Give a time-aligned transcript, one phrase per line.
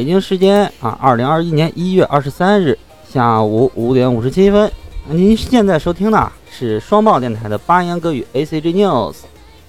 [0.00, 4.72] 北京时间啊，二零二一年一月二十三日下午五点五十七分，
[5.06, 9.16] 您现在收听的是双报电台的八言歌语 A C G News，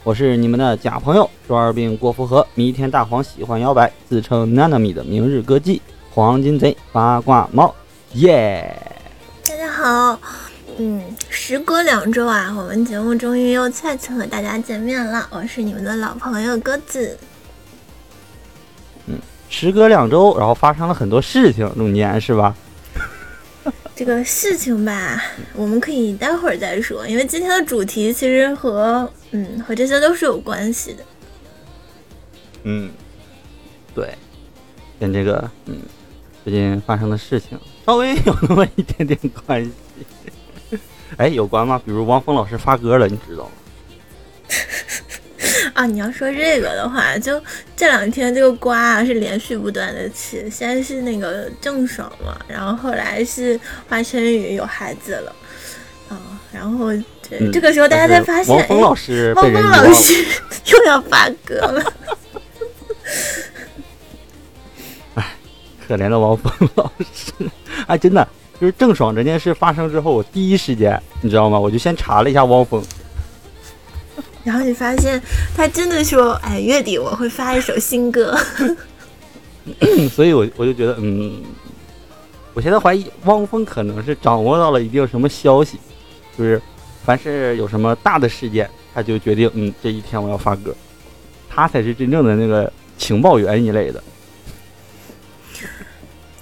[0.06, 5.82] 我是你们的假朋友周二病郭福和，弥天大黄喜欢摇摆，自称 Nanami 的明日歌姬，
[6.14, 7.76] 黄金贼八卦猫，
[8.14, 8.74] 耶！
[9.46, 10.18] 大家好，
[10.78, 17.18] 嗯，时隔两周啊，我们节目终于又再次和大家见面了，我是你们的老朋友鸽子。
[19.52, 22.56] 时隔两周，然后发生了很多事情，中间是吧？
[23.94, 25.22] 这个事情吧，
[25.54, 31.04] 我们可以待会儿再说，因为今天的主题其实和嗯和这些都是有关系的。
[32.64, 32.90] 嗯，
[33.94, 34.16] 对，
[35.00, 35.80] 跟这个嗯
[36.46, 39.72] 最近发生的事情稍微有那么一点点关系。
[41.18, 41.80] 哎，有关吗？
[41.86, 43.52] 比如汪峰老师发歌了，你知道吗？
[45.82, 47.42] 啊，你要说这个的话，就
[47.76, 55.36] 这两天这个瓜啊是连续不断的吃，先是那个郑爽嘛，然后后来是华晨宇有孩子了，
[56.08, 56.94] 啊，然后
[57.28, 60.24] 这这个时候大家才发现，汪峰老师，汪峰老师
[60.72, 61.94] 又要发歌了。
[65.16, 65.36] 哎，
[65.88, 67.34] 可怜的汪峰老师，
[67.88, 68.28] 哎，真的
[68.60, 71.58] 就是郑爽这件事发生之后，我第一时间你知道吗？
[71.60, 72.84] 我就先查了一下汪峰。
[74.44, 75.22] 然后你发现
[75.56, 78.38] 他真的说：“哎，月底我会发一首新歌。”
[80.12, 81.40] 所以，我我就觉得，嗯，
[82.56, 85.78] 我现在怀疑汪峰可能是掌握到了一定什么消息，
[86.36, 86.60] 就是
[87.06, 90.76] 凡是有什么大的事件，他就决定，嗯，这一天我要发歌，
[91.48, 94.04] 他才是真正的那个情报员一类的，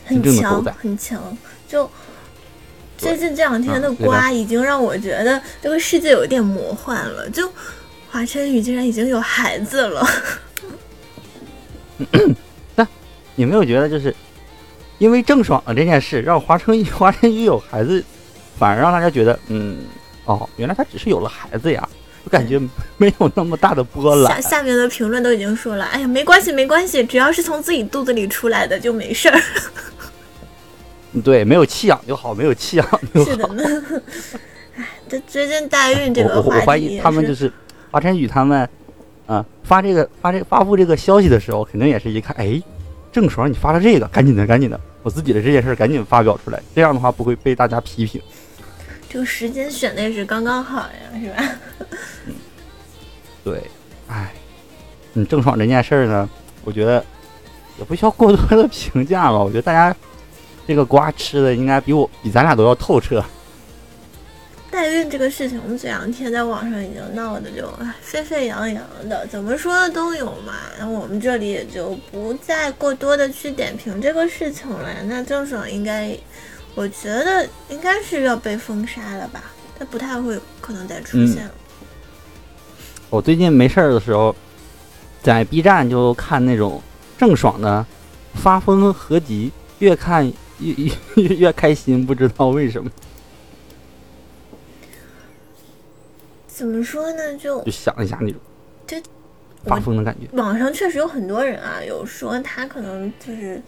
[0.05, 1.37] 很强，很强。
[1.67, 1.91] 就
[2.97, 7.51] 最近这两天的瓜，已经让我觉得这个世界有点魔幻了，就。
[8.11, 10.07] 华晨宇竟然已经有孩子了，
[12.75, 12.87] 那
[13.35, 14.13] 你没有觉得就是
[14.97, 18.03] 因为郑爽这件事让华晨宇 华晨宇有孩子，
[18.57, 19.77] 反而让大家觉得嗯
[20.25, 21.87] 哦，原来他只是有了孩子呀，
[22.23, 22.59] 我感觉
[22.97, 24.41] 没有那么大的波澜。
[24.41, 29.39] 下下面的评论都已经说了，哎呀，没关系没关系，只要是从自己肚子里出来的就没事儿。
[31.23, 33.31] 对，没有弃养就好，没有弃养就好。
[33.31, 33.63] 是的呢。
[34.77, 37.51] 哎，这最近代孕这个话题，我怀疑他们就是。
[37.91, 38.69] 华晨宇他们，
[39.25, 42.61] 啊，发这个发这发布这个消息的时候，肯定也是一看，哎，
[43.11, 48.21] 郑爽你发了这个，赶紧的，赶紧的，我自己的这件事赶紧发表出来，这样的话不会被大家批评。
[49.09, 51.55] 这个时间选的也是刚刚好呀，是吧？
[52.27, 52.35] 嗯，
[53.43, 53.63] 对，
[54.07, 54.31] 哎，
[55.15, 56.29] 嗯，郑爽这件事呢，
[56.63, 57.03] 我觉得
[57.79, 59.95] 也不需要过多的评价吧，我觉得大家
[60.67, 63.23] 这个瓜吃的应该比我比咱俩都要透彻。
[64.71, 67.67] 代孕这个事情，我们这两天在网上已经闹得就
[68.01, 70.53] 沸沸扬扬的，怎么说的都有嘛。
[70.77, 74.89] 那我们这里也就不再过多的去点评这个事情了。
[75.05, 76.15] 那郑爽应该，
[76.75, 79.43] 我觉得应该是要被封杀了吧，
[79.77, 81.51] 他不太会可能再出现了。
[83.09, 84.35] 我最近没事儿的时候，
[85.23, 86.81] 在 B 站就看那种
[87.17, 87.83] 郑爽的
[88.35, 92.89] 发疯合集，越看越越越开心，不知道为什么。
[96.59, 97.37] 怎么说呢？
[97.37, 98.37] 就就想一下那种，
[98.85, 98.97] 就
[99.63, 100.27] 发疯的感觉。
[100.33, 103.61] 网上确实有很多人啊，有说他可能就是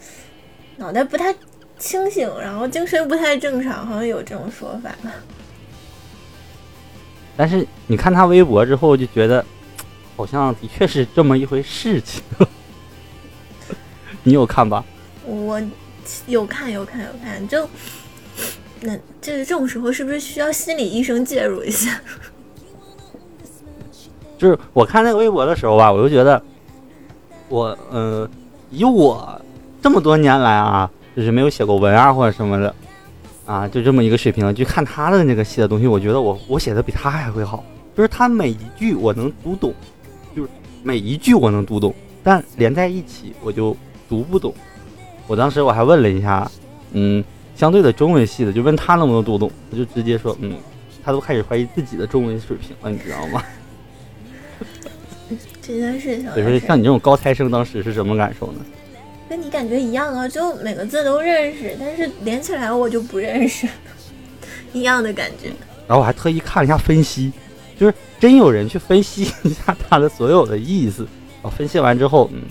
[0.76, 1.34] 脑袋不太
[1.78, 4.94] 清醒，然后精神不太正常，好像有这种说法。
[7.34, 9.42] 但是你看他微博之后，就觉得
[10.14, 12.22] 好像的确是这么一回事情。
[14.22, 14.84] 你有看吧？
[15.24, 15.58] 我
[16.26, 17.48] 有看，有看，有看。
[17.48, 17.66] 就
[18.82, 21.98] 那这这种时候，是不是需要心理医生介入一下？
[24.42, 26.42] 就是我看那个微博的时候吧，我就觉得，
[27.48, 28.28] 我嗯，
[28.72, 29.40] 以我
[29.80, 32.74] 这么多年来啊，就是没有写过文啊或者什么的，
[33.46, 37.62] 啊，就这么一个水平，去看他的那个写的东西，我觉得我我写的比他还会好。
[37.96, 39.72] 就是他每一句我能读懂，
[40.34, 40.48] 就是
[40.82, 41.94] 每一句我能读懂，
[42.24, 43.76] 但连在一起我就
[44.08, 44.52] 读不懂。
[45.28, 46.50] 我当时我还问了一下，
[46.94, 47.22] 嗯，
[47.54, 50.56] 相对的中文系的，就问他能不能读懂，他就直接说，嗯，
[51.04, 53.40] 他都开始怀疑自己的中文水平了，你知道吗？
[55.62, 58.60] 这件事情，比如说像你这种高材生，当时是什么感受呢？
[59.28, 63.66] 跟你感觉一样啊，就每个字都认识，但是连起来我就不认识，
[64.74, 65.48] 一样的感觉。
[65.86, 67.32] 然后我还特意看了一下分析，
[67.78, 71.06] 就是真有人去分析一下他的所有的意思。
[71.42, 72.42] 然 后分析完之后，嗯，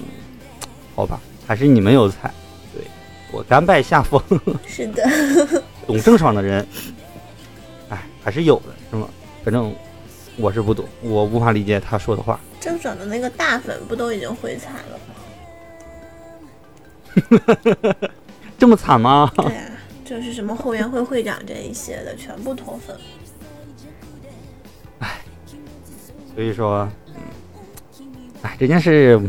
[0.96, 2.32] 好吧，还是你们有才，
[2.74, 2.84] 对
[3.32, 4.20] 我甘拜下风。
[4.66, 5.08] 是的，
[5.86, 6.66] 懂郑爽的人，
[7.90, 9.08] 哎，还是有的，是吗？
[9.44, 9.74] 反正
[10.38, 12.40] 我是不懂，我无法理解他说的话。
[12.62, 15.16] 郑爽的那个大粉不都已经回踩了吗？
[18.58, 19.30] 这么惨吗？
[19.36, 19.72] 对啊，
[20.06, 22.96] 就是什么后援会会长这一些的全部脱粉。
[26.34, 28.06] 所以说，嗯，
[28.44, 29.20] 哎，这件事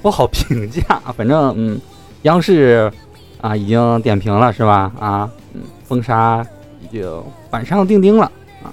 [0.00, 0.80] 不好评价。
[1.14, 1.78] 反正，嗯，
[2.22, 2.90] 央视
[3.42, 4.90] 啊已经点评了，是吧？
[4.98, 6.46] 啊，嗯，封杀
[6.80, 8.32] 已经板上钉钉了
[8.62, 8.72] 啊。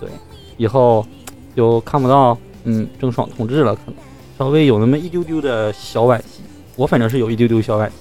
[0.00, 0.10] 对，
[0.56, 1.06] 以后
[1.54, 3.94] 就看不到嗯郑爽同志了，可能
[4.38, 6.42] 稍微有那么一丢丢的小惋惜。
[6.76, 7.94] 我反正是有一丢丢小惋惜。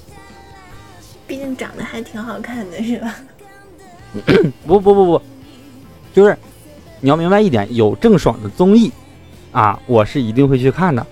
[1.28, 3.16] 毕竟长得还挺好看的，是吧？
[4.68, 5.22] 不不不不，
[6.14, 6.38] 就是。
[7.02, 8.90] 你要明白一点，有郑爽的综艺，
[9.52, 11.06] 啊，我是一定会去看的，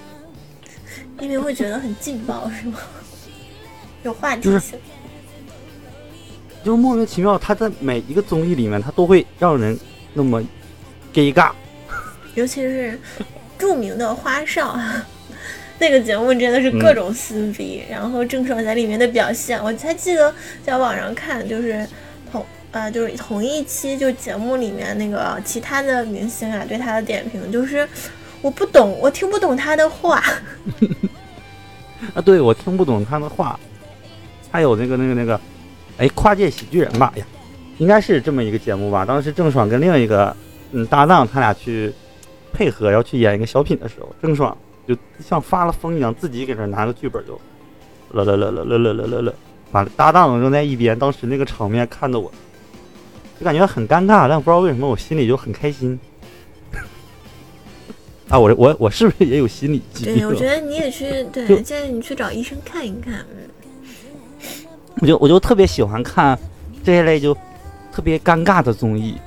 [1.20, 2.78] 因为会觉得很劲爆，是吗？
[4.02, 4.78] 有话题性，
[6.64, 9.78] 就是莫名其妙，他在每一个综艺里面，他都会让人
[10.14, 10.40] 那么
[11.12, 11.50] 尴尬，
[12.36, 12.96] 尤其是
[13.58, 14.78] 著名的花少，
[15.80, 20.32] 那个节目真的是各种撕逼，然后郑爽在里面的表现，我才记得
[20.64, 21.84] 在网上看，就是
[22.30, 22.46] 同。
[22.72, 27.88] 呃，就是同一期就节目里面那个其他的明星啊，对他的点评就是
[28.42, 30.22] 我不懂，我听不懂他的话。
[32.12, 33.58] 啊，对我听不懂他的话。
[34.50, 35.40] 还有那个那个那个，
[35.96, 37.10] 哎，跨界喜剧人吧？
[37.16, 37.24] 呀，
[37.78, 39.06] 应该是这么一个节目吧？
[39.06, 40.36] 当时郑爽跟另一个
[40.72, 41.90] 嗯搭档，他俩去
[42.56, 44.56] 配合要去演一个小品的时候，郑爽
[44.88, 47.38] 就像发了疯一样，自己给那拿个剧本就
[48.12, 49.34] 了了了了了了了了了，
[49.70, 50.98] 把搭档扔在一边。
[50.98, 52.32] 当时那个场面看得我。
[53.38, 56.00] 就感觉很尴尬，但不知道为什么我心里就很开心。
[58.30, 60.16] 啊，我我我是不是也有心理疾病？
[60.16, 63.26] 对，我觉得你也去，对，建议你去找医生看一看。
[65.02, 66.38] 我就我就特别喜欢看
[66.82, 67.36] 这一类就
[67.92, 69.18] 特别尴尬的综艺，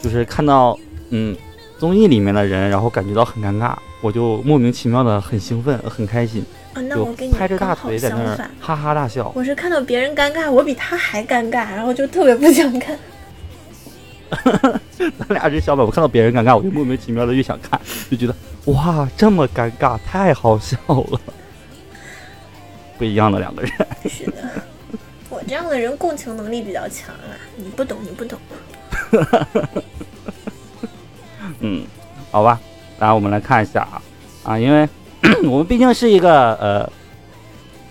[0.00, 0.78] 就是看到
[1.10, 1.36] 嗯
[1.80, 6.44] 综艺里面的人，然后感觉到很尴尬，我就莫名其妙的很兴奋，很开心。
[6.74, 9.32] 啊，那我给你拍着大腿在那儿哈哈大笑。
[9.34, 12.98] 我是看到别人尴尬，我比他还尴尬，然后就特别不想看。
[15.18, 17.80] 咱俩是相反，我看到别人尴尬，我就莫名其妙的越想看，
[18.10, 18.34] 就觉得
[18.66, 21.18] 哇，这么尴尬，太好笑了。
[22.98, 23.72] 不一样的两个人。
[24.06, 24.34] 是的，
[25.30, 28.38] 我这样的人共情能力比较强啊，你不懂，你不懂。
[31.60, 31.82] 嗯，
[32.30, 32.58] 好吧，
[33.00, 34.00] 来我们来看一下啊
[34.44, 34.88] 啊，因为
[35.44, 36.92] 我们毕竟是一个呃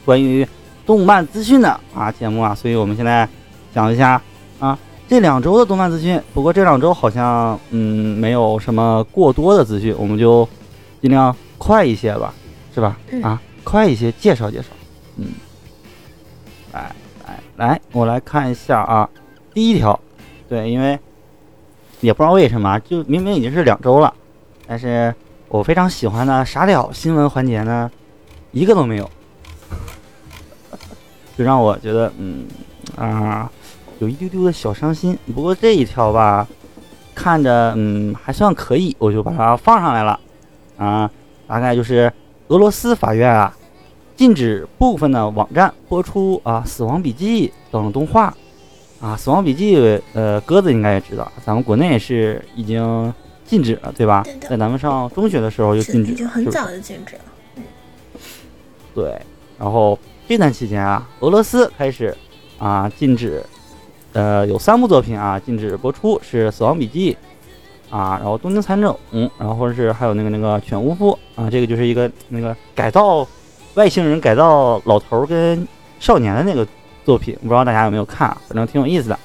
[0.05, 0.47] 关于
[0.85, 3.27] 动漫资讯的啊节目啊，所以我们现在
[3.73, 4.21] 讲一下
[4.59, 4.77] 啊。
[5.07, 10.47] 这两周的动漫资讯，不过这两周好像嗯没有什么过多的资讯，我们就
[11.01, 12.31] 尽量快一些吧，
[12.75, 12.95] 是吧？
[13.23, 14.67] 啊，快一些介绍介绍。
[15.17, 15.29] 嗯，
[16.73, 16.95] 来
[17.25, 19.09] 来来，我来看一下啊，
[19.51, 19.99] 第一条，
[20.47, 20.99] 对，因为
[22.01, 24.13] 也不知道为什么，就明明已经是两周了，
[24.67, 25.13] 但是
[25.47, 27.89] 我非常喜欢的傻屌新闻环节呢，
[28.51, 29.09] 一个都没有，
[31.37, 32.45] 就让我觉得嗯
[32.95, 33.51] 啊。
[33.99, 36.47] 有一丢丢的小伤心，不过这一条吧，
[37.13, 40.17] 看着嗯还算可以，我就把它放上来了。
[40.77, 41.11] 啊，
[41.45, 42.09] 大概就是
[42.47, 43.53] 俄罗斯法院啊，
[44.15, 48.33] 禁止部分的网站播出啊《死亡笔记》等动画。
[48.99, 49.77] 啊，《死亡笔记》
[50.13, 53.13] 呃，鸽子应该也知道，咱们国内是已经
[53.45, 54.23] 禁止了，对吧？
[54.41, 57.21] 在咱们上中学的时候就禁止，已经很早就禁止了。
[57.55, 57.63] 嗯，
[58.93, 59.19] 对。
[59.57, 62.15] 然后这段期间啊，俄罗斯开始
[62.57, 63.43] 啊禁止。
[64.11, 67.15] 呃，有三部作品啊，禁止播出，是《死亡笔记》
[67.95, 73.25] 啊，然后《东京残种》，嗯，然后或者是还有那个那个《犬巫夫》啊，这个就是一个那个改造
[73.75, 75.65] 外星人改造老头跟
[75.99, 76.67] 少年的那个
[77.09, 79.17] 作品，不知道大家有没有看，反正挺有意思的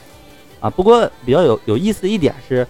[0.58, 0.70] 啊。
[0.70, 2.66] 不过比较有有意思的一点是，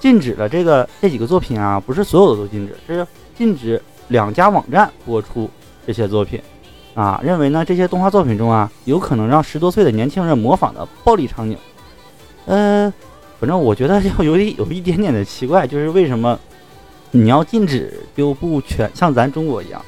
[0.00, 5.50] 禁止了这个这几个作品啊，不是所有的都禁止，是禁止两家网站播出
[5.86, 6.40] 这些作品。
[6.94, 11.58] 啊，认为呢这些动画作品中啊，有可能让十多岁的年轻人模仿的暴力场景，
[12.46, 12.90] 呃，
[13.38, 16.38] 反正我觉得要有一 有一点点的奇怪，就是为什么
[17.10, 19.84] 你要禁止就不全像咱中国一样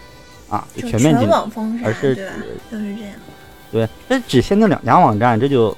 [0.51, 1.35] 啊，就全面禁止，
[1.85, 2.29] 而是指
[2.71, 3.13] 就是这样，
[3.75, 5.77] 对，这只限定两家网站，这就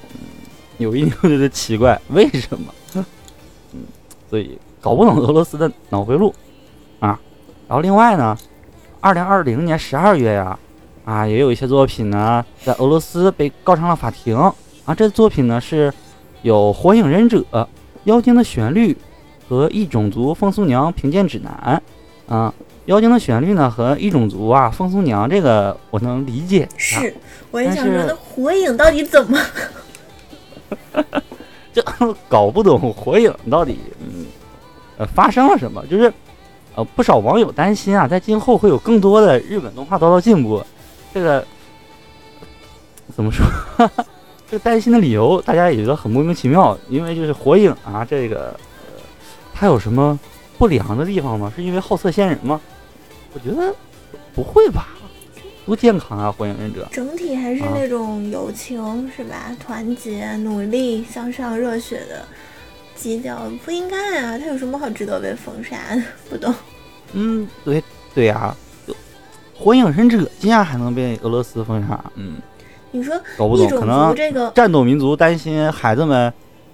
[0.77, 2.73] 有一点点的 奇怪，为什么？
[3.73, 3.81] 嗯，
[4.29, 6.35] 所以搞不懂俄罗斯的脑回路
[7.01, 7.19] 啊。
[7.67, 8.37] 然后另外呢，
[9.01, 10.59] 二零二零年十二月呀。
[11.07, 14.37] 啊，也有一些作品呢，在俄罗斯被告上了法庭
[14.85, 14.93] 啊。
[14.93, 15.95] 这作品呢是
[16.43, 17.39] 有《火影忍者》
[18.05, 18.93] 《妖精的旋律》
[19.49, 21.81] 和《异种族风俗娘评鉴指南》
[22.35, 22.53] 啊。
[22.87, 26.69] 《妖精的旋律》呢和《异种族》啊，《风俗娘》这个我能理解。
[26.77, 27.15] 是，
[27.57, 29.41] 我也想说，那火影到底怎么？
[31.73, 31.83] 就
[32.29, 34.27] 搞不懂火影到底嗯
[34.99, 35.83] 呃发生了什么？
[35.87, 36.13] 就是
[36.75, 40.65] 呃不少网友担心啊，在今后会有更多的日本动画遭到禁播。
[41.15, 41.43] 这个
[43.15, 43.47] 怎么说？
[44.51, 48.55] 这个担心的理由大家也觉得很莫名其妙，因为就是火影啊，这个
[48.87, 49.01] 呃，
[49.55, 50.19] 它有什么
[50.59, 51.51] 不良的地方吗？
[51.57, 52.61] 是因为好色仙人吗？
[53.33, 53.75] 我觉得
[54.35, 54.89] 不会吧，
[55.67, 56.33] 多健康啊！
[56.33, 59.55] 火影忍者整体还是那种友情、是吧？
[59.61, 62.25] 团结、努力、向上、热血的
[62.95, 64.39] 基调，不应该啊！
[64.39, 66.03] 他有什么好值得被封杀的？
[66.31, 66.55] 不懂。
[67.13, 67.83] 嗯，对
[68.15, 68.55] 对呀，
[69.55, 72.03] 火影忍者竟然还能被俄罗斯封杀？
[72.15, 72.37] 嗯。
[72.93, 76.33] 你说搞不懂，可能这个战斗民族担心孩子们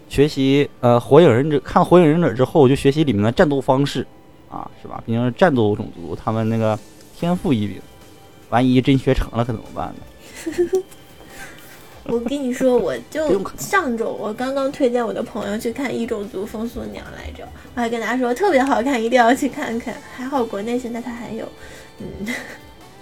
[0.08, 4.06] 学习呃火影忍者，看火影忍者之后就学习里面的战斗方式
[4.48, 5.02] 啊，是吧？
[5.04, 6.78] 毕竟是战斗种族，他们那个
[7.18, 7.80] 天赋异禀，
[8.52, 10.82] 万一真学成了可怎么办呢？
[12.04, 19.94] 我跟你说，我就 上周我刚刚推荐我的朋友去看《异种族风俗娘》来着，我还跟他说特别好看，一定要去看看。
[20.14, 21.48] 还好国内现在他还有，
[21.98, 22.06] 嗯。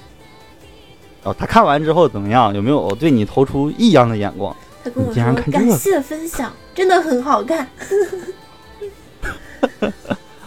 [1.24, 2.54] 哦，他看完之后怎么样？
[2.54, 4.54] 有没有对你投出异样的眼光？
[4.84, 7.66] 他跟我说：“感谢分享，真的很好看。”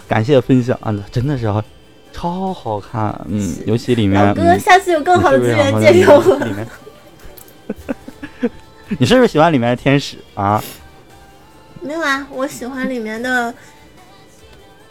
[0.08, 1.52] 感谢分享啊，真的是
[2.14, 3.20] 超好看。
[3.28, 4.24] 嗯，尤其里面。
[4.26, 6.40] 老哥，下次有更好的资源借给我。
[9.00, 10.64] 你是不是喜欢里面的天使啊？
[11.82, 13.54] 没有啊，我喜欢里面的。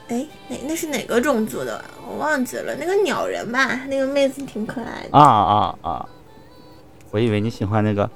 [0.08, 1.82] 哎，哪那是哪个种族的？
[2.06, 5.16] 我忘记了，那个鸟人吧，那个妹子挺可爱的。
[5.16, 6.08] 啊啊啊！
[7.10, 8.10] 我以为你喜欢那个，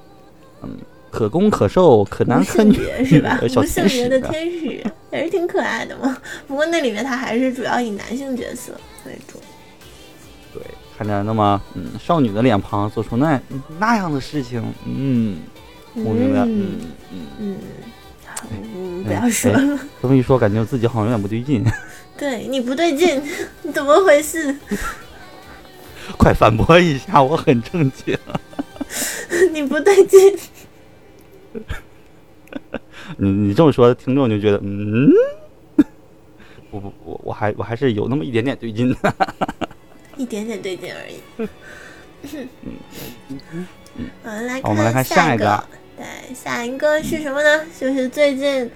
[0.63, 0.77] 嗯，
[1.11, 3.39] 可攻可受、可男可女是吧？
[3.45, 6.17] 无性别的天使也是挺可爱的嘛。
[6.47, 8.73] 不过那里面他还是主要以男性角色
[9.07, 9.41] 为主。
[10.53, 10.63] 对，
[10.97, 13.41] 看着那么嗯少女的脸庞，做出那
[13.79, 15.39] 那样的事情，嗯，
[15.95, 16.81] 我明白，嗯
[17.13, 17.57] 嗯嗯。
[18.53, 19.79] 嗯，不要说了。
[20.03, 21.65] 这么一说，感觉自己好像有点不对劲。
[22.19, 23.21] 对你不对劲，
[23.63, 24.55] 你 怎么回事？
[26.19, 28.17] 快反驳一下，我很正经。
[29.53, 30.21] 你不对劲。
[33.19, 35.11] 你你这么说，听众就觉得嗯，
[36.71, 39.15] 不不不，我还我还是有那么一点点对劲的。
[40.17, 41.49] 一点点对劲而已。
[44.25, 45.63] 我们来，我们来看下一个。
[45.97, 47.65] 对，下一个是什么呢？
[47.79, 48.71] 就是最近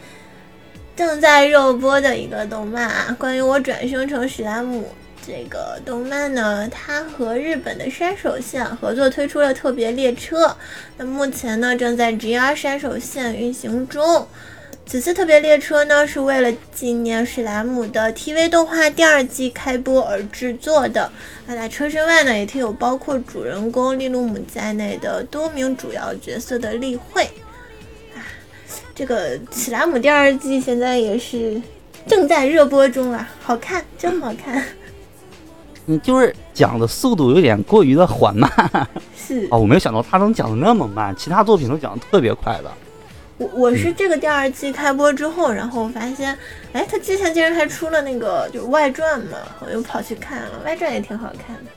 [0.95, 4.89] 正在热播的一个动漫啊，关于我转生成史莱姆
[5.27, 10.57] 这个动漫呢，它和日本的山手线合作推出了特别列车，
[10.97, 14.27] 那目前呢正在 GR 山手线运行中。
[14.87, 21.09] 此次特别列车呢，是为了纪念史莱姆的 TV 动画第二季开播而制作的。
[21.47, 27.23] 那在车身外呢，也贴有包括主人公利鲁姆在内的多名主要角色的例会。
[28.17, 28.19] 啊，
[28.93, 31.63] 这个史莱姆第二季现在也是
[32.09, 34.65] 正在热播中啊，好看，真好看。
[35.91, 38.51] 嗯，就是讲的速度有点过于的缓慢。
[39.17, 42.71] 是哦，我没有想到他能讲的那么慢，其他作品都讲的特别快的。
[43.39, 46.37] 我我是这个第二季开播之后，然后发现，
[46.73, 51.71] 哎，他之前竟然还出了那个就是外传嘛，我又跑去看了，外传也挺好看的。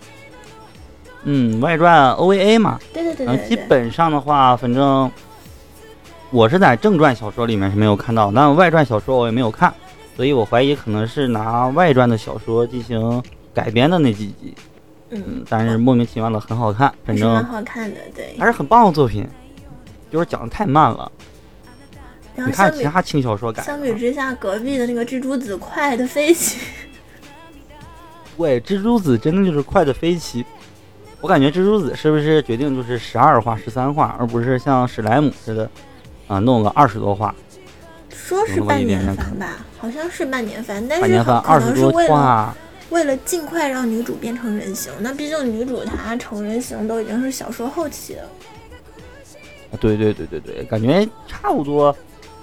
[1.23, 3.47] 嗯，外传 OVA 嘛，对对对对。
[3.47, 5.09] 基本上的话，反正
[6.31, 9.73] 我是在正传小说里面是没有看到，但外传小说我也没有看，
[10.17, 14.53] 所以我怀疑可能是拿外传的小说进行改编的那几集。
[15.09, 19.27] 嗯，但是莫名其妙的很好看，反正蛮好看的，对，还是很棒的作品，
[20.11, 21.11] 就是讲的太慢了。
[22.35, 26.59] 你看其他轻小说改，相比之下，隔壁的那个蜘蛛子快的飞起。
[28.37, 30.43] 喂，蜘蛛子 真的就是快的飞起。
[31.21, 35.69] 我感觉蜘蛛子是不是决定就是十二话、十三话，而不是像史莱姆似的
[36.27, 37.35] 啊，弄个二十多话。
[38.09, 42.55] 说是半年番吧，好像是半年番，但是可能是为了
[42.93, 44.93] 为了尽快让女主变成人形。
[44.99, 48.29] 那毕竟女主她成人形都已经是小说后期了。
[49.81, 51.95] 对对对对对，感觉差不多。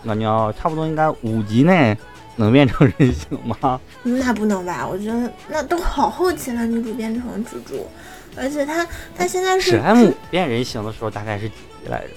[0.05, 1.97] 感觉差不多应该五集内
[2.37, 3.81] 能变成人形吗？
[4.03, 4.89] 那不能吧？
[4.89, 7.87] 我觉得那都好后期了，女主变成蜘蛛，
[8.35, 11.55] 而且她她现在是史莱姆变人形的时候大概是几
[11.85, 12.09] 集来着？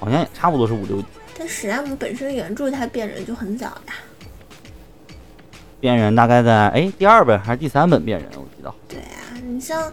[0.00, 1.06] 好像也差不多是五六集。
[1.38, 3.94] 但史莱姆本身原著它变人就很早呀。
[5.80, 8.28] 变人大概在哎第二本还是第三本变人？
[8.34, 8.74] 我记得。
[8.88, 9.92] 对啊，你像。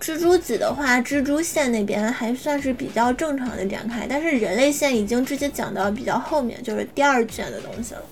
[0.00, 8.02] 蜘蛛子的话，蜘蛛线那边还算是比较正常的展开，但是人类线已经直接讲到比较后面，就是第二卷的东西了。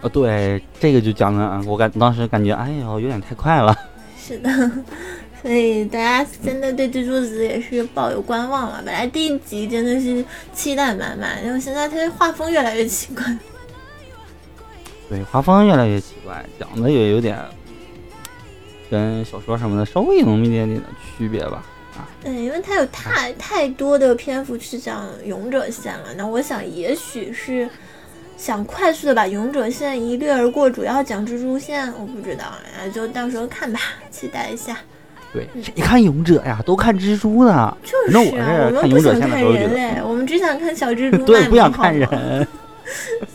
[0.00, 3.78] 呃，对，这个就讲的，我感当时感觉，哎呦，有点太快了。
[4.18, 4.48] 是的，
[5.42, 8.82] 所以大家现在对蜘蛛子也是抱有观望了。
[8.82, 10.24] 本来第一集真的是
[10.54, 13.22] 期待满满，然后现在它的画风越来越奇怪。
[15.08, 17.38] 对，画风越来越奇怪，讲的也有点。
[18.90, 21.64] 跟小说什么的稍微有那么一点点的区别吧。
[21.96, 26.14] 啊对，因为它有太太多的篇幅去讲勇者线了。
[26.16, 27.68] 那我想，也许是
[28.36, 33.80] 想快速的把勇者线一掠而过，主要讲蜘蛛线，我不知道，啊，就到时候看吧，
[34.10, 34.76] 期待一下。
[35.32, 36.60] 对，谁看勇者呀？
[36.64, 37.76] 都看蜘蛛呢。
[37.82, 41.24] 就是啊，我们不想看人类，我们只想看小蜘蛛。
[41.26, 42.08] 对，不想看人。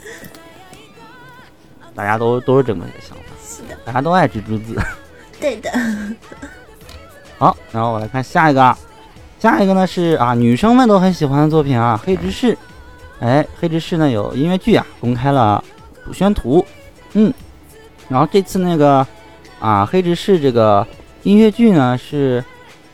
[2.00, 3.24] 大家都都是这么一个想法。
[3.46, 4.82] 是的，大家都爱蜘蛛子。
[5.38, 5.70] 对的。
[7.38, 8.74] 好，然后我来看下一个，
[9.38, 12.54] 下一个呢是啊，女生们都很喜欢的作品啊，《黑执事》。
[13.20, 15.62] 哎，《黑执事》呢有音乐剧啊，公开了
[16.06, 16.66] 主宣图。
[17.16, 17.34] 嗯，
[18.08, 19.06] 然后这次那个
[19.60, 20.88] 啊，《黑执事》这个
[21.24, 22.42] 音乐剧呢是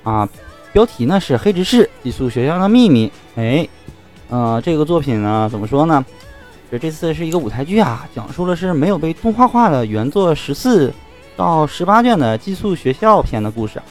[0.02, 0.28] 啊，
[0.74, 3.08] 标题呢是《黑执事寄宿学校的秘密》。
[3.36, 3.70] 哎，
[4.30, 6.04] 呃，这个作品呢怎么说呢？
[6.72, 10.92] 这这次是一个舞台剧啊，讲述的是没有被动画化的原作十四
[11.36, 13.82] 到十八卷的寄宿学校篇的故事。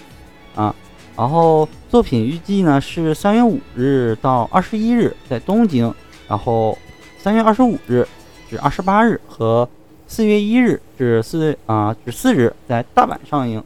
[0.54, 0.74] 啊，
[1.16, 5.92] 然后作品预计呢是三月五日到二十一日在东京，
[6.28, 6.76] 然后
[7.18, 8.06] 三月二十五日
[8.48, 9.68] 至二十八日和
[10.06, 13.62] 四月一日至四啊至四日在大阪上映。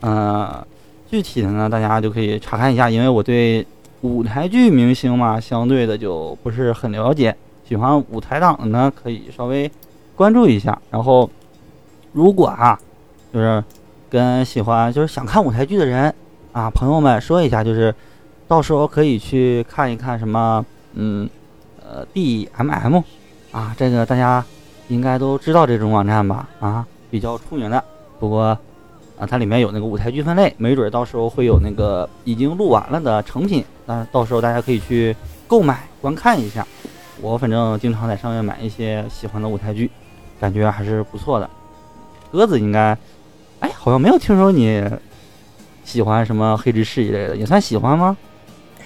[0.00, 0.66] 呃，
[1.10, 3.66] 具体的呢大家就可以查看一下，因为我对
[4.02, 7.34] 舞台剧明星嘛相对的就不是很了解，
[7.68, 9.70] 喜欢舞台党的呢可以稍微
[10.14, 10.80] 关注一下。
[10.90, 11.28] 然后
[12.12, 12.78] 如果啊
[13.32, 13.62] 就是。
[14.12, 16.14] 跟喜欢就是想看舞台剧的人
[16.52, 17.94] 啊，朋友们说一下，就是
[18.46, 21.26] 到时候可以去看一看什么，嗯，
[21.82, 23.02] 呃，D M M
[23.52, 24.44] 啊，这个大家
[24.88, 26.46] 应该都知道这种网站吧？
[26.60, 27.82] 啊，比较出名的。
[28.20, 28.48] 不过
[29.18, 35.16] 啊，它里面有那个舞台剧分类，没准到时候会有那个已经录完了的成品，那到时候大家可以去
[35.48, 36.66] 购买观看一下。
[37.22, 39.90] 我反正经常在上面买一些喜欢的舞台剧，
[40.38, 41.48] 感觉还是不错的。
[42.30, 42.96] 鸽子应该。
[43.60, 44.84] 哎，好像没有听说你
[45.84, 48.16] 喜欢什么黑执事一类的，也算喜欢吗？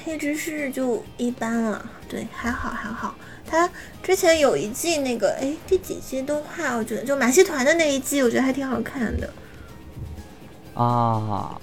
[0.05, 3.15] 黑执事就一般了，对，还好还好。
[3.47, 3.67] 他
[4.03, 6.77] 之前有一季那个，哎，第几季动画？
[6.77, 9.31] 我觉得就马戏团的那一季，我觉得还挺好看的。
[10.75, 11.59] 啊，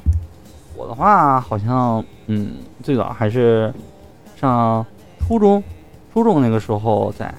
[0.76, 3.72] 我的话好像，嗯，最早还是
[4.42, 4.84] 上
[5.20, 5.64] 初中，
[6.14, 7.34] 初中那个时候在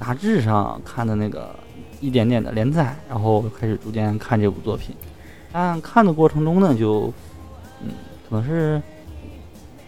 [0.00, 1.54] 杂志上看的那个。
[2.00, 4.94] 一点点的连载，然后开始逐渐看这部作品。
[5.50, 7.12] 但看的过程中呢，就
[7.82, 7.90] 嗯，
[8.30, 8.80] 可能是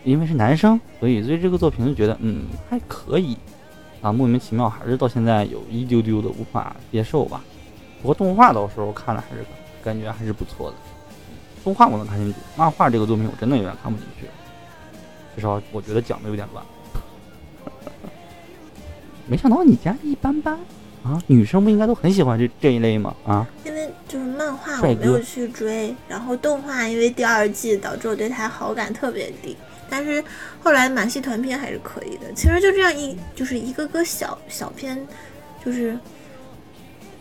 [0.02, 3.38] 因为是男生，所以对这个作品就觉得嗯还可以
[4.02, 7.44] 啊，莫名其妙还是到现在有一丢丢的无法接受吧。
[8.02, 9.46] 不过动画到时候看了还是
[9.84, 10.76] 感觉还是不错的。
[11.62, 14.26] 动画我能看进去，漫画这个作品我真的有点看不进去，
[15.36, 16.66] 至少我觉得讲的有点乱。
[19.30, 20.58] 没想到你家一般般。
[21.02, 23.16] 啊，女生不应该都很喜欢这这一类吗？
[23.24, 29.56] 啊，因为就是漫画我没有去追，然后动画因为第二季导致我对它好感特别低，
[29.88, 30.22] 但是
[30.62, 32.30] 后来马戏团片还是可以的。
[32.34, 35.06] 其实就这样一就是一个个小小片，
[35.64, 35.98] 就是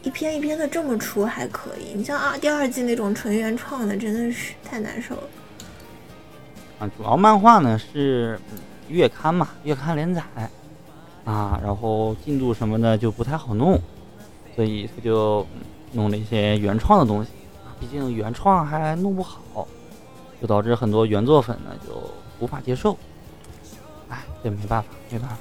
[0.04, 1.94] 一篇一篇的这么出还可以。
[1.96, 5.24] 你像啊第二季那种纯原创的真的是太难受了。
[6.80, 8.38] 啊，主要漫画呢是
[8.90, 10.22] 月刊嘛，月刊连载。
[11.26, 13.80] 啊，然后进度什么的就不太好弄，
[14.56, 15.46] 所以他就
[15.94, 17.30] 弄了一些原创的东西。
[17.80, 19.68] 毕竟原创还弄不好，
[20.42, 21.94] 就导致很多原作粉呢就
[22.40, 22.98] 无法接受。
[24.10, 25.38] 哎，这没办法，没办法。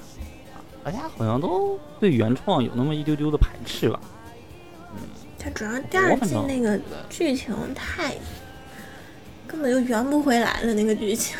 [0.84, 3.98] 大家好像都对原创有那么一丢丢的排斥吧？
[4.92, 5.00] 嗯，
[5.38, 6.78] 它主要第二季那个
[7.10, 8.14] 剧情太
[9.46, 11.36] 根本就圆不回来了，那个剧情。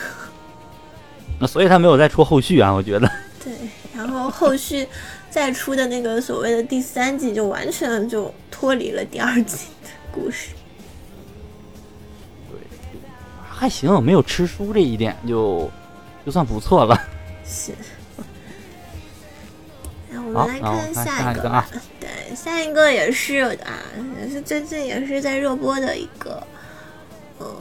[1.38, 3.09] 那所以他没有再出后续啊，我觉得。
[3.44, 3.53] 对。
[3.98, 4.87] 然后后续
[5.28, 10.50] 再出的那个所谓的第三季，就完全就脱离了第二季的故事。
[12.48, 12.56] 对，
[13.50, 15.68] 还行，没有吃书这一点就
[16.24, 16.96] 就算不错了。
[17.44, 17.72] 是。
[20.12, 23.82] 然后我们来看下一个啊，对，下一个也是啊，
[24.22, 26.40] 也是最近也是在热播的一个，
[27.38, 27.52] 呃，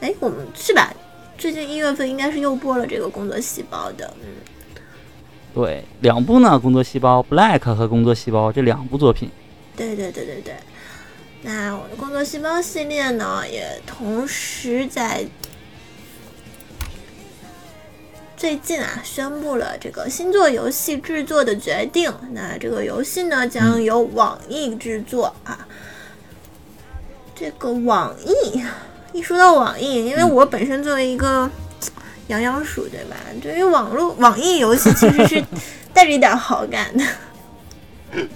[0.00, 0.94] 哎，我们是吧？
[1.36, 4.28] 最近一月份应该是又播了这个工作细胞的，嗯。
[5.54, 9.30] 对，两部呢，《工作细胞》Black 和《工作细胞》这两部作品。
[9.76, 10.54] 对对对对对。
[11.42, 15.26] 那我的《工作细胞》系列呢，也同时在
[18.34, 22.10] 最近啊宣布了这个星座游戏制作的决定。
[22.30, 25.68] 那这个游戏呢，将由网易制作啊。
[27.34, 28.62] 这个网易，
[29.12, 31.50] 一说到网易，因为我本身作为一个。
[32.32, 33.16] 养养鼠对吧？
[33.42, 35.44] 对于网络网易游戏， 其实是
[35.92, 37.04] 带着一点好感的。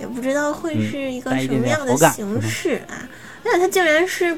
[0.00, 3.08] 也不知道会嗯是一个什么样的形嗯式啊。
[3.44, 4.36] 那它竟然是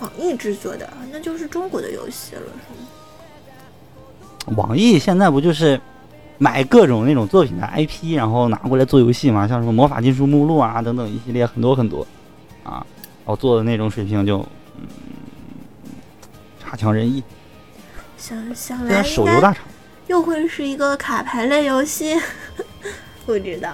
[0.00, 2.42] 网易制作的，那就是中国的游戏了，
[4.46, 4.56] 是吗？
[4.56, 5.80] 网易现在不就是
[6.38, 9.46] 买各种那种作品的 IP，然后拿过来做游戏嘛？
[9.48, 12.06] 像什么《魔法禁书目录》啊等等一系列很多很多
[12.62, 12.84] 啊，
[13.24, 14.46] 我做的那种水平就嗯
[16.64, 17.22] 差强人意。
[18.16, 19.64] 想想来手游大厂，
[20.06, 22.16] 又会是一个卡牌类游戏，
[23.26, 23.72] 不知道。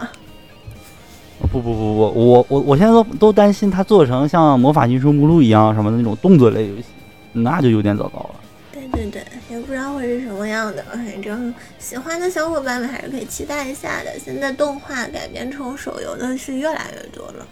[1.53, 6.85] 不不不不，我我我现在都都担心它做成像《魔法英雄目录》一样什么的那种动作类游戏，
[7.33, 8.41] 那就有点糟糕了。
[8.73, 14.19] 对对对，也不知道会是什么样的，反正喜欢的小伙伴们还是可以期待一下的。
[14.19, 17.47] 现在动画改编成手游的是越来越多了。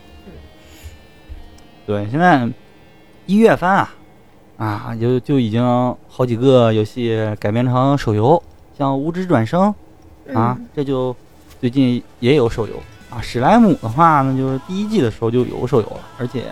[1.87, 2.47] 对，现在
[3.27, 3.95] 一月番啊
[4.59, 5.63] 啊，就就已经
[6.09, 8.43] 好几个游戏改编成手游，
[8.77, 9.73] 像《无职转生》
[10.37, 11.15] 啊嗯，，这就
[11.61, 12.75] 最近也有手游
[13.09, 13.21] 啊。
[13.23, 16.45] 史莱姆的话呢，就是第一季的时候就有手游了，而且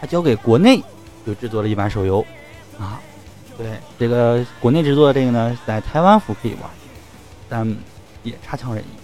[0.00, 0.82] 还交给国内
[1.24, 2.18] 就制作了一版手游
[2.78, 3.00] 啊。
[3.56, 6.68] 对，这个国内制作的这个呢，在台湾服可以玩，
[7.48, 7.76] 但
[8.24, 8.98] 也差强人意，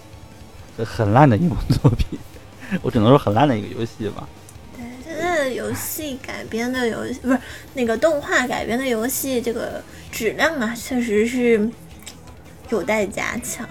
[0.77, 2.19] 这很烂的一部作品，
[2.83, 4.27] 我只能说很烂的一个游戏吧。
[5.53, 7.39] 游戏改编的游戏不是
[7.73, 9.81] 那个动画改编的游戏，这个
[10.11, 11.69] 质量啊，确实是
[12.69, 13.67] 有待加强。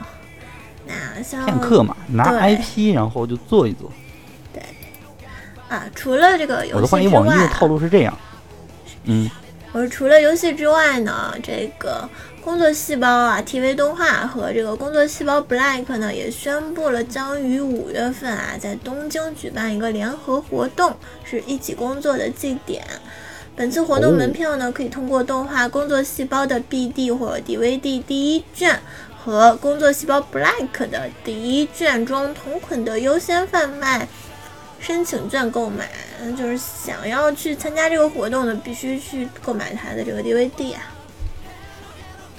[0.86, 3.90] 那像片刻嘛，拿对 IP 然后就做一做。
[4.52, 4.62] 对
[5.68, 8.16] 啊，除了这个游戏之外啊，网易的套路是这样。
[9.04, 9.28] 嗯，
[9.72, 12.08] 我说除了游戏之外呢，这个
[12.46, 22.86] 工作细胞啊，TV 动画和这个工作细胞 Black 呢，也宣布了将于五月份啊，在东京举办一个联合活动，是一起工作的祭典。
[23.56, 28.78] 本次活动门票呢，可以通过动画《工作细胞》的 BD 或者 DVD 第一卷
[29.24, 34.06] 和《工作细胞 Black》的第一卷中同捆的优先贩卖
[34.78, 35.90] 申请券购买。
[36.38, 40.92] 就是想要去参加这个活动的，必须去购买它的这个 DVD 啊。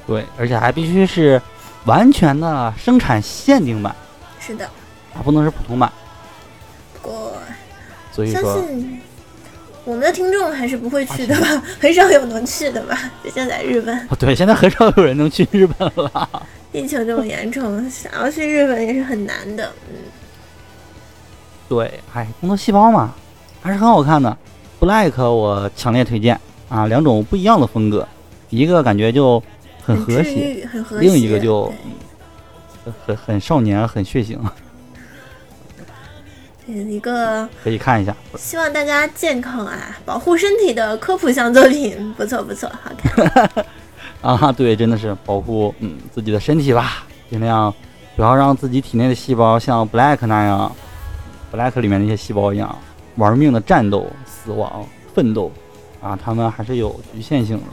[0.08, 1.40] 对，而且还必须是
[1.86, 3.94] 完全的生产限定版
[4.40, 4.66] 是的，
[5.14, 5.92] 啊，不能是普通版。
[6.94, 7.34] 不过
[8.14, 9.02] 相所以说，信
[9.84, 12.98] 我们的听众还是不会去的吧，很少有能去的吧。
[13.24, 16.30] 就现在日本哦对，现在很少有人能去日本了。
[16.72, 19.72] 疫情这么严重，想要去日本也是很难的。
[19.90, 19.96] 嗯，
[21.70, 23.14] 对，哎，工作细胞嘛，
[23.62, 24.38] 还是很好看的。
[24.80, 26.40] Black 我强烈推荐
[26.70, 28.08] 啊，两种不一样的风格，
[28.50, 29.42] 一个感觉就
[29.88, 31.08] 很和谐，很和谐。
[31.08, 31.72] 另一个就
[33.06, 34.38] 很很少年，很血腥，
[36.68, 38.14] 嗯一个可以看一下。
[38.36, 43.66] 希望大家健康啊，保护身体的科普向作品，不错不错，好看。
[44.36, 47.74] 啊，对，真的是保护嗯自己的身体吧，尽量
[48.18, 50.70] 不要让自己体内的细胞像 Black 那样
[51.54, 52.78] ，Black 里面那些细胞一样
[53.16, 55.50] 玩命的战斗、死亡、奋斗
[56.02, 57.64] 啊，他们还是有局限性的。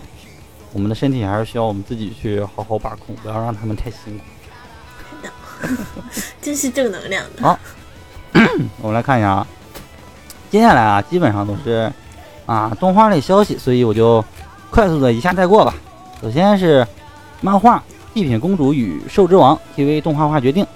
[0.75, 4.25] 我们的身体还是需要我们自己去好好把控，不要让他们太辛苦。
[6.43, 7.43] 真是正能量的。
[7.43, 7.59] 好
[8.83, 9.47] 我们来看一下啊，
[10.51, 11.91] 接下来啊，基本上都是
[12.45, 14.23] 啊动画类消息，所以我就
[14.69, 15.73] 快速的一下带过吧。
[16.21, 16.85] 首先是
[17.41, 17.79] 漫画
[18.13, 20.67] 《地品公主与兽之王》TV 动画化决定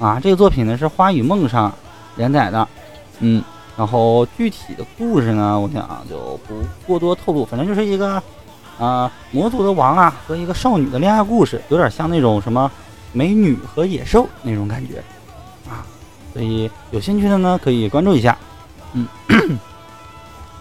[0.00, 1.72] 啊，这个作品呢是花与梦上
[2.16, 2.68] 连载的，
[3.20, 3.42] 嗯，
[3.76, 8.20] 然后具体的故事呢，我想就不过多透露，反正就是一个
[8.78, 12.70] 啊魔族的王啊和一个少女的恋爱故事，有点像那种什么
[13.12, 15.02] 美女和野兽那种感觉
[15.68, 15.86] 啊，
[16.32, 18.36] 所以有兴趣的呢可以关注一下，
[18.92, 19.06] 嗯，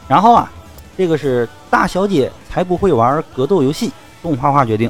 [0.08, 0.52] 然后啊，
[0.97, 3.91] 这个是大小姐才不会玩格斗游戏。
[4.21, 4.89] 动画化决定，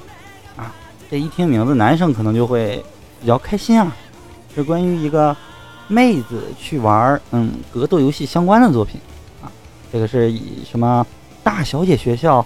[0.55, 0.71] 啊，
[1.09, 2.86] 这一听名字，男生可能就会
[3.19, 3.91] 比较开心啊，
[4.53, 5.36] 是关于一个
[5.88, 9.01] 妹子去玩嗯格斗游戏相关的作品
[9.41, 9.49] 啊，
[9.91, 11.03] 这个是以什么
[11.43, 12.45] 大小姐学校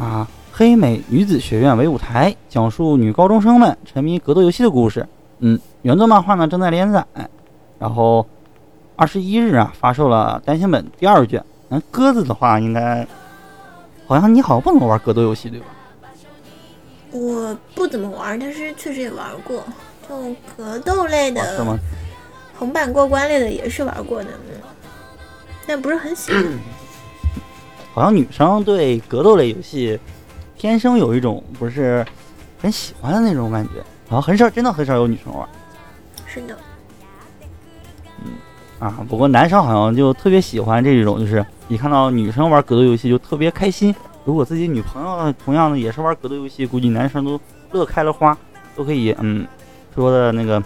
[0.00, 5.06] 啊黑美女子学院为舞台，讲述女高中生们沉迷格斗游戏的故事。
[5.40, 7.04] 嗯，原作漫画呢正在连载，
[7.78, 8.26] 然后
[8.96, 11.44] 二十一日啊发售了单行本第二卷。
[11.68, 13.06] 嗯，鸽子的话应该
[14.06, 15.66] 好像你好像不能玩格斗游戏对吧？
[17.12, 19.62] 我不怎么玩，但是确实也玩过，
[20.08, 21.78] 就格斗类哦是的、吗？
[22.58, 24.56] 横版过关类的也是玩过的，嗯，
[25.66, 26.44] 但不是很喜欢。
[28.00, 30.00] 好像女生对格斗类游戏
[30.56, 32.02] 天生有一种不是
[32.58, 33.72] 很喜欢的那种感觉，
[34.08, 35.46] 好像很少，真的很少有女生玩
[36.26, 36.56] 是的，
[38.24, 38.32] 嗯
[38.78, 39.04] 啊。
[39.06, 43.94] 不过男生好像就特别喜欢这种，就是一看到女生玩格斗游戏就特别开心。
[44.24, 47.38] 如果自己女朋友同样的也是玩格斗游戏，估计男生都
[47.72, 48.34] 乐开了花，
[48.74, 49.46] 都可以嗯
[49.94, 50.62] 说的那个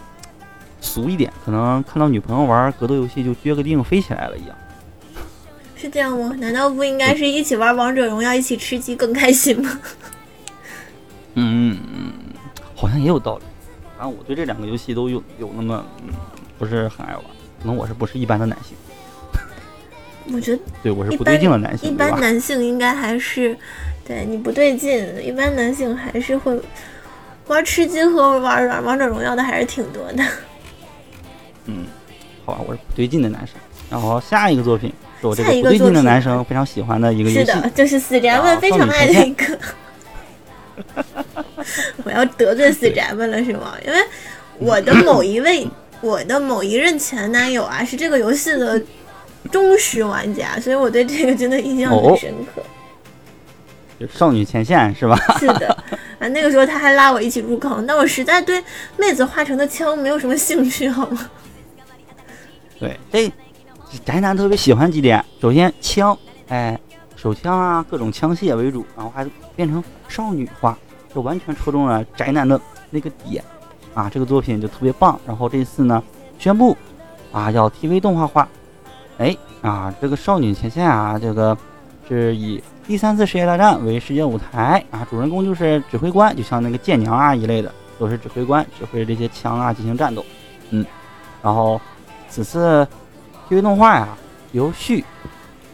[0.81, 4.57] 俗一点，可能看到女朋友玩格斗游戏就撅个腚飞起来了一样。
[5.85, 6.35] 是这样吗？
[6.39, 9.81] 难道不应该是一起玩王者荣耀，一起吃鸡更开心吗？
[11.37, 11.77] 嗯
[12.75, 13.43] 好像也有道理。
[13.99, 16.15] 反正我对这两个游戏都有有那么嗯
[16.59, 17.23] 不是很爱玩，
[17.61, 18.75] 可能我是不是一般的男性？
[20.35, 23.55] 我觉得对我是不对劲的男性，一般男性应该还是
[24.07, 26.59] 对你不对劲，一般男性还是会
[27.47, 30.25] 玩吃鸡和玩玩王者荣耀的还是挺多的。
[31.67, 31.85] 嗯，
[32.47, 33.57] 好吧，我是不对劲的男生。
[33.91, 34.91] 然后下一个作品
[35.33, 39.59] 是我这个不对劲的男生非常喜欢的一个游戏，是的，就是死宅们非常爱的一个。
[42.05, 43.75] 我要得罪死宅们了是吗？
[43.87, 43.99] 因为
[44.59, 45.67] 我的某一位，
[46.03, 48.83] 我的某一任前男友啊，是这个游戏的
[49.51, 52.63] 忠实玩家，所以我对这个真的印象很深刻。
[54.13, 55.17] 少女前线是吧？
[55.39, 55.69] 是的，
[56.19, 58.63] 啊，那个时候他还拉我一起入坑，但我实在对
[58.97, 61.31] 妹子化成的枪没有什么兴趣，好吗？
[62.81, 63.33] 对，这
[63.99, 66.17] 宅男特别喜欢几点，首先枪，
[66.49, 66.79] 哎，
[67.17, 70.77] 手枪啊，各种枪械为主，然后还变成少女化，
[71.15, 73.43] 就完全戳中了宅男的那个点，
[73.95, 75.19] 啊，这个作品就特别棒。
[75.27, 76.03] 然后这次呢，
[76.39, 76.77] 宣布
[77.33, 78.49] 啊，要 TV 动画化，
[79.19, 81.57] 哎，啊，这个少女前线啊，这个
[82.09, 90.25] 是以第三次世界大战为世界舞台啊，主人公就是指挥官，就像那个舰娘啊一类的，都是指挥官，指挥这些枪啊进行战斗，
[90.71, 90.85] 嗯，
[91.43, 91.81] 然后。
[92.27, 92.85] 此次
[93.49, 94.09] TV 动画呀，
[94.53, 95.05] 由旭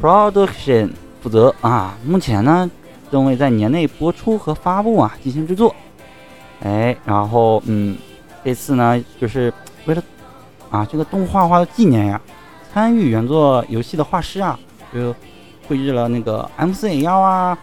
[0.01, 0.91] Production
[1.23, 1.97] 负责啊。
[2.05, 2.69] 目前呢，
[3.13, 5.75] 正为在年内播出和发布啊进行制作。
[6.63, 7.97] 哎，然后嗯，
[8.45, 9.53] 这次呢，就是
[9.87, 10.03] 为了
[10.69, 12.21] 啊这个动画化的纪念呀，
[12.73, 14.59] 参与原作游戏的画师啊，
[14.93, 15.15] 就
[15.69, 17.57] 绘制了那个 M 四 A 幺啊、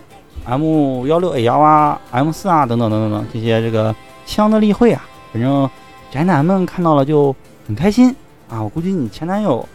[0.45, 3.93] M 幺六 A 幺啊、M 四啊等等等等等这些这个
[4.25, 5.05] 枪的例会啊。
[5.33, 5.69] 反正
[6.09, 7.35] 宅男们看到了就
[7.67, 8.15] 很开心。
[8.49, 9.67] 啊，我估计你前男友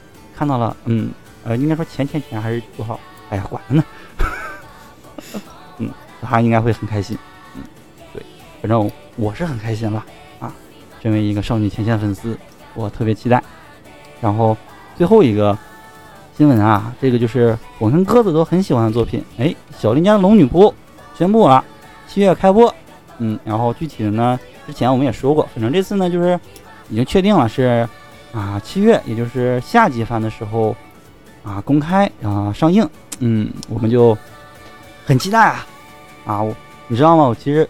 [0.42, 1.08] 看到了，嗯，
[1.44, 2.98] 呃，应该说前前前还是多少？
[3.30, 3.84] 哎呀，管了呢。
[5.78, 5.88] 嗯，
[6.20, 7.16] 他应该会很开心。
[7.54, 7.62] 嗯，
[8.12, 8.20] 对，
[8.60, 10.04] 反正我是很开心了
[10.40, 10.52] 啊。
[11.00, 12.36] 身为一个少女前线粉丝，
[12.74, 13.40] 我特别期待。
[14.20, 14.56] 然后
[14.96, 15.56] 最后一个
[16.36, 19.24] 新闻啊，这个就是我跟鸽子都很喜欢的作品。
[19.38, 20.74] 哎，小林家的龙女仆
[21.16, 21.64] 宣布了
[22.08, 22.74] 七月开播。
[23.18, 26.36] 嗯，然后具体的呢，之前我们也说过，反正这次呢就是
[26.88, 27.88] 已经确定了是。
[28.32, 30.74] 啊，七月也就是夏季番的时候，
[31.42, 34.16] 啊，公开啊上映，嗯，我们就
[35.04, 35.66] 很期待啊，
[36.24, 36.54] 啊，我
[36.88, 37.24] 你知道吗？
[37.24, 37.68] 我其实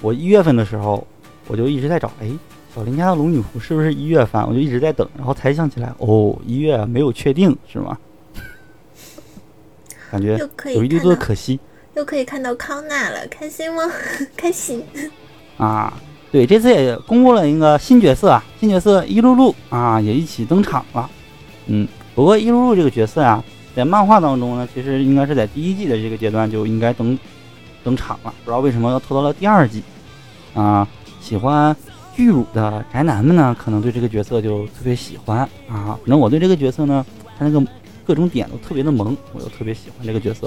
[0.00, 1.06] 我一月份的时候
[1.46, 2.28] 我就一直在找，哎，
[2.74, 4.44] 小林家的龙女仆是不是一月番？
[4.44, 7.96] 我就一直在等，然后才想起来，哦，一月没有确定是吗？
[10.10, 10.36] 感觉
[10.74, 11.60] 有一丢丢可惜，
[11.94, 13.82] 又可以看到康纳了，开心吗？
[14.36, 14.84] 开心
[15.58, 15.92] 啊。
[16.32, 21.10] 对，这次也公布了一个新角色啊，新角色伊露露啊也一起登场了。
[21.66, 23.42] 嗯，不过伊露露这个角色啊，
[23.74, 27.18] 在漫画当中呢，其实应该是在第一季的这个阶段就应该登
[27.82, 29.82] 登场了，不知道为什么要拖到了第二季
[30.54, 30.86] 啊。
[31.20, 31.74] 喜欢
[32.14, 35.98] 巨乳的宅男们呢，可能对这个角色就特别喜欢啊。
[35.98, 37.04] 反正我对这个角色呢，
[37.36, 37.60] 他那个
[38.06, 40.46] 各种点都特别的萌，我就特别喜欢这个角色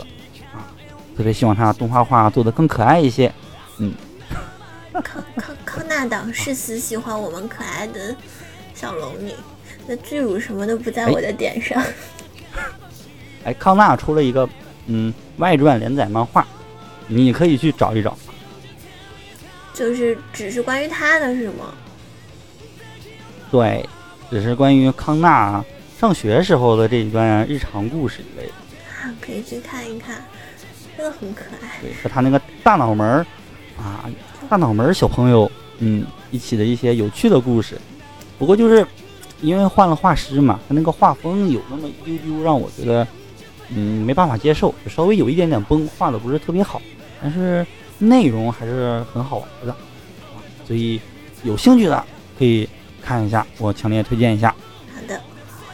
[0.54, 0.72] 啊，
[1.18, 3.30] 特别希望他动画化做的更可爱一些。
[3.80, 3.94] 嗯。
[5.74, 8.16] 康纳党誓死喜欢我们可爱的
[8.76, 9.34] 小龙女，
[9.88, 11.84] 那巨乳什么都不在我的点上。
[13.44, 14.48] 哎，康纳出了一个
[14.86, 16.46] 嗯外传连载漫画，
[17.08, 18.16] 你可以去找一找。
[19.74, 21.74] 就是只是关于他的是吗？
[23.50, 23.84] 对，
[24.30, 25.66] 只是关于康纳
[26.00, 28.54] 上学时候的这一段日常故事一类的。
[29.20, 30.24] 可以去看一看，
[30.96, 31.80] 真的很可爱。
[31.82, 33.26] 对，和他那个大脑门儿
[33.76, 34.08] 啊。
[34.50, 35.50] 大脑门儿小朋友，
[35.86, 37.78] 嗯，一起的一些有趣的故事。
[38.40, 38.88] 不过就是
[39.42, 43.06] 因为换了画师嘛，他那个画风有那么一丢丢，让我觉得，
[43.76, 46.82] 嗯，没办法接受，稍微有一点点崩，画的不是特别好。
[47.22, 47.66] 但是
[48.00, 49.76] 内容还是很好玩的，
[50.66, 51.02] 所以
[51.44, 52.02] 有兴趣的
[52.40, 52.68] 可以
[53.02, 54.56] 看一下，我强烈推荐一下。
[54.96, 55.20] 好的，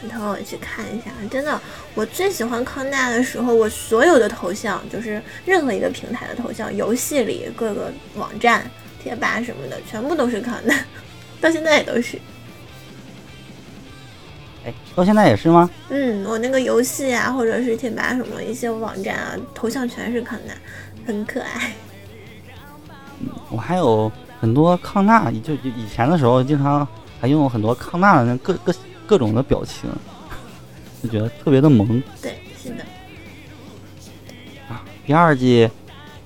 [0.00, 1.12] 回头我去看一下。
[1.30, 1.60] 真的，
[1.94, 8.68] 我最喜欢康纳的时候，我所有的头像就是任何一个平台的头像，游戏里各个网站。
[9.02, 10.74] 贴吧什么的全部都是康纳，
[11.40, 12.18] 到现在也都是。
[14.64, 15.70] 哎，到现在也是吗？
[15.88, 20.52] 嗯，我那个游戏啊，或者是贴吧什么一些网站啊，头像全是康纳，
[21.06, 21.72] 很可爱。
[23.20, 26.86] 嗯，我还有很多康纳，就就以前的时候，经常
[27.20, 28.74] 还用很多康纳的那各各
[29.06, 29.90] 各种的表情，
[31.02, 32.02] 就觉得特别的萌。
[32.20, 32.84] 对，是的。
[34.68, 35.68] 啊，第二季。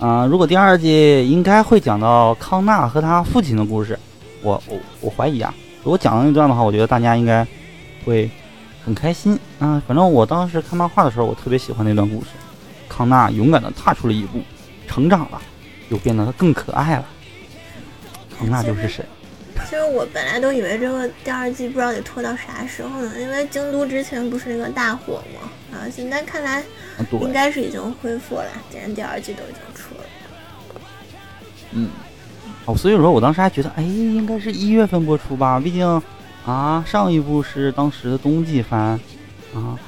[0.06, 3.98] 嗯，如果第二季应该会讲到康纳和他父亲的故事，
[4.42, 7.46] 我我我怀疑啊，如果讲到那段的话，我觉得大家应该
[8.04, 8.30] 会
[8.84, 9.82] 很开心啊。
[9.88, 12.26] 反正我当时看漫画的时候，我特别喜欢那段故事。
[12.86, 14.40] 康纳勇敢的踏出了一步，
[14.86, 15.40] 成长了，
[15.88, 17.06] 又变得更可爱了。
[18.38, 19.02] 康纳就是神。
[19.64, 26.62] 其实我本来都以为这个第二季不知道得拖到啥时候呢，因为京都之前不是那个大火嘛，啊，现在看来
[27.12, 29.62] 应该是已经恢复了，既然第二季都已经。
[31.72, 31.88] 嗯，
[32.66, 36.02] 哦，所以说我当时还觉得，哎，应该是一月份播出吧，毕竟
[36.46, 38.98] 啊，上一部是当时的冬季番，
[39.54, 39.78] 啊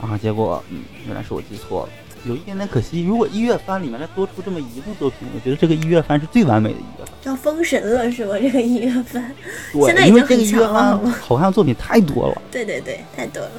[0.00, 1.92] 啊，结果嗯，原来是我记错了。
[2.24, 7.08] 有一点点可惜，如果一月番里面再多出这么一部作品，我觉得这个一月番是最完美的一月番。
[7.24, 8.34] 要封神了是吗？
[8.38, 9.32] 这个一月番，
[9.72, 12.42] 对，现在已经很强了，好像作品太多了。
[12.52, 13.50] 对对对，太多了。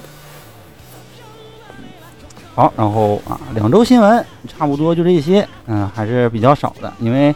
[2.61, 7.33] 好，然后啊，两周新闻差不多就这些，嗯，还是比较少的，因为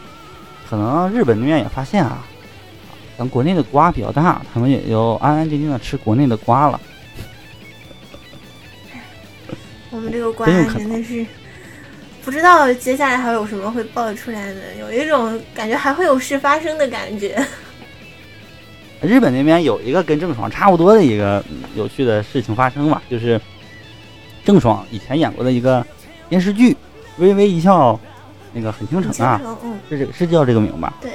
[0.70, 2.24] 可能日本那边也发现啊，
[3.18, 6.80] 咱国内的瓜比较大，他们也就安安静静的吃国内的瓜了。
[9.90, 11.26] 我们这个瓜真的是
[12.24, 17.36] 不知道接下来还有什么会爆出来的，有一种感觉还会有事发生的感觉。
[19.02, 23.40] 日本那边有一个跟郑爽差不多的一个有趣的事情发生吧，就是
[24.46, 25.84] 郑爽以前演过的一个
[26.28, 26.72] 电视剧
[27.18, 27.94] 《微微一笑》，
[28.52, 29.40] 那个很倾城啊，
[29.88, 30.94] 是这个是叫这个名吧？
[31.02, 31.10] 对，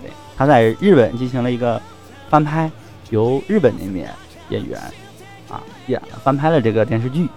[0.00, 1.82] 对，他在日本进行了一个
[2.28, 2.70] 翻拍，
[3.10, 4.08] 由日本那边
[4.50, 4.80] 演员
[5.48, 7.28] 啊演了翻拍了这个电视剧。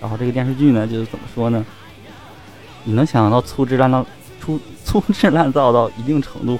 [0.00, 1.64] 然后这个电视剧呢，就是怎么说呢？
[2.82, 4.04] 你能想象到粗制滥造、
[4.40, 6.58] 粗粗制滥造到一定程度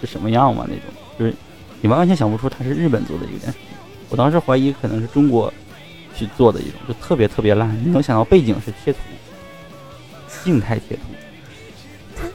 [0.00, 0.64] 是什么样吗？
[0.68, 0.84] 那种
[1.18, 1.34] 就是
[1.80, 3.64] 你完完全想不出它是日本做的一个电视剧。
[4.10, 5.52] 我当时怀疑可能是中国
[6.16, 7.68] 去做的一种，就特别特别烂。
[7.84, 8.98] 你能想到背景是贴图，
[10.44, 11.02] 静态贴图。
[12.16, 12.28] 他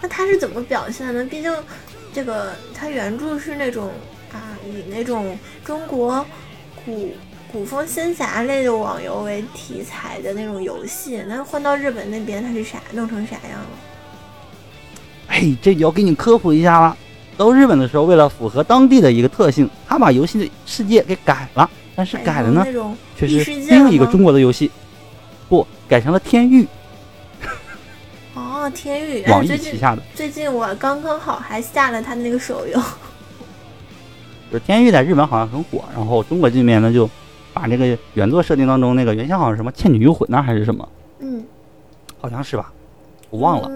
[0.00, 1.24] 那他是怎么表现的？
[1.24, 1.52] 毕竟
[2.12, 3.90] 这个他原著是那种
[4.32, 6.24] 啊，以那种中国
[6.84, 7.12] 古。
[7.52, 12.82] 古风仙侠类的网游为题材的那种游戏，那换到日本那边它是啥？
[12.90, 13.68] 弄成啥样了？
[15.28, 16.94] 嘿，这就要给你科普一下了。
[17.36, 21.70] 到日本的时候，为了符合当地的一个特性，他把游戏的世界给改了。
[21.96, 22.64] 但是改了呢，
[23.16, 24.70] 却是另一个中国的游戏，
[25.48, 26.64] 不，改成了天域。
[28.34, 30.02] 哦，天域，网易旗下的。
[30.14, 32.78] 最近我刚刚好还下了他的那个手游。
[34.52, 37.10] 就是天域在日本好像很火，然后中国这边呢就。
[37.56, 40.86] 把这个原作设定当中那个原先好像是什么《倩女幽魂》呢，还是什么？
[41.20, 41.42] 嗯，
[42.20, 42.70] 好像是吧，
[43.30, 43.70] 我忘了。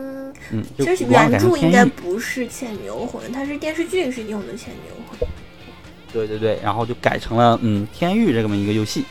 [0.50, 5.18] 嗯，其实原著应该不是《倩女幽魂》，它是电视剧是用的《倩女幽魂》。
[6.12, 9.05] 对对对，然后就改成了嗯《天域》这么一个游戏，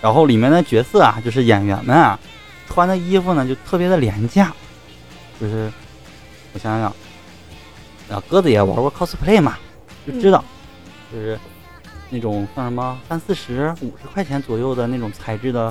[0.00, 2.18] 然后里面的角色啊，就是演员们啊，
[2.66, 4.52] 穿的衣服呢就特别的廉价，
[5.40, 5.70] 就是
[6.52, 6.92] 我想想，
[8.10, 9.58] 啊鸽子也玩过 cosplay 嘛，
[10.06, 10.44] 就知道，
[11.12, 11.38] 就是。
[12.10, 15.70] 那种像什么三四十、五十块钱左右的那种材质的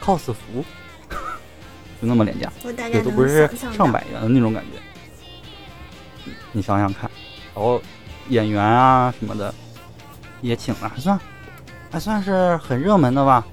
[0.00, 0.64] cos 服，
[2.00, 2.48] 就那么廉价，
[2.92, 6.30] 也都不是上百元的那种感觉。
[6.52, 7.10] 你想想看，
[7.52, 7.82] 然后
[8.28, 9.52] 演员啊什么的
[10.40, 11.20] 也请了，还算
[11.90, 13.46] 还算是很热门的吧？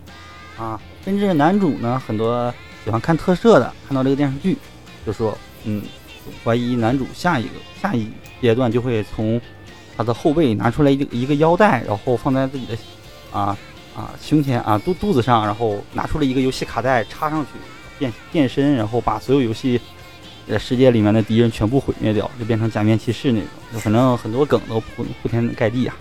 [0.58, 4.58] 啊，甚至男主呢，很多喜欢看特摄的，看到这个电视剧，
[5.06, 5.82] 就说嗯，
[6.44, 8.10] 怀疑男主下一个下一
[8.42, 9.40] 阶段就会从。
[9.98, 12.78] 他的后背拿出来一个一个腰带，然后放在自己的
[13.32, 13.58] 啊
[13.96, 17.52] 啊胸前啊肚肚子上，然后拿出了一个游戏卡带插上去
[17.98, 19.80] 变变身，然后把所有游戏
[20.50, 23.48] 呃世界里面的敌人全部毁灭掉，就变成假面骑士那种。
[23.72, 25.96] 就反正很多梗都铺铺天盖地啊。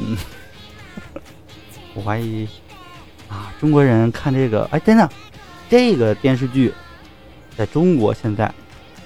[0.00, 0.16] 嗯，
[1.94, 2.48] 我怀疑
[3.28, 5.08] 啊中国人看这个，哎真的，
[5.68, 6.72] 这个电视剧
[7.56, 8.52] 在中国现在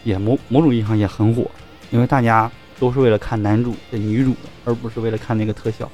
[0.02, 1.50] 也某某种意义上也很火，
[1.90, 2.50] 因为大家。
[2.76, 5.88] 都是为了看男主跟女主的，而不是为了看那个特效。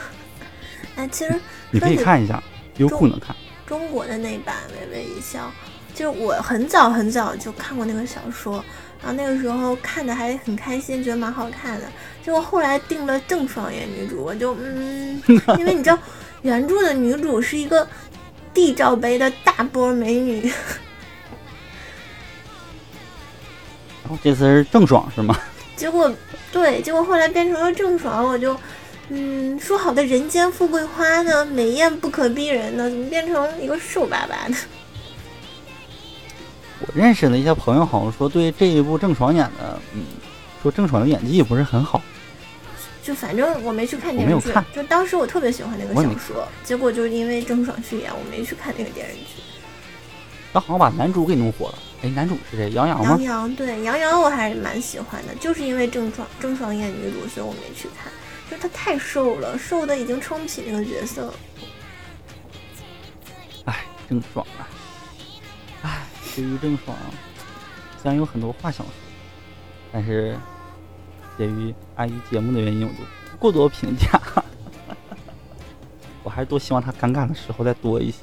[0.96, 1.40] 哎，其实
[1.70, 2.42] 你可以看一下，
[2.78, 3.36] 优酷能看。
[3.66, 5.52] 中国的那版《微微一笑》，
[5.94, 8.64] 就是我很早很早就看过那个小说，
[9.02, 11.86] 然后那个时候看的还很开心，觉得蛮好看的。
[12.22, 15.20] 结果后来定了郑爽演女主，我就嗯，
[15.58, 15.98] 因为你知道
[16.42, 17.86] 原著的女主是一个
[18.52, 20.42] 地罩杯的大波美女，
[24.02, 25.34] 然后这次是郑爽是吗？
[25.76, 26.12] 结果，
[26.52, 28.54] 对，结果后来变成了郑爽，我就，
[29.08, 34.54] 嗯，说好的人间富贵花呢，美艳不可逼人呢，怎么变成一个瘦巴巴的？
[36.80, 40.02] 我认识的一些朋友好像说，对这一部郑爽演的，嗯，
[40.62, 42.02] 说郑爽的演技不是很好。
[43.02, 49.42] 就反正我没去看电视剧，就当时我特别喜欢那个小说，结果就因为郑爽去演，我没去看那个电视剧。
[50.52, 51.78] 他好像把男主给弄火了。
[52.02, 52.70] 哎，男主是谁？
[52.70, 53.22] 杨洋吗杨？
[53.22, 58.12] 洋对杨洋我还是蛮喜欢的，就是因为郑爽郑爽演女主，所以我没去看。
[58.50, 61.34] 就她太瘦了，瘦的已经撑不起那个角色了。
[63.66, 64.79] 哎，郑爽啊，哎，
[66.34, 66.96] 对于郑爽，
[68.02, 68.92] 虽然有很多话想说，
[69.92, 70.36] 但是
[71.36, 72.98] 鉴于碍于节目的原因，我就
[73.32, 74.20] 不过多评价。
[76.22, 78.18] 我还是多希望她尴尬的时候再多一些，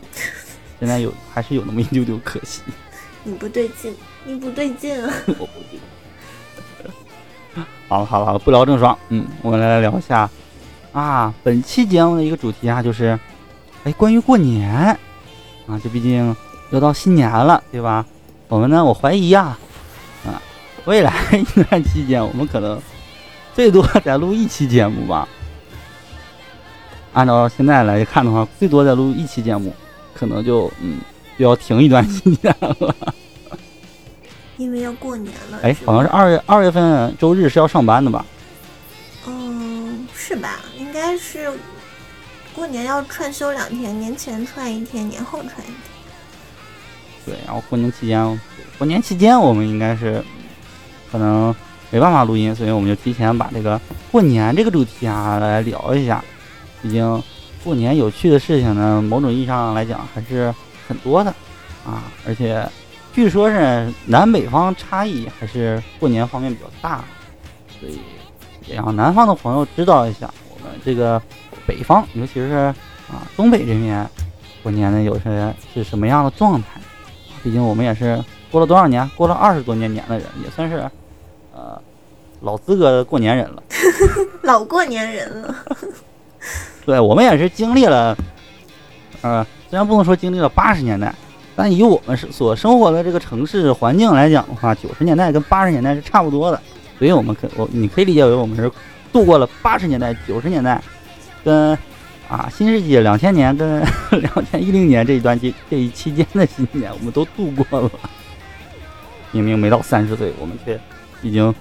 [0.80, 2.62] 现在有还是有那么一丢丢可惜。
[3.24, 5.12] 你不对劲，你不对劲啊！
[5.28, 5.82] 我不记得。
[7.90, 10.30] 好了好了好了，不聊郑爽，嗯，我们来聊一下
[10.92, 13.20] 啊，本期节目的一个主题啊，就是
[13.84, 14.70] 哎，关于过年
[15.68, 16.36] 啊，这毕竟
[16.72, 18.06] 要到新年了，对吧？
[18.48, 19.58] 我们呢，我怀疑呀，
[20.26, 20.42] 啊，
[20.86, 22.80] 未来 一段期间，我们可能
[23.54, 25.28] 最多再录一期节目吧。
[27.14, 29.74] 按照现在来看的话，最多再录一期节目，
[30.14, 31.00] 可能就嗯
[31.38, 32.96] 就要停一段时间了。
[34.58, 35.60] 因为要过年了。
[35.64, 38.26] 哎，好像是二月二月份周日是要上班的吧？
[39.26, 40.60] 嗯，是吧？
[40.78, 41.52] 应该是
[42.56, 45.97] 过年要串休两天，年前串一天，年后串一天。
[47.28, 48.40] 对，然后过年期间，
[48.78, 50.24] 过年期间我们应该是
[51.12, 51.54] 可能
[51.92, 56.24] 没办法录音，所以我们就提前把这个过年这个主题啊来聊一下。
[56.82, 57.22] 毕竟
[57.66, 60.56] 过年有趣的事情呢，某种意义上来讲还是
[60.88, 61.30] 很多的
[61.86, 62.66] 啊，而且
[63.14, 67.04] 据说是南北方差异还是过年方面比较大，
[67.78, 68.00] 所以
[68.68, 71.22] 也让南方的朋友知道一下我们这个
[71.66, 72.74] 北方，尤其是
[73.10, 74.10] 啊东北这边
[74.64, 76.80] 过年呢有些是什么样的状态。
[77.44, 80.90] 毕竟我们也是过了多少年，过了二十多年年的人，也算是
[81.56, 81.80] 呃
[82.42, 83.64] 老资格的过年人了。
[84.44, 85.56] 老过年人了，
[86.86, 88.18] 对我们也是经历了，
[89.22, 91.14] 呃，虽然不能说经历了八十年代，
[91.56, 96.62] 但以我们是所生活的这个城市环境来讲的话，九十年代跟八十年代是差不多的，
[96.98, 98.72] 所以我们可我你可以理解为我们是
[99.12, 100.82] 度过了八十年代、九十年代，
[101.44, 101.78] 跟
[102.28, 103.80] 啊新世纪两千年跟
[104.22, 107.90] 两千一零年这一段期这一期间的新年，我们都度过了。
[109.32, 110.80] 明明没到三十岁，我们却
[111.22, 111.54] 已经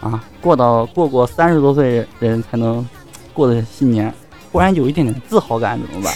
[0.00, 2.88] 啊过到过过三十多岁人才能
[3.32, 4.12] 过的新年，
[4.50, 6.14] 忽然有一点点自豪感，怎么办？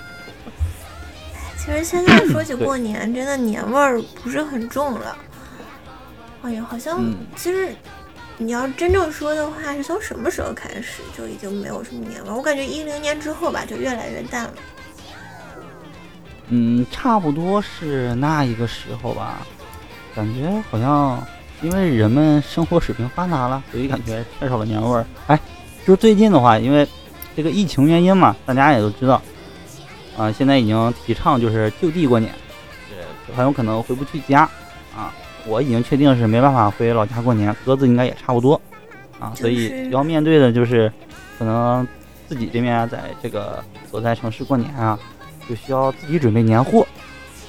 [1.58, 5.16] 其实现在 说起过年，真的年味儿不是很重了。
[6.42, 7.74] 哎呀，好像嗯其实
[8.42, 12.30] 你要真正说的话，是从什么时候开始就已经没有什么年味？
[12.30, 14.54] 我感觉一零年之后吧，就越来越淡了。
[16.48, 19.46] 嗯，差不多是那一个时候吧，
[20.14, 21.22] 感觉好像
[21.60, 25.04] 因为人们生活水平发达了，所以感觉缺少了年味儿。
[25.26, 25.38] 哎，
[25.86, 26.88] 就最近的话，因为
[27.36, 29.20] 这个疫情原因嘛，大家也都知道，
[30.16, 32.32] 啊、现在已经提倡就是就地过年，
[32.88, 34.48] 是很有可能回不去家。
[35.50, 38.58] 我已经确定是没办法回老家过年，鸽子应该也差不多
[39.18, 40.90] 啊，所以要面对的就是
[41.36, 41.86] 可能
[42.28, 44.96] 自己这边在这个所在城市过年啊，
[45.48, 46.86] 就需要自己准备年货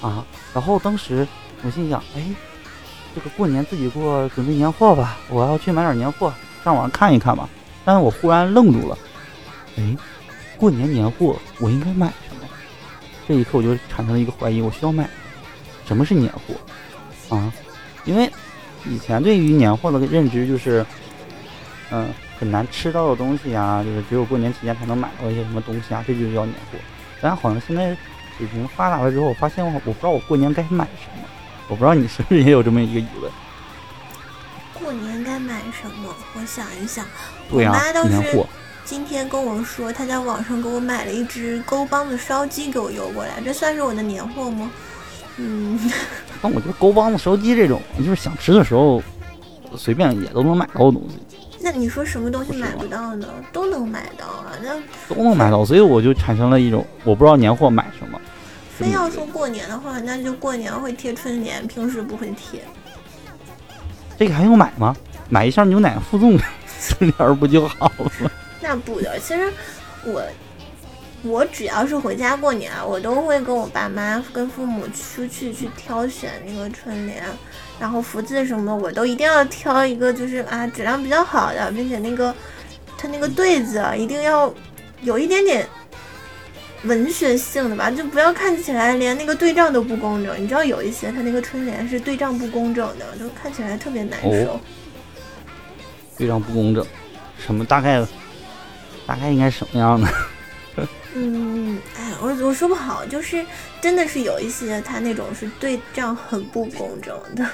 [0.00, 0.26] 啊。
[0.52, 1.26] 然后当时
[1.62, 2.22] 我心想，哎，
[3.14, 6.34] 这个过年自己过，准备年货吧，我要去买点年货，
[6.64, 7.48] 上网看一看吧。
[7.84, 8.98] 但是我忽然愣住了，
[9.76, 9.96] 哎，
[10.58, 12.42] 过年年货我应该买什么？
[13.28, 15.08] 这一刻我就产生了一个怀疑，我需要买
[15.86, 17.52] 什么是年货啊？
[18.04, 18.30] 因为
[18.84, 20.84] 以前对于年货的认知就是，
[21.90, 26.78] 嗯、很难吃到的东西啊，就是只有过年期间才能买到一些什么东西啊，这就叫年货。
[27.20, 27.96] 但好像现在
[28.36, 31.28] 水平发达了之后，我发现我我不知道我过年该买什么，
[31.68, 33.30] 我不知道你是不是也有这么一个疑问？
[34.74, 36.12] 过年该买什么？
[36.34, 37.04] 我想一想，
[37.50, 38.44] 我妈倒是。
[38.84, 44.68] 今天跟我说，她在网上给我买了一只沟帮子烧鸡给我邮过来，这算是我的年货吗？
[45.38, 45.78] 嗯，
[46.42, 49.02] 但我觉得沟帮子、烧鸡这种，就是想吃的时候
[49.76, 53.28] 随便也都能买到的东西，那你说什么东西买不到呢？
[53.52, 58.20] 都能买到啊，那都能买到，所以我就产生了一种我不知道年货买什么。
[58.78, 62.60] 非要说过年的话，那就过年会贴春联，平时不会贴。
[64.18, 64.94] 这个还用买吗？
[65.28, 66.36] 买一箱牛奶附送
[66.88, 68.30] 春联儿不就好了？
[68.60, 69.52] 那不的，其实
[70.04, 70.22] 我
[71.22, 77.22] 我只要是回家过年，我都会跟我爸妈、跟父母出去去挑选那个春联，
[77.78, 82.34] 然后福字什么的，我都一定要挑一个就是啊质量比较好的，并且那个
[82.98, 84.52] 它那个对子一定要
[85.02, 85.64] 有一点点
[86.84, 90.42] 文学性的吧，就不要看起来连那个对仗都不工整。
[90.42, 94.54] 你知道有一些它那个春联是对仗不工整的，就看起来特别难受。
[94.54, 94.60] 哦
[96.14, 96.84] 非常不工整。
[97.38, 98.04] 什么大概
[99.06, 100.06] 大概应该什么样的？
[101.14, 103.44] 嗯，哎，我我说不好，就是
[103.80, 107.46] 真的是有一些他那种是对账很不 工整的。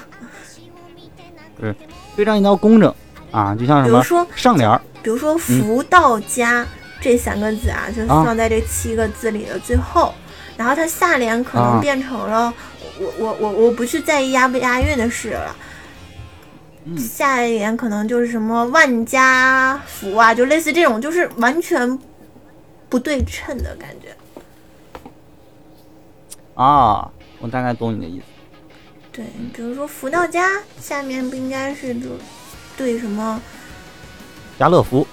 [1.59, 1.75] 对
[2.15, 2.93] 对账一定要工整
[3.31, 6.65] 啊，就像什么比如说上联儿，比如说“福到家”
[7.01, 10.13] 这三个字啊，就放在这七个字里的最后，
[10.55, 12.53] 然后它下联可能啊变成了
[12.99, 15.55] 我我我我不去在意押不押韵的事了。
[16.85, 21.99] 嗯下一联可能就是什么万家福啊，就类似这种，就是完全
[22.89, 24.15] 不对称的感觉。
[26.55, 27.09] 啊，
[27.39, 28.25] 我大概懂你的意思。
[29.11, 32.09] 对，比如说“福到家”下面不应该是就
[32.77, 33.41] 对什么
[34.57, 35.07] 家乐福，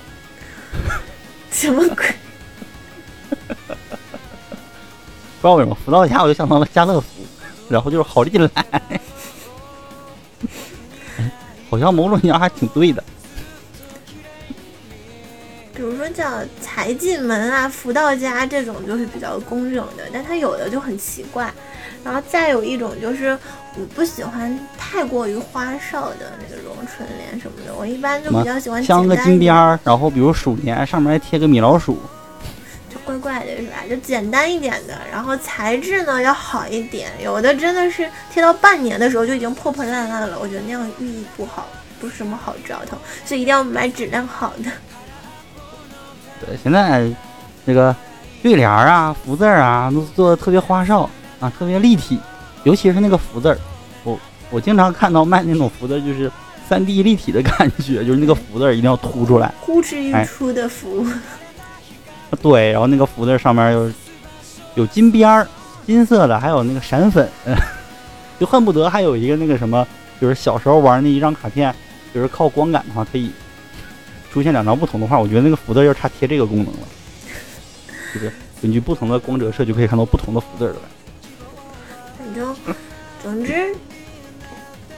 [1.50, 2.14] 什么鬼？
[5.40, 7.06] 不知道为什么福到家我就想到了家乐福，
[7.68, 8.50] 然后就是好利来，
[11.70, 13.02] 好像某种意义上还挺对的。
[15.80, 21.50] 比如说叫财进门啊、福到家这种就是比较工整的，但它有的就很奇怪。
[22.04, 23.30] 然后再有一种就是
[23.78, 31.98] 我不喜欢太过于花哨的那种春联什么的，我一般就比较喜欢镶个金边儿，然后比如鼠年上面还贴个米老鼠，
[32.92, 33.76] 就怪怪的是吧？
[33.88, 41.66] 就简单一点的，然后材质呢要好一点，有的真的是贴到半年的时候就已经破破烂烂了，我觉得那样寓意不好，
[41.98, 44.70] 不是什么好兆头，所以一定要买质量好的。
[46.44, 47.08] 对，现在
[47.66, 47.94] 这个
[48.42, 52.18] 对联儿啊、福字儿啊，都做的特别花哨啊，特别立体，
[52.64, 53.58] 尤其是那个福字儿，
[54.04, 54.18] 我
[54.50, 56.30] 我经常看到卖那种福字儿，就是
[56.68, 61.06] 三 D 立体的感觉，就是那个福字儿一定要凸出来，呼之欲哎出的福。
[62.40, 63.92] 对，然后那个福字上面有
[64.76, 65.46] 有金边儿，
[65.84, 67.28] 金色的，还有那个闪粉，
[68.38, 69.86] 就恨不得还有一个那个什么，
[70.20, 71.74] 就是小时候玩那一张卡片，
[72.14, 73.30] 就是靠光感的话可以
[74.32, 76.80] 出现两张不同的画，我觉得那个福字儿要差贴这个功能了，
[78.14, 80.80] 就是根据不同的光折射就可以看到不同的福字儿了。
[82.18, 82.56] 反正，
[83.22, 83.74] 总之，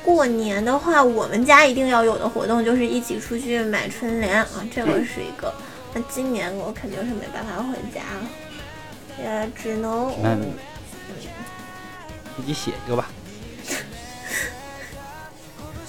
[0.04, 5.52] 过年的话，我们家一定要有的活动就是一起出去买春联啊，这个是一个。
[5.94, 8.28] 那今年我肯定是没办法回家了，
[9.18, 10.52] 也只能嗯
[12.36, 13.08] 自己写一个吧。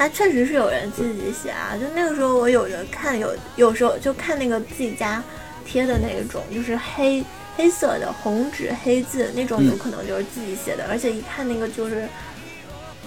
[0.04, 5.24] 那确实是有人自己写啊，就那个时候我有人看有有时候就看那个自己家
[5.66, 7.24] 贴的那种，就是黑
[7.56, 12.06] 黑色的红纸黑字那种，嗯有可能就是自己写的，而且一看那个就是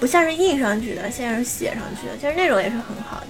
[0.00, 3.26] 不像是印上去的，像是写上去的，其实那种也是很好的。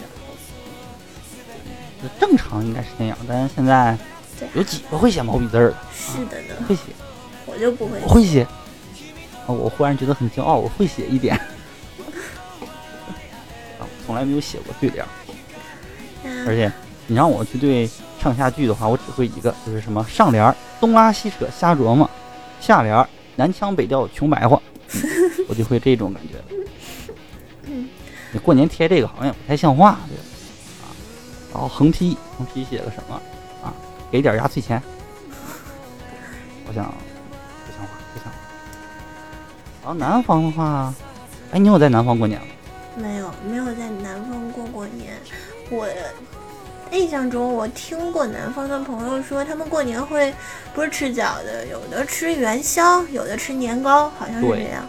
[2.21, 3.99] 正常应该是那样，但是现在
[4.55, 5.77] 有几个会写毛笔字儿的？
[5.93, 6.83] 是的呢，会写，
[7.47, 8.47] 我就不会我会写。
[9.45, 11.37] 啊，我忽然觉得很骄傲，我会写一点。
[14.07, 15.09] 从来没有写过对联儿，
[16.47, 16.73] 而且
[17.09, 17.89] 你让我去对
[18.23, 22.09] 上下句的话，我只会一个，就是什么上联儿东拉西扯瞎琢磨，
[22.61, 24.61] 下联南腔北调穷白话，
[24.95, 25.03] 嗯
[25.49, 26.35] 我就会这种感觉。
[27.65, 27.89] 嗯
[28.33, 30.23] 你过年贴这个好像也不太像话，对吧？
[30.83, 30.87] 啊，
[31.53, 33.15] 然后横批，横批写个什么
[33.63, 33.73] 啊？
[34.11, 34.83] 给点压岁钱。
[36.69, 38.39] 我想不像话，不像话。
[39.83, 40.93] 然后南方的话，
[41.53, 42.47] 哎，你有在南方过年吗？
[42.97, 45.15] 没有没有在南方过过年，
[45.71, 45.87] 我。
[46.93, 50.33] 印象中，我听过南方的朋友说，他们过年会
[50.73, 54.85] 不是吃饺子，有的吃元宵，有的吃年糕，好像是这样。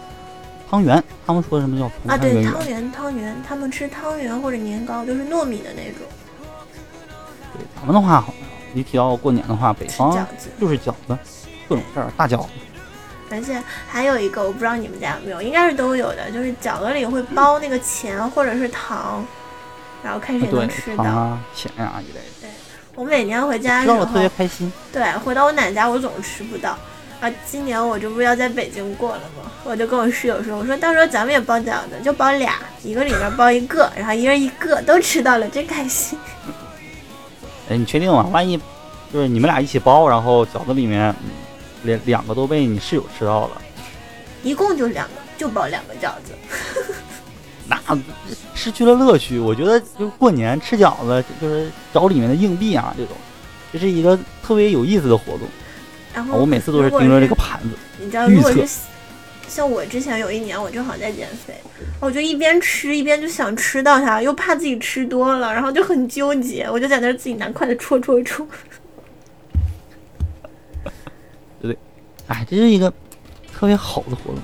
[0.70, 2.44] 汤圆，他们说什么叫啊，对？
[2.44, 6.06] 汤圆，汤圆，他们吃汤圆或者年糕，就是糯米的那种，
[7.52, 8.48] 对，咱们的话，好像
[8.80, 10.16] 一提到过年的话，北方。
[10.62, 11.18] 就是饺子，
[11.68, 12.50] 各种馅儿，大饺子。
[13.30, 19.26] 而且还有一个，我不知道你们家有没有，应该是都有的，就是饺子里会包那个钱或者是糖，
[20.04, 21.04] 然后看谁能吃，到。
[21.04, 22.54] 啊、钱啊一类的，
[22.96, 24.72] 我每年回家的时吃到了特别候，开心。
[24.92, 26.78] 对，回到我奶奶家我总吃不到。
[27.20, 29.52] 啊，今年我这不是要在北京过了吗？
[29.64, 32.54] 我就跟我室友说，我说到时候咱们也包饺子，就包俩，
[32.84, 36.18] 一个里面包一个，然后一人一个，都吃到了，真开心。
[37.70, 38.30] 哎，你确定吗？
[38.32, 38.56] 万一
[39.12, 41.32] 就是你们俩一起包，然后饺子里面嗯
[41.84, 43.62] 两两个都被你室友吃到了，
[44.44, 46.34] 一共就两个，就包两个饺子。
[47.70, 47.78] 那
[48.56, 49.38] 失去了乐趣。
[49.40, 53.16] 我觉得就过年吃饺子，就是找里面的硬币啊，这种，
[53.74, 55.42] 这是一个特别有意思的活动。
[56.14, 57.70] 然后我每次都是盯着这个盘子，
[58.00, 58.66] 你知道，如果是
[59.48, 61.54] 像我之前有一年，我正好在减肥，
[62.00, 68.48] 我就一边吃一边就想吃到它，又怕自己吃多了，然后就很纠结，我就在那儿自己拿筷子戳戳戳。
[72.28, 72.92] 哎，这是一个
[73.54, 74.38] 特别好的活动，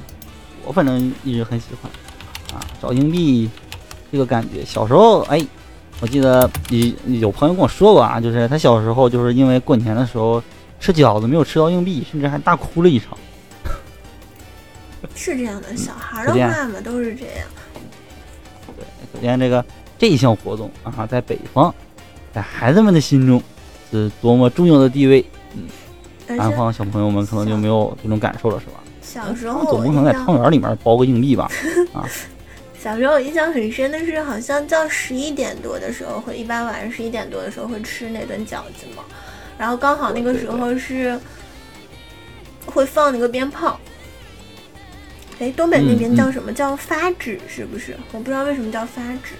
[0.65, 1.91] 我反正一直很喜欢
[2.57, 2.63] 啊。
[2.81, 3.49] 找硬币
[4.11, 5.45] 这个感觉，小时候哎，
[5.99, 10.41] 我记得有有朋友跟我说过啊，就是他小时候就是因为过年的时候
[10.79, 13.17] 吃饺子没有吃到硬币，甚至还大哭了一场。
[15.15, 17.47] 是这样的，小孩的话嘛都是这样。
[18.77, 19.63] 对可见这个
[19.97, 21.73] 这一项活动啊，在北方，
[22.33, 23.43] 在孩子们的心中
[23.91, 25.23] 是多么重要的地位。
[26.27, 28.73] 南方小朋友们可能就没有这种感受了，是吧？
[29.01, 31.49] 小时候总不可能在汤圆里面包个硬币吧？
[32.79, 39.03] 小时候我印象很深的是，好像到十一点多的时候会，一般晚上十一点多的时候会吃那顿饺子嘛，
[39.57, 41.17] 然后刚好那个时候是
[42.65, 43.79] 会放那个鞭炮。
[45.39, 47.97] 哎，东北那边嗯叫什么、叫发纸是不是？
[48.11, 49.33] 我不知道为什么叫发纸，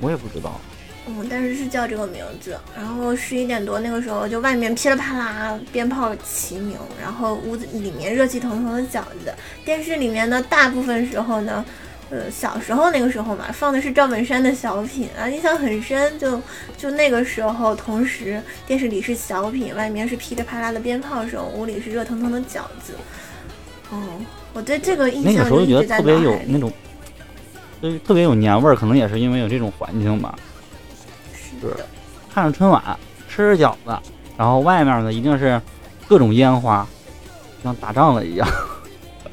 [0.00, 0.60] 我也不知道。
[1.08, 2.58] 嗯，但是是叫这个名字。
[2.76, 9.32] 然后十一点多那个时候，就外面噼里啪啦鞭炮齐鸣，然后屋子里面热气腾腾的饺子。
[9.64, 11.64] 电视里面呢，大部分时候呢，
[12.10, 16.18] 呃，小时候那个时候嘛，放的是赵本山的小品啊，印象很深。
[16.18, 16.42] 就
[16.76, 22.94] 就那个时候，同时电视里是小品，外面是噼里啪啦的鞭炮声，屋里是热腾腾的饺子。
[23.90, 24.02] 哦，
[24.52, 26.38] 我对这个印那个时候就觉象就一直在得特别有。
[26.48, 26.72] 那种，
[27.80, 30.36] 就是特别有年味儿，可能也是因为有这种环境吧。
[31.60, 31.76] 是，
[32.32, 32.82] 看着春晚，
[33.28, 33.98] 吃着饺子，
[34.36, 35.60] 然后外面呢一定是
[36.08, 36.86] 各种烟花，
[37.62, 38.48] 像打仗了一样。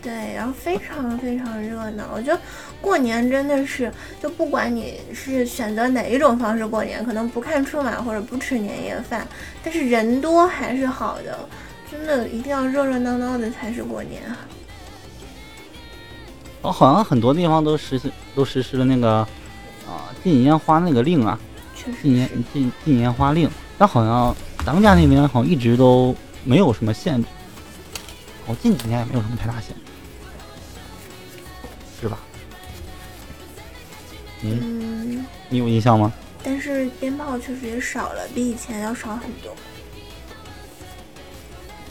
[0.02, 2.04] 对，然后非常非常热闹。
[2.14, 2.40] 我觉得
[2.82, 9.26] 过年真的是，就不管你是选择哪一种方式过年，可能不看春晚或者不吃年夜饭，
[9.64, 11.48] 但是人多还是好的。
[11.92, 14.36] 真的一定要热热闹闹的才是过年啊！
[16.64, 19.18] 哦，好像很多地方都实行都实施了那个
[19.86, 21.53] 啊禁烟花那个令啊，确
[22.02, 27.28] 禁烟禁禁烟花令，但好像咱们家那边好像一直都没有什么限制，
[28.46, 29.82] 我近几年也没有什么太大限制，
[32.02, 32.18] 是吧？
[34.42, 36.12] 嗯，嗯，你有印象吗？
[36.44, 39.56] 但是鞭炮确实也少了，比以前要少很多。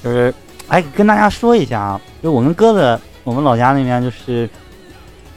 [0.05, 0.35] 就是，
[0.69, 4.51] 哎，跟大家说一下啊，就我跟鸽子，我们老家那边就是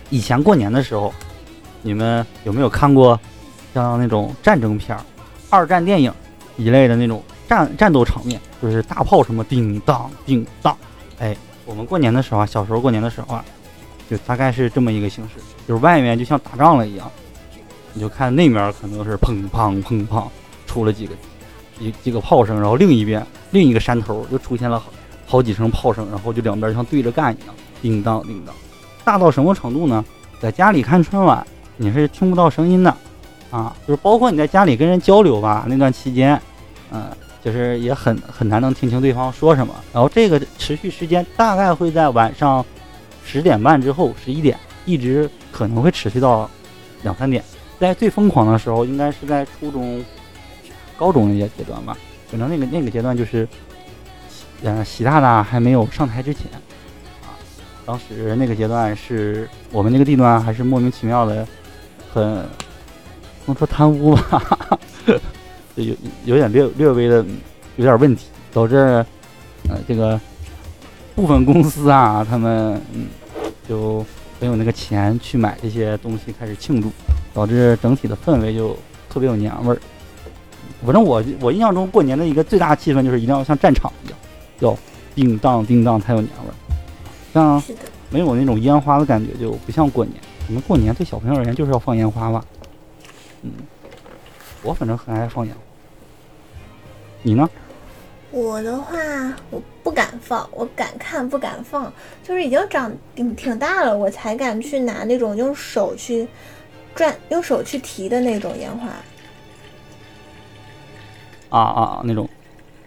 [0.09, 1.13] 以前过年的时候，
[1.81, 3.17] 你们有没有看过
[3.75, 4.97] 像那种战争片、
[5.49, 6.09] 二战电影
[6.55, 10.75] 一类的那种战战斗场面，就是大炮什么叮当叮当，
[11.19, 13.43] 哎，我们过年的时候啊，小时候过年的时候啊，
[14.09, 17.11] 就大概是这么一个形式，就是外面就像打仗了一样，
[17.91, 20.23] 你就看那面可能是砰砰砰砰
[20.65, 21.13] 出了几个
[21.77, 23.21] 几几个炮声，然后另一边
[23.51, 24.85] 另一个山头就出现了好
[25.27, 28.55] 好几声炮声，然后就两边像对着干一样，叮当叮当，
[29.03, 30.05] 大到什么程度呢？
[30.39, 31.45] 在家里看春晚，
[31.75, 32.95] 你是听不到声音的，
[33.55, 36.37] 啊，就是包括你在家里跟人交流吧，那段期间，
[36.91, 37.09] 嗯、
[37.41, 39.73] 就是也很很难能听清对方说什么。
[39.93, 42.65] 然后这个持续时间大概会在晚上
[43.23, 46.49] 十点半之后，十一点，一直可能会持续到
[47.03, 47.41] 两三点。
[47.79, 50.03] 在最疯狂的时候，应该是在初中、
[50.97, 51.97] 高中那些阶段吧。
[52.29, 53.47] 可能那个那个阶段就是，
[54.63, 56.51] 呃，习大大还没有上台之前，
[57.23, 57.39] 啊，
[57.85, 61.47] 当时那个阶段是我们那个地段还是莫名其妙的，
[62.13, 62.45] 很
[63.47, 64.79] 能说贪污吧，
[65.75, 67.25] 就 有有点略略微的
[67.75, 68.75] 有点问题，导致
[69.69, 70.19] 呃这个
[71.15, 73.07] 部分公司啊，他们嗯
[73.67, 74.05] 就
[74.39, 76.91] 没有那个钱去买这些东西开始庆祝，
[77.33, 78.75] 导致整体的氛围就
[79.09, 79.79] 特别有年味儿。
[80.85, 84.17] 反正我我印象中过年的一个最大气氛就是一定要像战场一样，
[84.59, 84.77] 要
[85.15, 86.53] 叮当叮当才有年味儿。
[87.33, 87.61] 像，
[88.09, 90.15] 没有那种烟花的感觉，就不像过年。
[90.47, 92.45] 可能过年对小朋友而言就是要放烟花吧。
[93.45, 93.51] 嗯，
[94.63, 95.61] 我反正很爱放烟花。
[97.21, 97.47] 你呢？
[98.31, 98.97] 我的话，
[99.51, 101.93] 我不敢放，我敢看不敢放，
[102.23, 106.27] 就是已经长挺挺大了，我才敢去拿那种用手去
[106.95, 108.87] 转、用手去提的那种烟花。
[111.49, 112.27] 啊啊啊，那种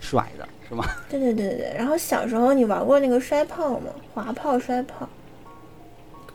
[0.01, 0.85] 甩的是吗？
[1.09, 3.91] 对对对对，然后小时候你玩过那个摔炮吗？
[4.13, 5.09] 滑炮、摔炮。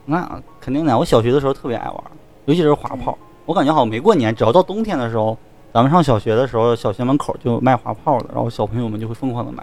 [0.06, 2.04] 那肯定的，我小学的时候特别爱玩，
[2.46, 3.16] 尤其是滑炮。
[3.46, 5.36] 我感觉好像没过年，只要到冬天的时候，
[5.72, 9.62] 咱们上小学的时候，小学门口就卖滑炮的，然后小朋友们就会疯狂的买。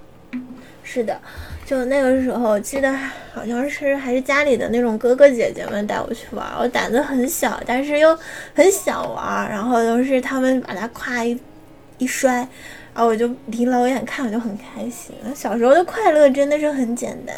[0.84, 1.18] 是的，
[1.66, 2.94] 就那个时候，记得
[3.34, 8.18] 好像是还是家里的那种哥哥姐姐们带我去玩，我胆子很小，但是又
[8.54, 11.40] 很想玩，然后就是他们把它咵一
[11.98, 12.36] 一摔，
[12.94, 15.16] 然后我就离老远看，我就很开心。
[15.34, 17.36] 小时候的快乐真的是很简单。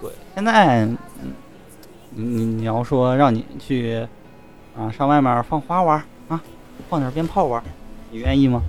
[0.00, 1.32] 对，现在，嗯，
[2.10, 4.06] 你你你要说让你去
[4.78, 6.40] 啊上外面放花玩啊，
[6.88, 7.62] 放点鞭炮玩，
[8.10, 8.62] 你愿意吗？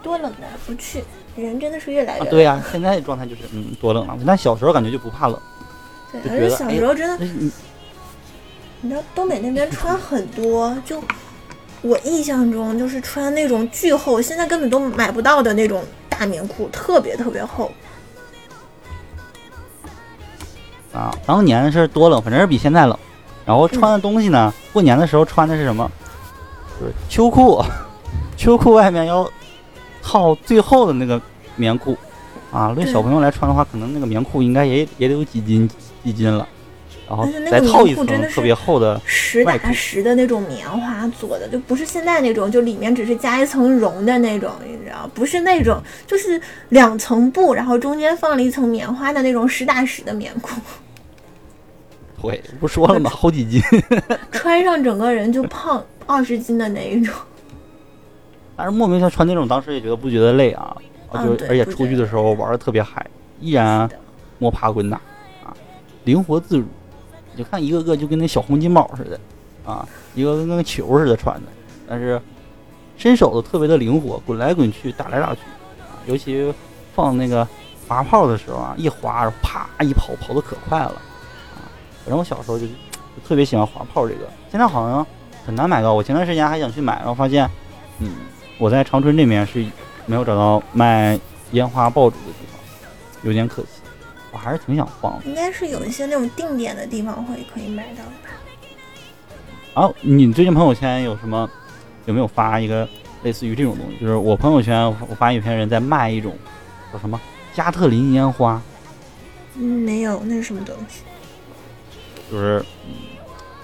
[0.00, 0.46] 多冷啊！
[0.64, 1.02] 不去，
[1.34, 2.30] 人真的是越来越啊，冷。
[2.30, 5.36] 对呀、现在状态就是嗯多冷啊，但小时候感觉就不怕冷，
[6.12, 7.24] 对，而且小时候真的，
[8.80, 11.02] 你知道东北那边穿很多，就
[11.82, 17.72] 我印象中就是穿那种巨厚，现在根本都买不到的那种大棉裤，特别特别厚。
[20.92, 22.96] 啊，当年是多冷，反正是比现在冷。
[23.48, 25.90] 然后穿的东西呢，过年的时候穿的是什么？
[26.78, 27.64] 就是秋裤，
[28.36, 29.26] 秋裤外面要
[30.02, 31.18] 套最厚的那个
[31.56, 31.96] 棉裤。
[32.52, 35.66] 啊，对小朋友来穿的话，可能那个棉裤应该也也得有几斤
[36.04, 36.46] 几斤了。
[37.08, 45.08] 然后再套一层特别厚的实打实的那种棉花做的，就不是现在那种，就里面只是加一层绒的那种，你知道？
[45.14, 46.38] 不是那种，就是
[46.68, 50.50] 两层布，然后中间放了一层棉花的那种实打实的棉裤。
[52.20, 53.10] 对，不说了吗？
[53.10, 53.62] 好几斤，
[54.32, 57.14] 穿上整个人就胖二十斤的那一种。
[58.56, 60.76] 但是莫名其妙穿那种，当时也觉得不觉得累啊，
[61.12, 63.06] 就而且出去的时候玩的特别嗨，
[63.40, 63.88] 依然
[64.38, 64.96] 摸爬滚打
[65.44, 65.54] 啊，
[66.04, 66.64] 灵活自如。
[67.36, 69.20] 就看一个个就跟那小洪金宝似的，
[69.64, 71.46] 啊，一个跟个球似的穿的，
[71.88, 72.20] 但是
[72.96, 75.42] 身手都特别的灵活，滚来滚去，打来打去，
[75.80, 76.52] 啊，尤其
[76.96, 77.46] 放那个
[77.86, 81.02] 滑炮的时候啊，一滑啪一跑，跑的可快了，啊，
[82.08, 82.72] 反正我小时候就就
[83.28, 85.06] 特别喜欢滑炮这个，现在好像
[85.44, 85.92] 很难买到。
[85.92, 87.46] 我前段时间还想去买，然后发现，
[87.98, 88.10] 嗯，
[88.56, 89.62] 我在长春这边是
[90.06, 91.20] 没有找到卖
[91.52, 92.58] 烟花爆竹的地方，
[93.24, 93.68] 有点可惜。
[94.32, 99.82] 我还是挺想放，应该是有一些那种定点的地方会可以买到吧。
[99.82, 101.46] 啊，你最近朋友圈有什么？
[102.06, 102.88] 有没有发一个
[103.22, 103.98] 类似于这种东西？
[104.00, 106.34] 就是我朋友圈，我发现有些人在卖一种
[106.90, 107.20] 叫什么
[107.52, 108.58] 加特林烟花。
[109.56, 111.02] 嗯，没有，那是什么东西？
[112.30, 112.64] 就是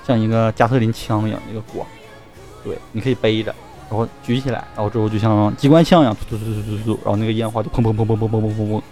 [0.06, 1.86] 像一个加特林枪一样一个管，
[2.62, 3.54] 对，你可以背着，
[3.90, 8.82] 然后举起来，然后之后就像机关枪一样，突突突突突突，然后那个烟花就砰砰砰砰砰砰砰砰砰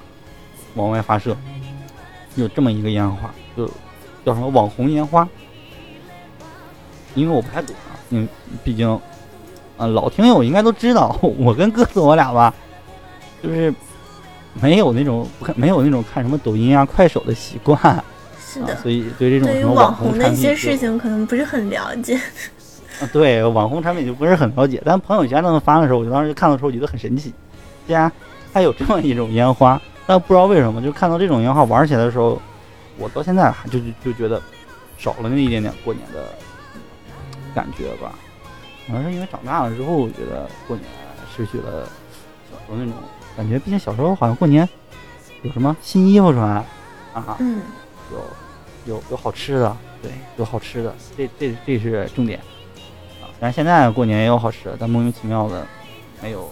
[0.75, 1.37] 往外发射。
[2.35, 3.67] 有这么一个烟花，就
[4.25, 5.29] 叫什么网红烟花。
[7.15, 8.27] 因为我不太懂啊，因为
[8.65, 8.89] 毕竟
[9.77, 12.55] 啊老听友应该都知道， 我跟鸽子我俩吧，
[13.43, 13.75] 就是
[14.55, 18.03] 没有那种没有那种看什么抖音啊、快手的习惯，
[18.53, 22.17] 是的，所以对这种什么网红的一些事情可能不是很了解。
[23.01, 27.33] 啊，对网红产品就不是很了解，但朋友圈他们发的时候，我就当时看到时候觉得很神奇，
[27.87, 28.11] 竟然
[28.53, 29.81] 还有这么一种烟花。
[30.07, 32.41] 但不知道为什么，就看到这种烟花玩起来的时候，
[32.99, 34.43] 我到现在还就就就觉得
[34.99, 36.25] 少了那一点点过年的
[37.55, 38.13] 感觉吧。
[38.87, 40.85] 可能是因为长大了之后，我觉得过年
[41.35, 41.89] 失去了
[42.51, 42.93] 小时候那种
[43.37, 43.59] 感觉。
[43.61, 44.69] 毕竟小时候好像过年
[45.43, 46.49] 有什么新衣服穿
[47.15, 47.63] 啊，嗯，
[48.11, 48.19] 有
[48.87, 52.39] 有有好吃的，对，有好吃的，这这这是重点
[53.21, 53.29] 啊。
[53.39, 55.67] 虽然现在过年也有好吃的，但莫名其妙的
[56.23, 56.49] 没有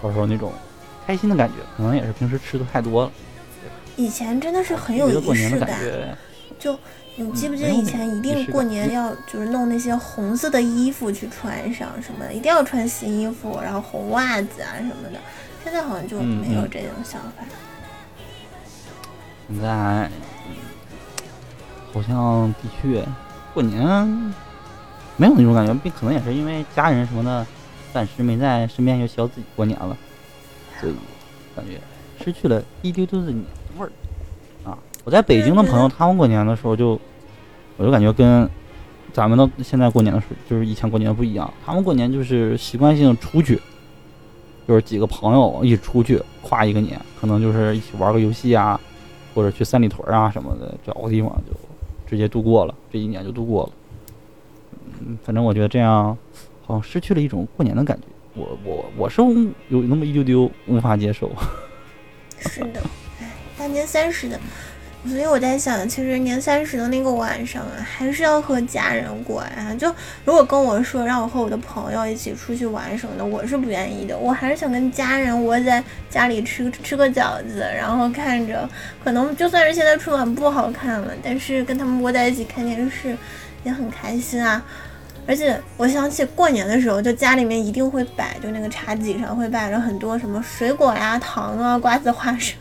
[0.00, 0.52] 小时候那种。
[1.06, 3.12] 开心的感觉，可能也是平时吃的太多了。
[3.94, 5.78] 以前真的是很有仪式感，
[6.58, 6.74] 就
[7.16, 15.20] 你记不记得以前一定过年要就是弄那些红色的衣服去穿上什么，一定要穿新衣服，然后红袜子啊什么的。
[15.62, 17.44] 现在好像就没有这种想法。
[19.46, 20.10] 现在
[21.94, 23.06] 好像的确
[23.54, 23.80] 过年
[25.16, 27.46] 没有那种感觉，并可能也是因为家人什么的
[27.92, 29.96] 暂时没在身边，就需要自己过年了。
[30.80, 30.94] 所以
[31.54, 31.80] 感觉
[32.22, 33.44] 失去了一丢丢的年
[33.78, 33.92] 味儿
[34.68, 34.76] 啊！
[35.04, 37.00] 我在北京的朋友，他们过年的时候就，
[37.76, 38.50] 我就感觉跟
[39.12, 41.48] 咱们的现在过年的时候，就是以前过年不一样。
[41.64, 43.62] 他们过年就是习惯性出去，
[44.66, 48.80] 就是几个朋友一起出去跨一个年，可能就是一起玩个游戏啊，
[49.32, 51.52] 或者去三里屯啊什么的，找个地方就
[52.14, 53.72] 直接度过了这一年就度过了。
[55.00, 56.16] 嗯，反正我觉得这样
[56.64, 58.06] 好像失去了一种过年的感觉。
[58.34, 59.20] 我我我是
[59.68, 61.28] 有那么一丢丢无法接受。
[62.38, 62.80] 是的，
[63.20, 64.38] 哎，大年三十的，
[65.06, 69.74] 所以我在想，其实年三十的那个晚上啊，还是要和家人过呀。
[69.78, 69.94] 就
[70.24, 74.16] 如果跟我说让我和我的朋友一起出去玩什么的，我是不愿意的。
[74.16, 78.68] 我还是想跟家人窝在家里吃 吃个饺子，然后看着，
[79.04, 83.14] 可能就算是现在春晚不好看了，但是跟他们窝在一起看电视
[83.62, 84.64] 也很开心啊。
[85.26, 92.56] 而且我想起过年的时候，就家里面一定会摆，就那个茶几上会摆着很多什么水果呀、糖啊、瓜子、花生。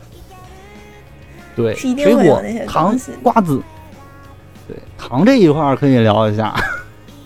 [1.55, 3.61] 对，是一定会有那些糖、瓜子。
[4.67, 6.55] 对，糖这一块可以聊一下。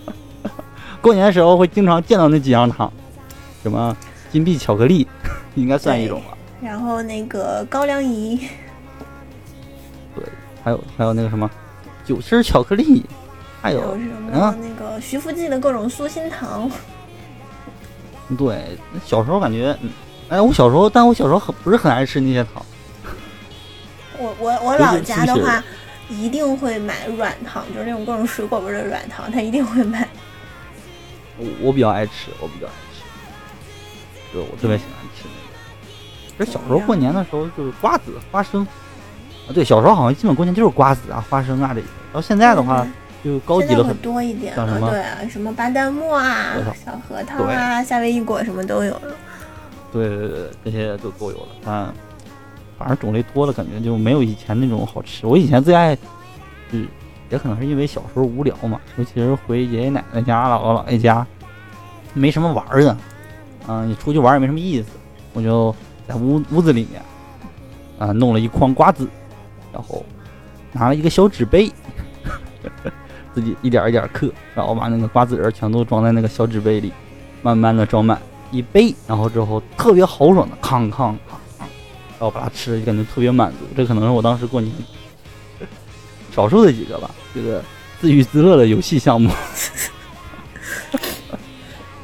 [1.00, 2.92] 过年的时候会经常见到那几样糖，
[3.62, 3.96] 什么
[4.30, 5.06] 金币巧克力，
[5.54, 6.36] 应该算一种吧。
[6.60, 8.38] 然后那个高粱饴。
[10.14, 10.24] 对，
[10.62, 11.50] 还有还有那个什么
[12.04, 13.04] 酒心巧克力。
[13.60, 16.70] 还有什么那个徐福记的各种酥心糖？
[18.36, 19.76] 对，小时候感觉，
[20.28, 22.64] 哎，我小时候，但我小时候很不是很爱吃那些糖。
[24.18, 25.62] 我我我老家的话，
[26.08, 30.08] 一定会买软糖，就是那种各种水果味的软糖，他一定会买。
[31.38, 36.44] 我我比较爱吃，我比较爱吃，就我特别喜欢吃那个。
[36.44, 38.66] 这小时候过年的时候就是瓜子、花生
[39.46, 41.86] 啊，对，小时候好像基本过年就是瓜子啊、花生啊这些。
[42.12, 42.86] 到现在的话
[43.22, 46.54] 就高级了很多一点，像什么对啊，什么巴旦木啊、
[46.84, 49.14] 小核桃啊、夏威夷果什么都有了。
[49.92, 51.94] 对对对，这些都都有了，但
[52.78, 55.26] 反正种类多了，感觉就没有以前那种好吃。
[55.26, 55.96] 我以前最爱，
[56.70, 56.86] 是
[57.28, 61.26] 也可能是因为小时候无聊嘛，尤其是回爷爷奶奶家、姥姥姥爷家，
[62.14, 62.96] 没什么玩的，
[63.66, 64.90] 嗯，你出去玩也没什么意思，
[65.32, 65.74] 我就
[66.06, 67.02] 在屋屋子里面，
[67.98, 69.08] 啊，弄了一筐瓜子，
[69.72, 70.04] 然后
[70.72, 71.70] 拿了一个小纸杯，
[73.34, 76.92] 自己一点一点嗑，然后把那个瓜子仁全都装在那个小纸杯里，
[77.42, 78.18] 慢慢的装满。
[78.50, 81.38] 一杯，然后之后特别豪爽的康康康康，
[82.18, 83.58] 然后把它吃，就感觉特别满足。
[83.76, 84.72] 这可能是我当时过年
[86.34, 87.62] 少数的几个吧，这个
[88.00, 89.30] 自娱自乐的游戏项目。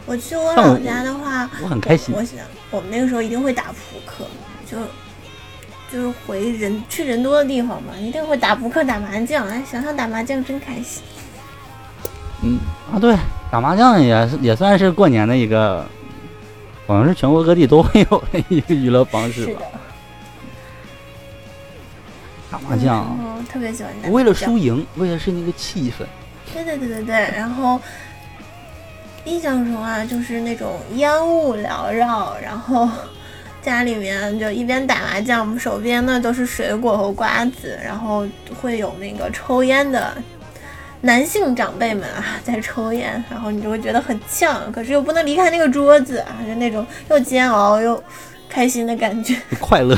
[0.07, 2.15] 我去我老家的话，我很开心。
[2.15, 2.39] 我想，
[2.71, 4.25] 我们那个时候一定会打扑克，
[4.71, 4.79] 就
[5.91, 9.49] 就是回人去人多的地方嘛，一定会打扑克、打麻将。
[9.49, 11.03] 哎，想想打麻将真开心。
[12.43, 12.59] 嗯
[12.93, 13.17] 啊，对，
[13.51, 15.85] 打麻将也是也算是过年的一个。
[16.87, 19.63] 好像是全国各地都会有的一个娱乐方式吧。
[22.55, 24.09] 打麻将，嗯特别喜欢打。
[24.11, 26.05] 为了输赢，为的是那个气氛。
[26.53, 27.15] 对对对对对。
[27.37, 27.81] 然后
[29.25, 32.89] 印象中啊，就是那种烟雾缭绕，然后
[33.61, 38.27] 家里面就一边打麻将，我们手边呢都是水果和瓜子，然后
[38.61, 40.15] 会有那个抽烟的。
[41.01, 48.03] 男性长辈们啊，在抽烟，然后你就会觉得很呛，可是又不能离开那个桌子啊，就那种又煎熬又
[48.49, 49.95] 开心的感觉， 快乐。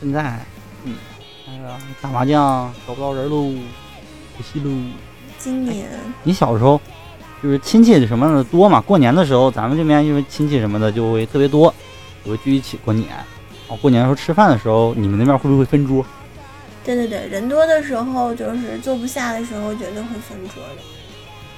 [0.00, 0.38] 现在，
[0.84, 0.94] 嗯，
[1.46, 3.52] 那个打麻将找不到人喽，
[4.36, 4.70] 可惜喽。
[5.38, 5.88] 今年
[6.22, 6.80] 你小时候
[7.42, 8.80] 就是亲戚什么的多嘛？
[8.80, 11.72] 过年的时候，咱们这边因为亲戚什么的就会特别多，
[12.24, 13.08] 就会聚一起过年。
[13.08, 16.04] 然后过年的时候吃饭的时候，你们那边会不会分桌？
[16.84, 20.82] 对对对，人多的时候就是坐不下的时候，绝对会分桌的。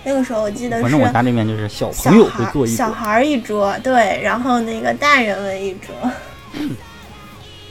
[0.02, 5.94] 那个时候我记得是，反正我家里面就是小朋友会坐一小孩一桌，对，然后那个大人们一桌。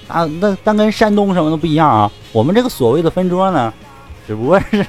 [0.09, 2.11] 啊，那但跟山东什么的不一样啊。
[2.33, 3.73] 我们这个所谓的分桌呢，
[4.27, 4.85] 只不过是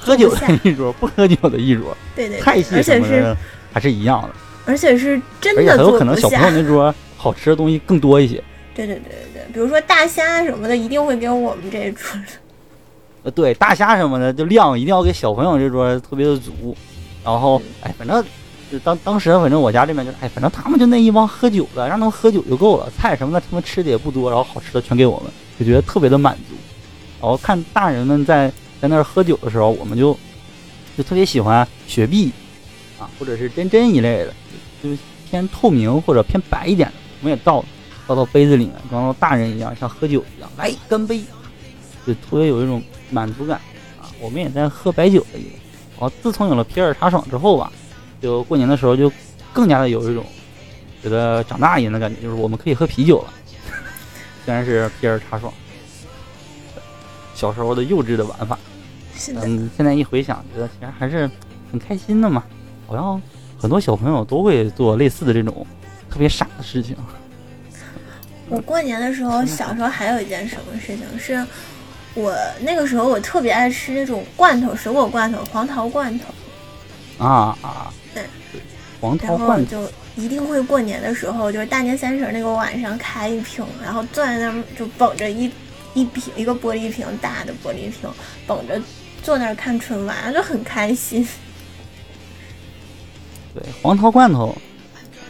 [0.00, 1.96] 喝酒的一桌，不喝酒的一桌。
[2.16, 3.36] 对对，菜系什么的
[3.72, 4.30] 还是一样的。
[4.66, 8.42] 而且是真的，而且很有可能小朋友那桌好吃的东西更多一些。
[8.74, 12.18] 对对对对对，比如说大虾什么的，一定会给我们这一桌。
[13.22, 16.76] 呃，对，大虾什么的，就量一定要给小朋友这桌特别的足。
[17.24, 18.22] 然后，哎，反正
[18.70, 26.54] 就当当时，反正我家这边就，哎，反正他们就那一帮喝酒的，让他们喝酒就够了，菜什么的他们吃的也不多，然后好吃的全给我们，就觉得特别的满足。
[27.20, 30.16] 然后看大人们在在那儿喝酒的时候，我们就
[30.96, 32.32] 就特别喜欢雪碧
[32.98, 34.34] 啊，或者是真真一类的，
[34.82, 34.98] 就是
[35.30, 37.64] 偏透明或者偏白一点的，我们也倒。
[38.06, 41.22] 倒到杯子里面，装到大人一样，像喝酒一样，来干杯，
[42.06, 43.58] 就特别有一种满足感
[43.98, 44.04] 啊！
[44.20, 45.52] 我们也在喝白酒的一个。
[45.98, 47.72] 然后自从有了皮尔茶爽之后吧，
[48.24, 49.12] 就过年的时候就
[49.52, 50.24] 更加的有一种
[51.02, 53.34] 觉得长大一点的感觉，就是我们可以喝啤酒了。
[54.46, 55.52] 虽然是皮尔茶爽，
[57.34, 58.58] 小时候的幼稚的玩法，
[59.42, 61.30] 嗯，现在一回想，觉得其实还是
[61.70, 62.42] 很开心的嘛。
[62.86, 63.20] 好像
[63.58, 65.66] 很多小朋友都会做类似的这种
[66.08, 66.96] 特别傻的事情。
[68.48, 71.46] 我过年的时候，小时候还有一件什么事情，是
[72.14, 76.24] 我那个时候我特别爱吃那种罐头，水果罐头，黄桃罐头。
[77.18, 77.92] 啊啊！
[78.14, 78.24] 对，
[79.00, 85.50] 黄桃罐头就一定会过年的时候，就是大年三十那个晚上开一瓶，然后坐在那儿就捧着一
[85.92, 88.08] 一瓶一个玻璃瓶大的玻璃瓶，
[88.46, 88.80] 捧着
[89.22, 91.26] 坐那儿看春晚，就很开心。
[93.52, 94.56] 对，黄桃罐头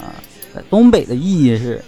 [0.01, 0.14] 啊，
[0.55, 1.82] 在东北的意义是。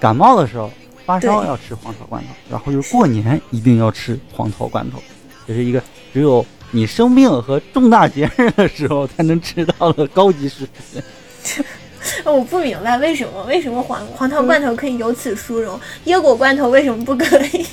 [0.00, 0.70] 感冒的时候
[1.04, 4.98] 发烧要吃黄桃罐头，然后就是过年一定要吃黄桃罐头，
[5.46, 11.02] 这是一个只有你生病和重大节日的时候才能吃到的高级食品。
[12.24, 17.66] 我不明白为什么为什么黄黄桃罐头可以有此殊荣，椰果罐头为什么不可以？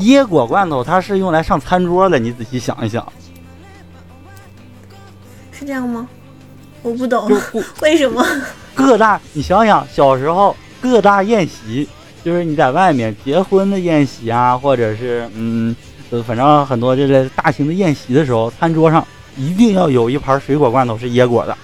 [0.00, 3.06] 椰果罐头它是用来上餐桌的，你仔细想一想，
[5.52, 6.08] 是这样吗？
[6.82, 7.30] 我不懂，
[7.82, 8.24] 为什么？
[8.74, 11.86] 各大，你想想，小时候各大宴席，
[12.24, 15.76] 就是你在外面结婚的宴席啊，或者是嗯，
[16.26, 19.06] 反正很多这类大型的宴席的时候，餐桌上
[19.36, 21.56] 一定要有一盘水果罐头是椰果的。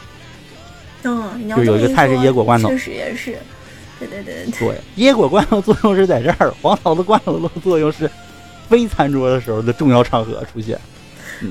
[1.03, 3.37] 嗯，就有一个菜是椰果罐头，确实也是。
[3.99, 4.81] 对对对对。
[4.99, 8.11] 椰果罐头作用是在这儿，黄桃子罐头的作用是
[8.69, 10.79] 非餐桌的时候的重要场合出现。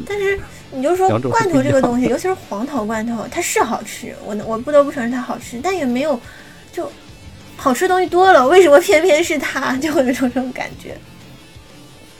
[0.08, 0.39] 但是
[0.72, 6.20] 你就说罐头这个东西，尤其是黄桃罐头，它是好吃，我我不得不承认它好吃，但也没有
[6.72, 6.91] 就
[7.56, 9.76] 好吃的东西多了，为什么偏偏是它？
[9.82, 10.98] 就会有种这种感觉。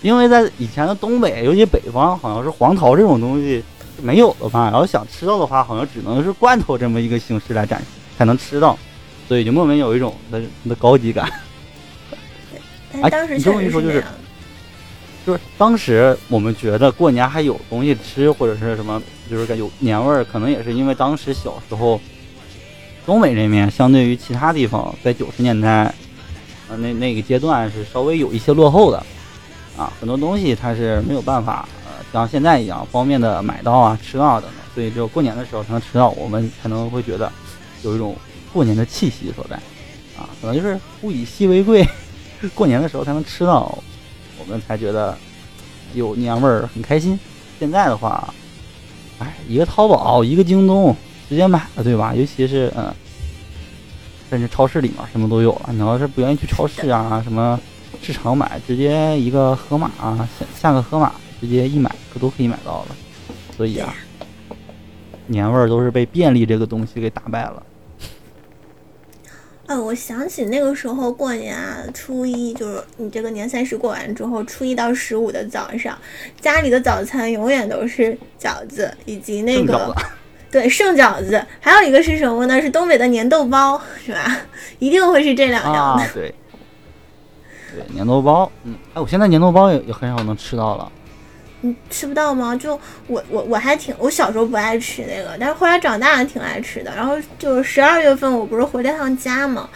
[0.05, 3.63] 因为在以前的东北，尤其北方，好像是黄桃这种东西
[4.03, 4.65] 没有的吧？
[4.65, 7.85] 然后想吃到的话，好像只能是罐头这么一个形式来展示
[8.15, 8.77] 才能吃到，
[9.27, 11.27] 所以就莫名有一种的的高级感。
[13.01, 14.03] 哎但是当时你这确么一说就是。
[15.25, 21.99] 就是当时我们觉得过年还有东西吃，或者是什么，就是感觉有年味儿，可能也是因为当时小时候，
[23.07, 25.91] 东北这面相对于其他地方，在九十年代，
[26.69, 29.03] 呃，那那个阶段是稍微有一些落后的，
[29.78, 37.32] 啊，很多东西它是没有办法，呃，像现在一样方便的买到啊、吃到啊等等，所以只有过年的时候才能吃到，我们才能会觉得
[37.84, 38.15] 有一种
[38.53, 39.55] 过年的气息所在，
[40.17, 41.88] 啊，可能就是物以稀为贵，
[42.55, 43.78] 过年的时候才能吃到。
[44.38, 45.17] 我们才觉得
[45.93, 47.17] 有年味儿，很开心。
[47.57, 48.32] 现在的话，
[49.17, 50.95] 哎，一个淘宝，一个京东，
[51.30, 52.13] 直接买了，对吧？
[52.13, 52.93] 尤其是嗯，
[54.30, 55.69] 甚至超市里面什么都有了。
[55.71, 57.59] 你要是不愿意去超市啊，什么
[58.05, 62.95] 市场买，直接一个盒马啊，下下个盒马，直接一买可都可以买到了。
[63.57, 63.95] 所以啊，
[65.25, 67.63] 年味儿都是被便利这个东西给打败了。
[69.67, 75.97] 哦，我想起那个时候过年啊，初一就是你这个年三十过完之后，初一到十五的早上，
[76.39, 79.91] 家里的早餐永远都是饺子以及那个
[80.51, 82.61] 对剩饺子，还有一个是什么呢？
[82.61, 84.41] 是东北的粘豆包，是吧？
[84.77, 86.03] 一定会是这两样的。
[86.03, 86.35] 啊，对，
[87.76, 90.91] 对，粘豆包，嗯，哎，我现在粘豆包也也很少能吃到了。
[91.61, 92.55] 你吃不到吗？
[92.55, 96.95] 就我我我还挺，我小时候不爱吃那个，但是后来长大了挺爱吃的。
[96.95, 99.67] 然后就是十二月份，我不是回了趟家嘛，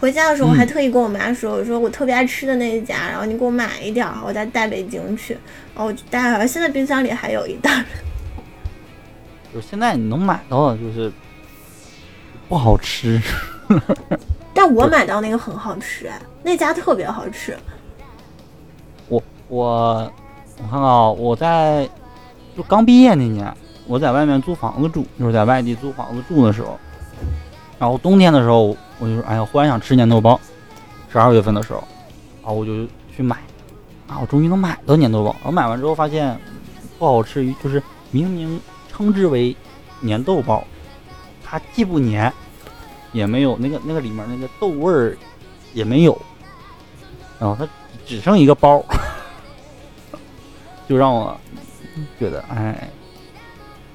[0.00, 5.34] 回家的时候我还嗯特意跟我妈说，我说我特别爱吃的那一家，然后你给我买一点儿，我再带北京去。
[5.74, 7.84] 然后我就带回来，现在冰箱里还有一袋儿。
[9.52, 11.12] 就是现在你能买到的，就是
[12.48, 13.20] 不好吃。
[14.66, 17.56] 但我买到那个很好吃，哎，那家特别好吃。
[19.08, 20.12] 我我
[20.58, 21.88] 我看看啊，我在
[22.56, 23.56] 就刚毕业那年，
[23.86, 26.76] 我在外面租房子住，就是在外地租房子住的时候，
[27.78, 30.40] 然后冬天的时候，我就说，哎呀，忽然想吃粘豆包，
[31.12, 31.78] 十二月份的时候，
[32.42, 32.84] 然后我就
[33.16, 33.36] 去买，
[34.08, 35.30] 啊，我终于能买到粘豆包。
[35.34, 36.36] 然后买完之后发现
[36.98, 38.60] 不好吃，就是明明
[38.90, 39.56] 称之为
[40.04, 40.64] 粘豆包，
[41.44, 42.34] 它既不粘，
[43.12, 45.16] 也没有那个那个里面那个豆味儿
[45.72, 46.20] 也没有，
[47.38, 47.68] 然后它
[48.06, 48.84] 只剩一个包，
[50.88, 51.38] 就让我
[52.18, 52.88] 觉得哎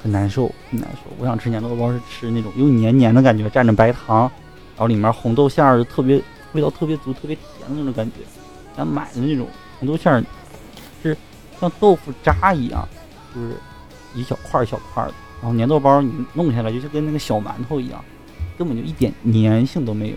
[0.01, 1.11] 很难受，很难受。
[1.19, 4.21] 我想吃粘豆包是吃那种又黏黏的感觉，蘸着白糖，
[4.75, 6.21] 然后里面红豆馅儿就特别
[6.53, 8.13] 味道特别足、特别甜的那种感觉。
[8.75, 9.47] 咱买的那种
[9.79, 10.23] 红豆馅儿
[11.03, 11.15] 是
[11.59, 12.87] 像豆腐渣一样，
[13.35, 13.55] 就是
[14.15, 18.03] 一小块一小块的，然后粘豆包你弄下来就像跟那个小馒头一样，
[18.61, 20.15] 根本就一点粘性都没有。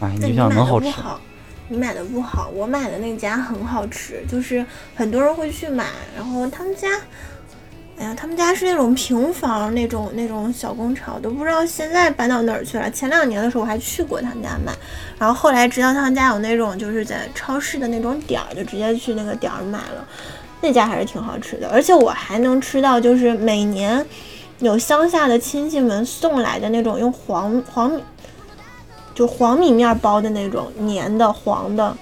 [0.00, 0.86] 哎，你买的想能好吃。
[0.86, 1.20] 不好，
[1.68, 5.84] 你买的不好，我买的那家很好吃，就是很多人会去买，
[6.16, 6.88] 然后他们家，
[7.98, 12.90] 哎呀，他们家是那种平房那种那种小工厂，我都不知道现在搬到哪儿去了。
[12.90, 14.72] 前两年的时候我还去过他们家买，
[15.18, 20.08] 然后后来知道他们家有那种就是在超市的那种点儿，就直接去那个点儿买了，
[20.62, 24.02] 那家还是挺好吃的，而且我还能吃到就是每年。
[24.62, 28.00] 有乡下的亲戚们送来的那种用黄黄米
[29.12, 31.94] 就黄米面包的那种粘的黄的，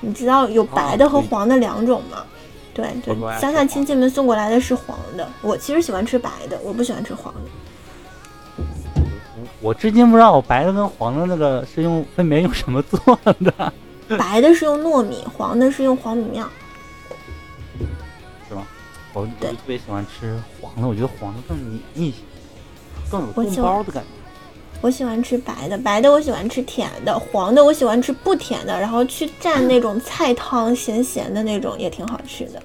[0.00, 2.24] 你知道有白的和黄的两种吗？
[2.74, 7.40] 对对乡下亲戚们送过来的是黄的，我其实喜欢吃白的，我不喜欢吃黄的。
[9.60, 13.72] 我至今不知道我白的跟黄的那个是用分别用什么做的，
[14.18, 16.44] 白的是用糯米，黄的是用黄米面。
[19.20, 22.16] 我特别喜欢吃黄的，我觉得黄的更腻一些，
[23.10, 24.08] 更有冻我喜欢包的感觉。
[24.80, 32.62] 我喜欢吃白的，白的我喜欢吃甜的，黄的我喜欢吃不甜的，然后去蘸那种菜汤，咸咸的那种也挺好吃的。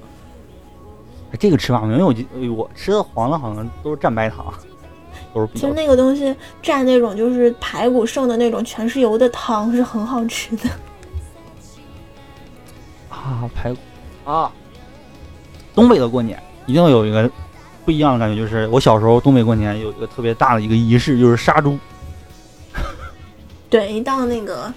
[1.31, 2.13] 哎这个吃法没有，
[2.55, 4.53] 我吃的黄的好像都是蘸白糖，
[5.55, 10.69] 其实那个东西蘸那种就是排骨剩的那种全是油的汤是很好吃的。
[13.09, 13.79] 啊排骨
[14.29, 14.51] 啊。
[15.73, 17.29] 东北的过年一定要有一个
[17.85, 21.77] 不一样的感觉，就是我小时候东北过年有一个特别大的一个仪式，就是杀猪。
[23.69, 24.71] 对，一到那个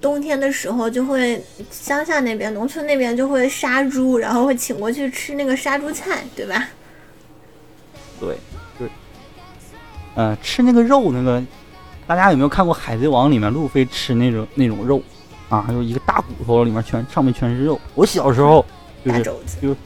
[0.00, 6.68] 冬天的时候，就会乡下那边、农村那边就会杀猪，然后会请过去吃那个杀猪菜，对吧？
[8.18, 8.36] 对，
[8.78, 8.88] 对，
[10.16, 11.42] 嗯，呃，吃那个肉，那个
[12.06, 15.00] 大家有没有看过《海贼王》里面路飞吃那种那种肉
[15.48, 15.64] 啊？
[15.68, 17.80] 就是一个大骨头里面全上面全是肉。
[17.94, 18.64] 我小时候
[19.04, 19.76] 就是大肘子，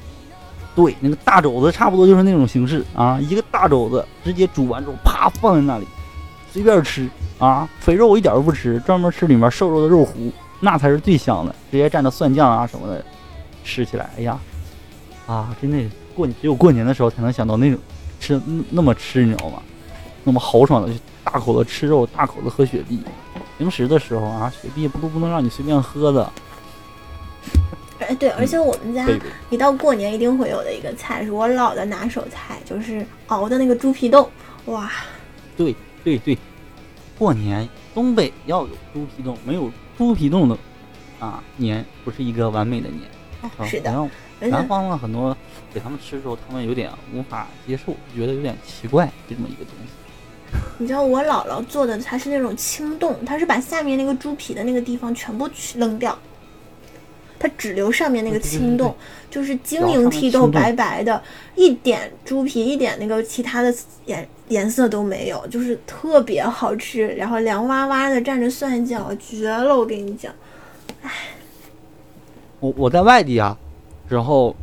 [0.80, 5.86] 对，那个大肘子差不多就是那种形式啊，一个大肘子直接煮完之后，啪放在那里，
[6.50, 7.06] 随便吃
[7.38, 13.04] 啊，肥肉我一点都不吃，专门吃里面瘦肉的肉糊，那才是最香的，直接蘸着蒜酱啊什么的，
[13.62, 14.38] 吃起来，哎呀，
[15.26, 15.78] 啊，真的
[16.14, 17.78] 过只有过年的时候才能想到那种
[18.18, 19.60] 吃那么吃，你知道吗？
[20.24, 23.02] 那么豪爽的去大口的吃肉，大口的喝雪碧。
[23.58, 26.32] 平时的时候啊，雪碧不都不能让你随便喝的。
[28.08, 29.06] 哎，对，而且我们家
[29.50, 34.28] 一到过年一定会有的一个菜，是我姥的拿手菜，就是熬的那个猪皮冻。
[34.66, 34.90] 哇，
[35.56, 36.36] 对对对，
[37.18, 40.56] 过年东北要有猪皮冻，没有猪皮冻的
[41.18, 43.02] 啊年不是一个完美的年。
[43.42, 44.08] 啊是的
[44.40, 45.36] 南方的很多
[45.72, 49.92] 给他们吃的时候，他们有点无法接受，觉得有点奇怪，就这么一个东西。
[50.78, 56.18] 你知道我姥姥做的，它是那种清冻，它是把下面那个猪皮的那个地方全部去扔掉，
[57.40, 58.94] 它只留上面那个对对对清冻，
[59.30, 61.20] 就是晶莹剔透、白白的，
[61.56, 63.74] 一点猪皮、一点那个其他的
[64.04, 69.74] 颜颜色都没有，就是特别好吃，然后凉哇哇的蘸着蒜酱，绝了！
[69.74, 70.30] 我跟你讲，
[71.02, 71.10] 唉
[72.60, 73.56] 我我在外地啊，
[74.06, 74.54] 然后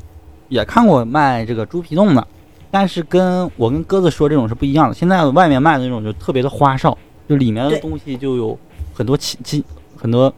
[0.50, 2.28] 也看过卖这个猪皮冻的，
[2.70, 4.94] 但是跟我跟鸽子说这种是不一样的。
[4.94, 6.96] 现在外面卖的那种就特别的花哨，
[7.28, 8.56] 就里面的东西就有
[8.94, 9.64] 很多奇奇
[9.96, 10.32] 很多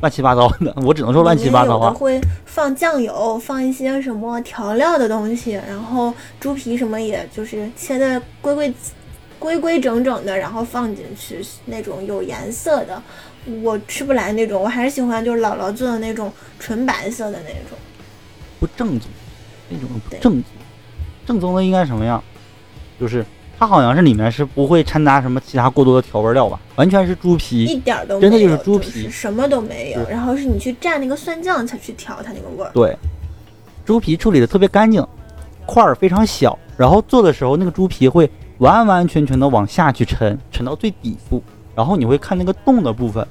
[0.00, 8.74] 乱七八糟的， 我只能说乱七八糟的会放酱油，放一些什么调料的东西，然后猪皮什么也就是切的规规
[9.38, 13.02] 规规整整的，然后放进去那种有颜色的。
[13.62, 17.78] 我吃不来那种，我还是喜欢就是姥姥做的那种纯白色的那种。
[18.58, 19.08] 不正宗，
[19.68, 20.44] 那种不正宗。
[21.24, 22.22] 正宗的应该什么样？
[22.98, 23.24] 就是
[23.58, 27.76] 它好像是里面是不会掺杂什么其他过多的调味料吧，完全是猪皮一。
[27.78, 30.08] 点都没有，真的就是猪皮什么都没有。
[30.08, 32.70] 然后是你去蘸那个蒜酱才去调它那个味儿。
[32.74, 32.96] 对，
[33.84, 35.06] 猪皮处理的特别干净，
[35.64, 41.42] 块儿非常小，然后做的时候那个猪皮会完完全全的往下去沉，沉到最底部，
[41.74, 43.26] 然后你会看那个洞的部分。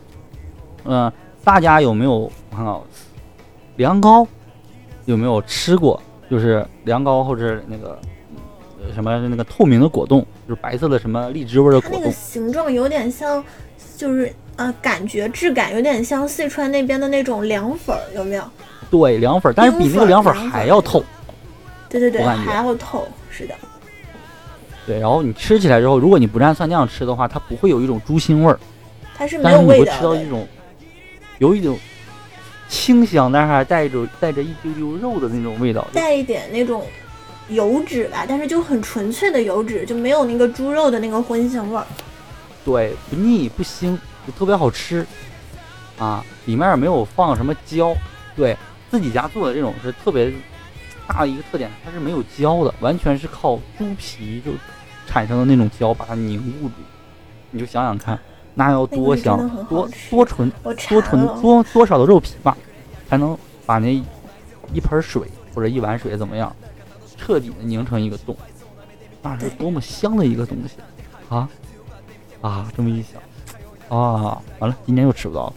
[0.86, 1.12] 嗯、
[1.44, 2.84] 大家有没有我看到
[3.76, 4.28] 凉糕
[5.06, 6.02] 有没有吃过？
[6.28, 7.98] 就是凉糕或者那个呃
[8.94, 12.14] 什么那个透明的果冻，就是白色的什么荔枝味儿的它那个果冻。
[12.14, 13.44] 形状有点像，
[13.98, 18.44] 就是呃，感觉质感有点像四川那边的那种凉粉儿，有没有？
[18.90, 21.04] 对，凉粉儿，但是比那个凉粉还要透。
[21.90, 23.56] 对对对，还要透，是的。
[24.86, 28.60] 对，然后你吃起来之后，如果你不蘸蒜酱吃的话，它不会有一种猪腥味儿。
[29.18, 30.48] 它是没但是你会吃到一，种
[31.40, 31.78] 有一种
[32.68, 35.88] 清香，但是还带着带着一丢丢肉的那种味道。
[35.94, 36.84] 带一点那种
[37.50, 41.86] 油脂吧，但是就很纯粹的油脂，就没有那个猪肉的那个荤腥味儿。
[42.64, 45.06] 对，不腻不腥，就特别好吃
[46.00, 46.26] 啊！
[46.46, 47.96] 里面也没有放什么胶，
[48.36, 48.58] 对
[48.90, 50.34] 自己家做的这种是特别
[51.08, 54.52] 大的一个特点，它是没有胶的，完全是靠猪皮就
[55.06, 56.74] 产生的那种胶把它凝固住。
[57.52, 58.20] 你就想想看，
[58.56, 59.38] 那要多香
[59.70, 62.58] 多多纯多纯，多多少的肉皮吧，
[63.08, 63.94] 才能把那
[64.74, 65.22] 一盆水
[65.54, 66.54] 或者一碗水怎么样，
[67.26, 68.38] 彻底的凝成一个洞，
[69.24, 70.76] 那是多么香的一个东西
[71.28, 71.50] 啊
[72.42, 72.72] 啊！
[72.78, 73.20] 这么一想，
[73.90, 75.54] 啊，完了，今年又吃不到了。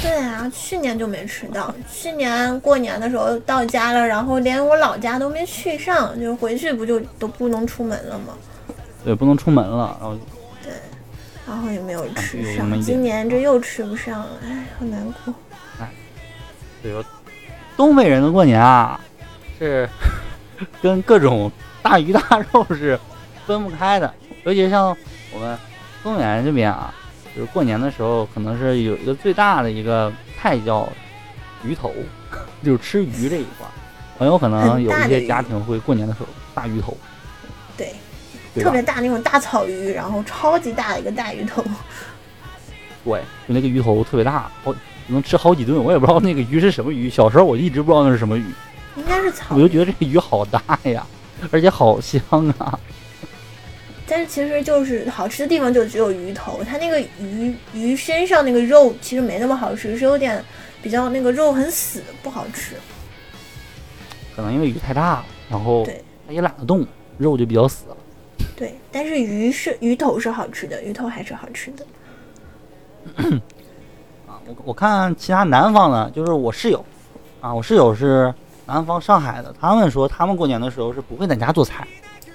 [0.00, 8.34] 对啊，去年就没吃到，去年过年的时候到家了，然后连我老家都没去上，就回去不就都不能出门了吗？
[9.04, 10.16] 对，不能出门了，然后
[10.62, 10.72] 对
[11.46, 15.34] 然后也没有吃上，今年这又吃不上了，哎，好难过。
[15.78, 15.90] 哎
[16.82, 17.06] 对吧？
[17.76, 18.98] 东北人的过年啊，
[19.58, 19.86] 是
[20.82, 21.50] 跟各种
[21.82, 22.20] 大鱼大
[22.52, 22.98] 肉是
[23.46, 24.12] 分不开的，
[24.44, 24.96] 尤其像
[25.32, 25.58] 我们
[26.02, 26.92] 东北人这边啊，
[27.34, 30.88] 就是过年的时候，可能是有一个最大的一个菜叫
[31.64, 31.92] 鱼头，
[32.62, 33.70] 就是吃鱼这一块儿，
[34.18, 36.96] 很有可能有一些家庭会过年的时候大鱼头，
[37.76, 37.94] 对，
[38.54, 38.82] 对特别？
[38.82, 41.62] 大那种大草鱼，然后超级大的一个大鱼头，
[43.04, 44.74] 对，就那个鱼头特别大，好
[45.08, 47.10] 能吃好几顿，我也不知道那个鱼是什么鱼。
[47.10, 48.44] 小时候我一直不知道那是什么鱼，
[48.96, 51.06] 应该是草我就觉得这个鱼好大呀，
[51.50, 52.20] 而且好香
[52.58, 52.78] 啊。
[54.06, 60.44] 但是其实就是好吃的地方就只有鱼头，它那个鱼鱼身上那个肉其实没那么好吃，是有点
[60.82, 62.74] 比较那个肉很死，不好吃。
[64.36, 65.86] 可能因为鱼太大了，然后
[66.26, 66.86] 它也懒得动，
[67.16, 67.96] 肉就比较死了。
[68.54, 71.86] 对，但是鱼是鱼头是好吃的，鱼头还是好吃的。
[74.26, 76.84] 啊，我我看其他南方的，就是我室友，
[77.40, 78.32] 啊，我室友是
[78.72, 81.86] 南方上海的，他们说他们过年的时候是不会在家做菜，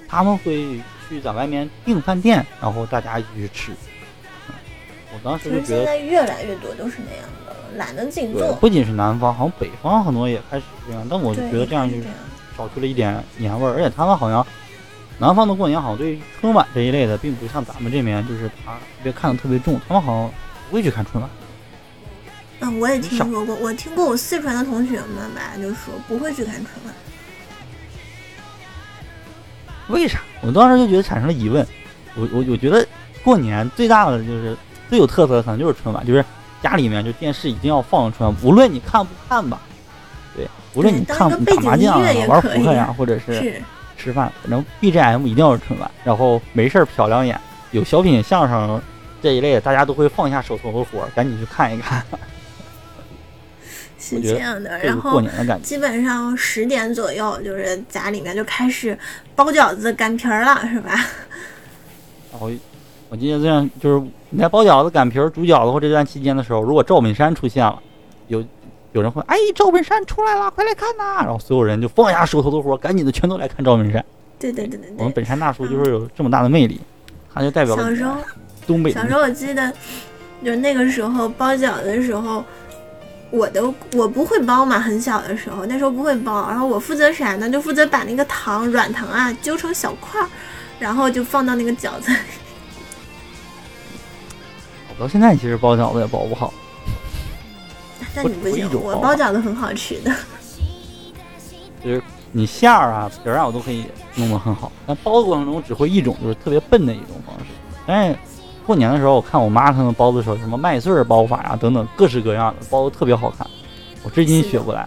[0.07, 3.71] 他们会去在外面订饭店，然后大家一起去吃。
[3.71, 4.53] 嗯
[5.13, 8.53] 我当时就觉得，现在越来越多都是那样的了，懒得自己，做。
[8.61, 11.95] 不仅是南方，好像北方很多也开始这样，但我就，觉得这样就。
[12.55, 14.45] 少去了一点年味儿，而且他们好像
[15.17, 20.31] 南方的过年好像对于春晚这一类的，并不像咱们这边就是他特别看的特别重，他们好像
[20.69, 21.29] 不会去看春晚。
[22.59, 26.93] 嗯，我也听说过，我听过我四川的同学们吧，就说不会去看春晚。
[29.89, 30.19] 为啥？
[30.41, 31.65] 我当时就觉得产生了疑问。
[32.15, 32.85] 我我我觉得
[33.23, 34.57] 过年最大的就是
[34.89, 36.25] 最有特色的可能就是春晚，就是
[36.63, 39.61] 家里面就电视一定要放春晚，无论你看不看吧，
[40.35, 43.61] 对，无论你看打麻将啊玩扑克呀，或者是是，
[43.97, 47.39] 吃饭，反正 BGM 一定要是春晚，然后没事儿瞟两眼，
[47.69, 48.81] 有小品、相声
[49.21, 52.03] 这一类的，大家都会放下手头的活儿，赶紧去看一看，
[53.99, 54.77] 是这样的。
[54.79, 55.21] 然后。
[55.61, 58.97] 基本上十点左右，就是家里面就开始
[59.35, 60.91] 包饺子、擀皮儿了，是吧？
[62.31, 62.51] 然 后
[63.09, 67.79] 我记得这样，就是你在包饺子、擀皮儿、煮饺子或这段期间的时候，如果赵本山出现了，
[68.27, 68.43] 有
[68.93, 71.23] 有人会哎，赵本山出来了，快来看呐！
[71.23, 74.03] 然后所有人就放下手头的活儿，赶紧的全都来看赵本山。
[74.39, 74.97] 对对对对对。
[74.97, 76.79] 我们本山大叔就是有这么大的魅力，
[77.33, 78.15] 他就代表了小时候，
[78.67, 79.71] 东北小时候我记得，
[80.43, 82.43] 就那个时候包饺子的时候，
[83.29, 87.49] 我都我不会包嘛，很小的时候，那时候不会包，然后我负责啥呢？
[87.49, 90.27] 就负责把那个糖软糖啊揪成小块儿，
[90.79, 92.17] 然后就放到那个饺子里。
[94.89, 96.53] 我到现在其实包饺子也包不好。
[98.15, 100.11] 但你不行我包包饺子很好吃的。
[101.83, 102.01] 就是
[102.31, 103.85] 你馅儿啊、皮儿啊，我都可以
[104.15, 107.45] 弄得很好，但包的过程中只会一种，就是特别笨的一种方式。
[107.85, 108.17] 但是
[108.67, 113.47] 过年的时候，我看我妈他们包的时候，什么麦穗儿包法呀、等等，各式各样的包的特别好看，
[114.03, 114.85] 我至今学不来。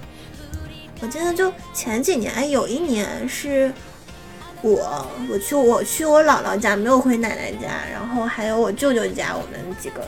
[1.00, 3.72] 我记得就前几年，哎，有一年是
[4.60, 10.06] 我我去我去我姥姥家，没有回奶奶家，然后还有我舅舅家，我们几个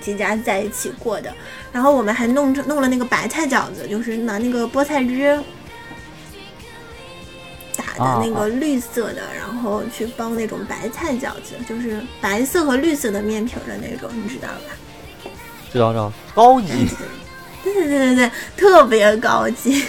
[0.00, 1.34] 几家在一起过的。
[1.72, 5.36] 然后我们还弄着弄了那个白菜饺子，就是拿那个菠菜汁
[7.98, 15.30] 的那个绿色的，然后去包那种白菜饺子，就是白色和绿色的面皮儿的那种，你知道吧？
[15.72, 16.88] 知道知道，高级。
[17.62, 19.84] 对对对对对，特别高级。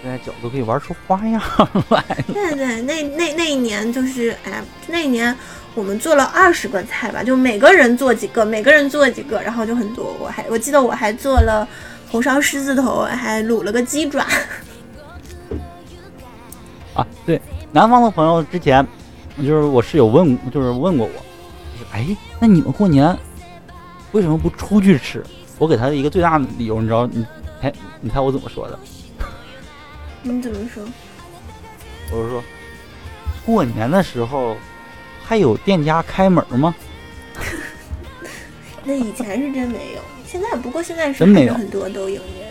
[0.00, 1.42] 现在饺子可以玩出花样
[1.88, 2.04] 来。
[2.26, 5.34] 对对，那那那一年就是，哎，那一年
[5.74, 10.16] 我们做了二十个菜吧，就每个人做几个，每个人做几个，然后就很多。
[10.20, 11.66] 我还我记得我还做了
[12.10, 14.24] 红烧狮子头，还卤了个鸡爪。
[16.98, 18.84] 啊，对，南方的朋友之前
[19.38, 21.12] 就是我室友问，就是问过我，
[21.78, 22.04] 就是哎，
[22.40, 23.16] 那你们过年
[24.10, 25.24] 为什么不出去吃？
[25.58, 27.24] 我给他的一个最大的理由，你知道，你
[27.62, 28.76] 猜，你猜我怎么说的？
[30.22, 30.82] 你怎么说？
[32.10, 32.42] 我是说，
[33.46, 34.56] 过年的时候
[35.24, 36.74] 还有店家开门吗？
[38.82, 42.48] 那以前是真没有，现在不过现在是真没有很多都营业。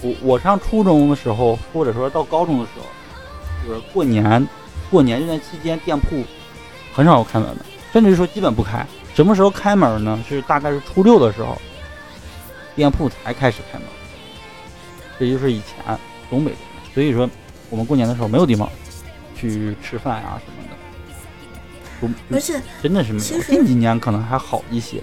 [0.00, 2.86] 我我上初中的时候，或者说到高中的时候，
[3.68, 4.48] 就是过年，
[4.90, 6.24] 过年这段期间，店铺
[6.94, 8.84] 很少有开门的，甚至说基本不开。
[9.14, 10.18] 什么时候开门呢？
[10.26, 11.60] 是大概是初六的时候，
[12.74, 13.86] 店铺才开始开门。
[15.18, 15.98] 这就是以前
[16.30, 16.54] 东北，
[16.94, 17.28] 所以说
[17.68, 18.66] 我们过年的时候没有地方
[19.36, 23.42] 去吃饭啊什么的，不而且真的是没有。
[23.42, 25.02] 近几年可能还好一些，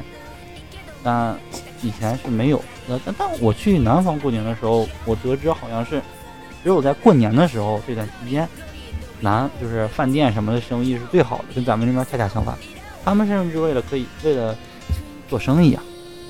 [1.03, 1.37] 但
[1.83, 2.63] 以前是没有。
[2.87, 6.01] 那但但我去南方过年的时候，我得知好像是
[6.65, 8.49] 只有在过年的时候这段期间，
[9.21, 12.57] 南就是饭店什么的生意是最好的，跟咱们这边恰恰相反。
[13.03, 14.57] 他们甚至为了可以为了
[15.29, 15.83] 做生意啊，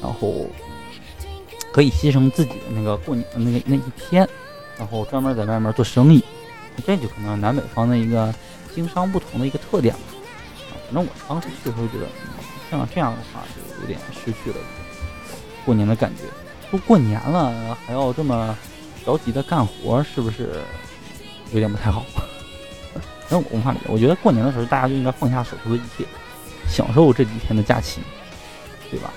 [0.03, 0.45] 然后
[1.71, 4.27] 可以牺牲自己的那个过年那个那一天，
[4.77, 6.21] 然后专门在外面做生意。
[6.85, 8.35] 这就可能南北方的一个
[8.75, 10.01] 经商不同的一个特点吧。
[10.11, 12.07] 啊反正我当时就会觉得，
[12.69, 14.57] 像这样的话就有点失去了
[15.65, 16.23] 过年的感觉。
[16.69, 18.53] 都过年了，还要这么
[19.06, 20.49] 着急的干活，是不是
[21.52, 22.06] 有点不太好？
[22.94, 23.86] 反正我无法理解。
[23.88, 26.06] 我觉得过年的时候，大家就应该放下手头的一切，
[26.68, 28.02] 享受这几天的假期，
[28.90, 29.14] 对吧？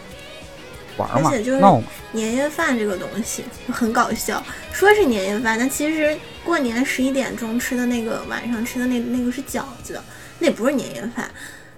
[0.97, 4.43] 玩嘛而且就是，闹嘛，年夜饭这个东西很搞笑，
[4.73, 10.01] 说是年夜饭，但其实过年十一点钟吃的那个晚上吃的那那个是饺子，
[10.41, 11.31] 那不是年夜饭。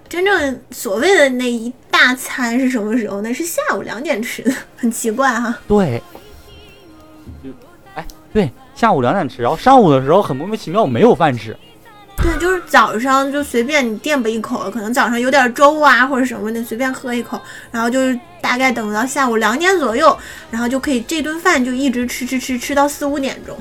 [0.09, 3.31] 真正所谓的那一大餐是什么时候呢？
[3.31, 6.01] 是下午两点吃的，很奇怪哈、对，
[8.33, 11.55] 对，下午两点吃，然后上午的时候很莫名其妙没有饭吃。
[12.17, 17.41] 对，就是早上就随便你垫吧一口，可能早上有点粥啊或者什么的，随便喝一口，
[17.71, 20.15] 然后就是大概等到下午两点左右，
[20.51, 23.57] 然后就可以这顿饭就一直吃吃吃吃到四五点钟。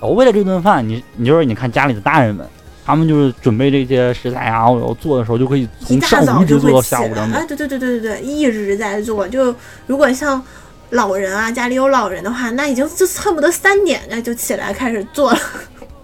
[0.00, 2.48] 然后为了这顿饭，你你就是你看家里的大人们，
[2.86, 7.32] 他们就是准备这些食材啊，然后做的时候就可以从上午一直做到下午两，点。
[7.32, 9.28] 哎，对对对对对对，一直在做。
[9.28, 9.54] 就
[9.86, 10.42] 如果像
[10.90, 15.38] 老人啊，家里有老人的话，那已经就恨不得三点那就起来开始做了。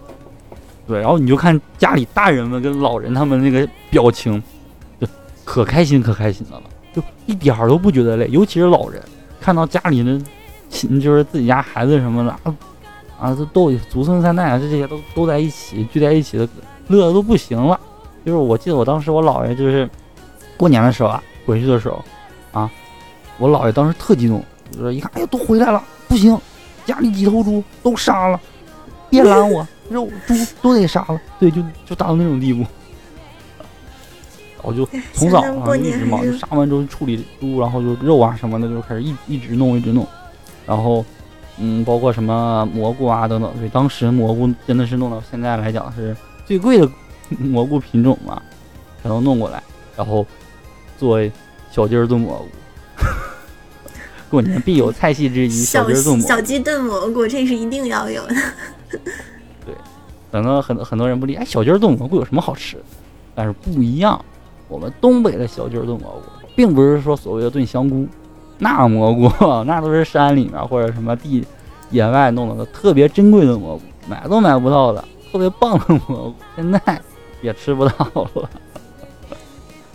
[0.86, 4.43] 对，然后你就看家里大人们跟老人他们那个表情，
[5.01, 5.06] 就
[5.43, 6.62] 可开心可开心的了，
[6.94, 8.28] 就一点儿都不觉得累。
[8.31, 9.02] 尤其是老人，
[9.40, 10.23] 看到家里的
[10.69, 12.55] 亲，就是自己家孩子什么的，啊，
[13.19, 16.47] 啊，这都祖孙三代啊，这些都都在一起聚在一起的，
[16.89, 17.81] 乐的都不行了。
[18.23, 19.89] 就是我记得我当时我姥爷就是
[20.59, 22.05] 过年的时候啊，回去的时候
[22.52, 22.70] 啊，
[23.39, 26.38] 我姥爷当时特激动，就是一看，哎呀，都回来了，不行，
[26.86, 28.40] 家里几头猪都杀了，
[29.10, 29.66] 别拦我。
[29.90, 32.64] 肉猪都得杀了，对，就就达到那种地步。
[34.56, 40.06] 然后就 从早上一直忙，就杀完之后处理猪，然后就肉啊什么的就开始一一直弄一直弄。
[40.66, 41.04] 然后，
[41.58, 46.16] 嗯，包括什么蘑菇啊等等，对，当时蘑菇真的是弄到现在来讲是
[46.46, 46.88] 最贵的
[47.38, 48.40] 蘑菇品种嘛，
[49.02, 49.62] 全都弄过来，
[49.98, 50.26] 然后
[50.96, 51.20] 做
[51.70, 52.48] 小鸡儿炖蘑菇。
[54.30, 56.28] 过年必有菜系之一，小鸡炖蘑菇。
[56.28, 58.34] 小鸡炖蘑菇，这是一定要有的。
[59.64, 59.74] 对
[60.32, 62.76] 可能很很多人不理解，哎，小鸡儿炖蘑菇有什么好吃？
[63.34, 64.24] 但是不一样，
[64.68, 68.06] 我们东北的小鸡儿炖蘑菇，并不是说所谓的炖香菇，
[68.59, 69.30] 那蘑菇
[69.64, 71.44] 那都是山里面或者什么地
[71.90, 76.80] 野外弄的特别珍贵的蘑菇，买都买不到的，特别棒的蘑菇，现在
[77.42, 77.94] 也吃不到
[78.34, 78.51] 了。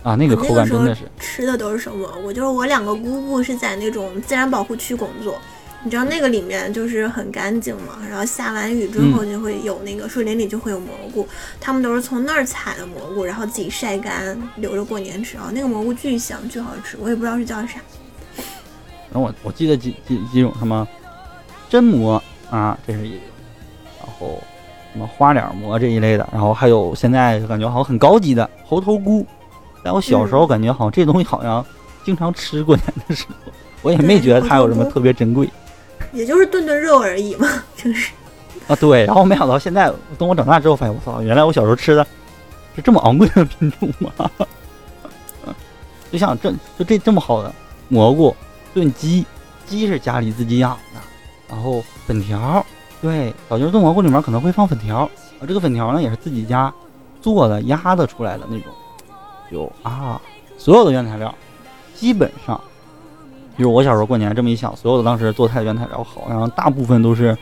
[0.02, 2.32] 啊，那个口感真的是吃的都是什么我？
[2.32, 5.38] 就是我两个姑姑是在那种自然保护区工作。
[5.82, 11.26] 你知道那个里面就是很干净嘛，然后下完雨之后就会有那个树林里就会有蘑菇，
[11.58, 15.50] 他们都是从那儿采的蘑菇，然后自己晒干留着过年吃啊。
[15.54, 17.80] 那个蘑菇巨香巨好吃，我也不知道是叫啥。
[19.10, 20.86] 然后我我记得几几几种什么
[21.70, 23.20] 榛蘑啊，这是一种，
[24.00, 24.38] 然后
[24.92, 29.26] 什么花脸蘑这一类的，然后还有现在感觉好像很高级的猴头菇，
[29.84, 31.64] 在我小时候感觉好像这东西好像
[32.04, 33.52] 经常吃过年的时候，
[33.82, 35.48] 我也没觉得它有什么特别珍贵。
[36.12, 37.46] 也就是炖炖肉而已嘛，
[37.76, 38.10] 就是
[38.66, 39.04] 啊，对。
[39.06, 42.04] 然后没想到现在，等我长大之后发现，我操，原来我小时候吃的
[42.74, 44.30] 是这么昂贵的品种吗？
[46.10, 47.54] 就像这就这这么好的
[47.88, 48.34] 蘑菇
[48.74, 49.24] 炖鸡，
[49.66, 51.00] 鸡是家里自己养的，
[51.48, 52.66] 然后粉条，
[53.00, 55.08] 对，小鸡炖蘑菇里面可能会放粉条，
[55.38, 56.72] 啊，这个粉条呢也是自己家
[57.22, 58.72] 做的压的出来的那种，
[59.50, 60.20] 有啊，
[60.56, 61.34] 所有的原材料
[61.94, 62.60] 基本上。
[63.58, 67.36] 就是我小时候过年这么一想，所有的当时做菜的原材料好像大部分都是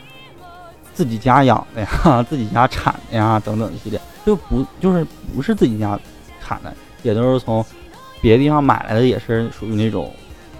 [0.93, 5.97] 自己家养的呀， 自己家产的呀，等等一系列，就不就是不是自己家
[6.41, 6.73] 产的，
[7.03, 7.63] 也都是从
[8.19, 10.11] 别的地方买来的，也是属于那种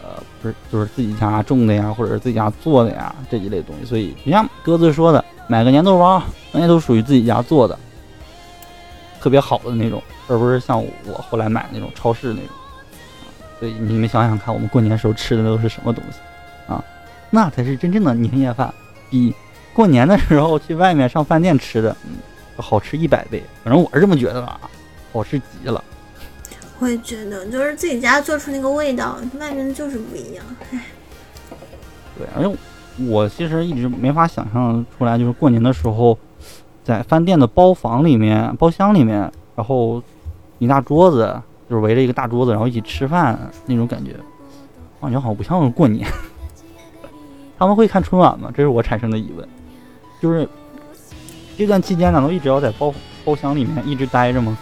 [0.02, 3.86] 呃，不是就是自己家种的呀，或者是自己家做的呀这一类东西。
[3.86, 6.24] 所以就像鸽子说的，买个年豆包，
[6.54, 7.78] 那些都属于自己家做的，
[9.22, 12.50] 特别好的那种，而不是像我后来买那种超市那种。
[13.60, 16.20] 所以你们想想看，我们过年时候吃的都是什么东西
[16.72, 16.84] 啊？
[17.30, 18.74] 那才是真正的年夜饭，
[19.10, 19.36] 比
[19.74, 22.12] 过年的时候去外面上饭店吃的，嗯，
[22.58, 23.44] 好吃一百倍。
[23.64, 24.60] 反正我是这么觉得的啊，
[25.12, 25.84] 好吃极了。
[26.80, 30.46] 我也觉得，就是自己家做出那个味道，外面就是不一样。
[30.72, 30.82] 唉。
[32.18, 32.58] 对，而且
[33.06, 36.18] 我其实一直没法想象出来，就是过年的时候，
[36.90, 40.02] 在饭店的包房里面、包厢里面，然后
[40.58, 41.42] 一大桌子。
[41.70, 44.16] 就是围着一个大桌子，然后一起吃饭那种感觉，
[45.00, 46.10] 感觉好像不像过年。
[47.60, 48.52] 他们会看春晚吗？
[48.56, 49.48] 这是我产生的疑问。
[50.20, 50.50] 就是
[51.56, 52.92] 这段期间，难道一直要在包
[53.24, 54.58] 包厢里面一直待着吗？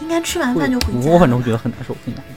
[0.00, 1.10] 应该吃完饭就回家。
[1.10, 2.34] 我反正觉得很难受，很难受。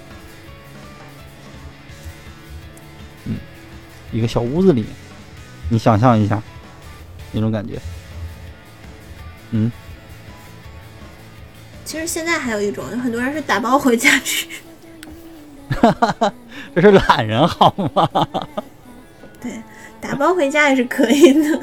[3.25, 3.35] 嗯，
[4.11, 4.87] 一个小屋子里，
[5.69, 6.41] 你想象一下
[7.31, 7.79] 那种感觉。
[9.51, 9.71] 嗯。
[11.85, 14.45] 其实现在还有一种，有很多人是打包回家吃。
[16.75, 18.09] 这是懒人好吗？
[19.39, 19.51] 对，
[20.01, 21.61] 打包回家也是可以的。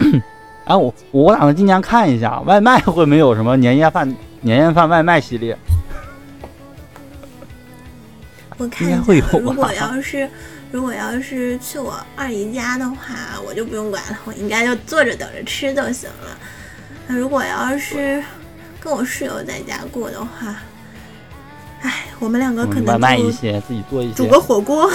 [0.66, 5.56] 哎，我我打算今年看一下外卖会没有什么年夜饭年夜饭外卖系列。
[8.56, 10.28] 我看一下，如果要是
[10.72, 12.96] 如果要是去我二姨家的话，
[13.46, 16.36] 我就不用管了，我应该就坐着等着吃就行了。
[17.06, 18.24] 那如果要是……
[18.78, 20.54] 跟我室友在家过的话，
[21.82, 24.88] 哎，我们两个可能外卖一些，自己做一些，煮个火锅。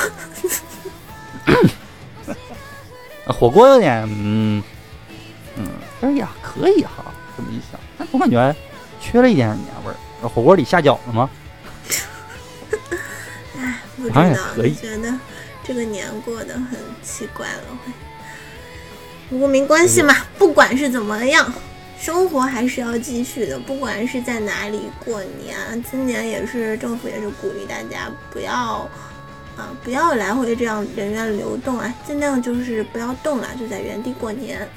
[3.27, 4.63] 火锅有点，嗯
[5.57, 5.67] 嗯，
[5.99, 7.03] 但是也可以哈。
[7.35, 8.55] 这么一想，但总感觉
[9.01, 9.95] 缺了一点年味儿。
[10.29, 11.29] 火锅里下饺子吗？
[13.59, 14.23] 哎，不知道，
[14.81, 15.13] 觉得
[15.65, 17.77] 这个年过得很奇怪了。
[19.29, 21.53] 不过没关系嘛，不管是怎么样。
[22.01, 28.89] 生活还是要继续的，不管是在哪里过年，今年也是政府也是鼓励大家不要
[29.55, 34.67] 啊，不要来回这样人员流动啊，尽量就是不要动了，就在原地过年。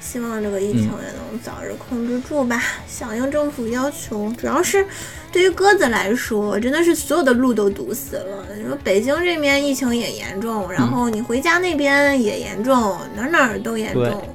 [0.00, 4.32] 希望这个疫情也能早日控制住吧，响应政府要求。
[4.38, 4.82] 主要是
[5.30, 8.46] 对于鸽子来说，真的是所有的路都堵死了。
[8.56, 14.34] 你说北京这边疫情也严重，然后你回家那边也严重，哪哪都严重。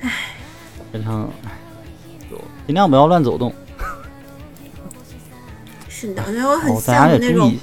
[0.00, 0.34] 唉，
[0.92, 1.32] 非常，
[2.66, 3.52] 尽量不要乱走动。
[5.88, 7.54] 是的，所以我很羡慕那种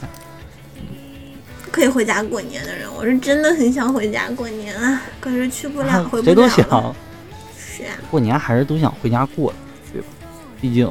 [1.71, 2.87] 可以回家过年的人。
[2.95, 6.23] 我是真的很想回家过年啊，可是去不了，回不了。
[6.23, 6.95] 谁都想。
[7.57, 9.53] 是啊，过年还是都想回家过，
[9.91, 10.07] 对吧？
[10.61, 10.87] 毕竟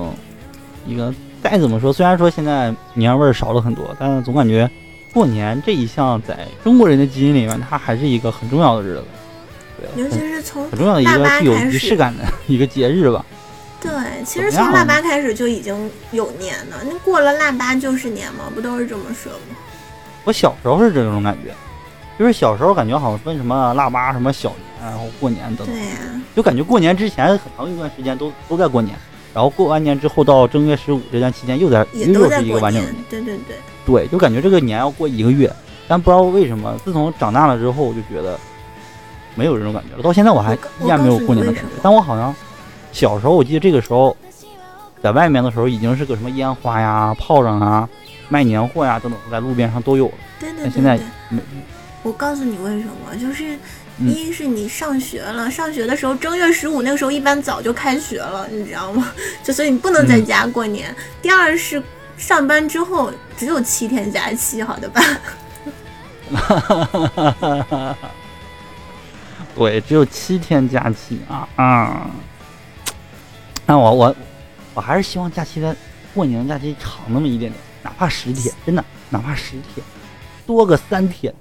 [0.87, 4.69] 一个再怎么说，虽然说现在年味儿少了很多，但是总感觉
[5.13, 9.05] 过年这一项在中国人的基因里面，它还是一个很重要的日子。
[9.81, 13.25] 对，尤其是从很重要的一个具有仪式感的一个节日吧。
[14.23, 19.57] 对，其实从腊八开始就已经有年了，那过了腊八就是年嘛，不都是这么说吗？
[20.25, 21.53] 我小时候是这种感觉，
[22.19, 25.75] 就是小时候感觉好像分什么腊八、什么小年，然后过年等等。
[25.75, 25.97] 对呀。
[26.35, 28.97] 就感觉过年之前很长一段时间都都在过年，
[29.35, 33.05] 然后过完年之后到正月十五这段期间又在又是一个完整的年。
[33.11, 33.57] 对对对。
[33.85, 35.53] 对，就感觉这个年要过一个月，
[35.89, 38.39] 但不知道为什么，自从长大了之后，我就觉得
[39.35, 40.03] 没有这种感觉了。
[40.03, 42.33] 到现在我还依然没有过年的感觉，但我好像。
[42.93, 44.17] 小时候我记得这个时候，
[45.03, 47.89] 在外面的时候已经是个什么烟花呀、炮仗啊、
[48.29, 50.15] 卖年货呀等等，在路边上都有了。
[50.39, 50.71] 对对对。
[50.71, 50.97] 现在
[51.29, 51.41] 没。
[52.03, 53.59] 我告诉你为什么，就是
[53.99, 59.13] 一是你上学了，上学的时候正月十五那个时候一般早就开学了，你知道吗？
[59.43, 60.95] 就所以你不能在家过年。
[61.21, 61.83] 第二是
[62.17, 65.01] 上班之后只有七天假期，好的吧？
[66.35, 67.97] 哈哈哈哈哈！
[69.55, 72.11] 对，只有七天假期啊啊！
[73.65, 74.17] 那我我
[74.75, 75.75] 我还是希望假期的
[76.13, 79.85] 过年假期长那么一点点，哪怕十天，真的，哪怕十天，
[80.47, 81.33] 多个三天，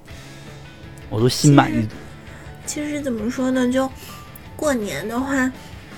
[1.10, 1.88] 我都心满意足。
[2.64, 3.90] 其实怎么说呢，就
[4.54, 5.50] 过年的话，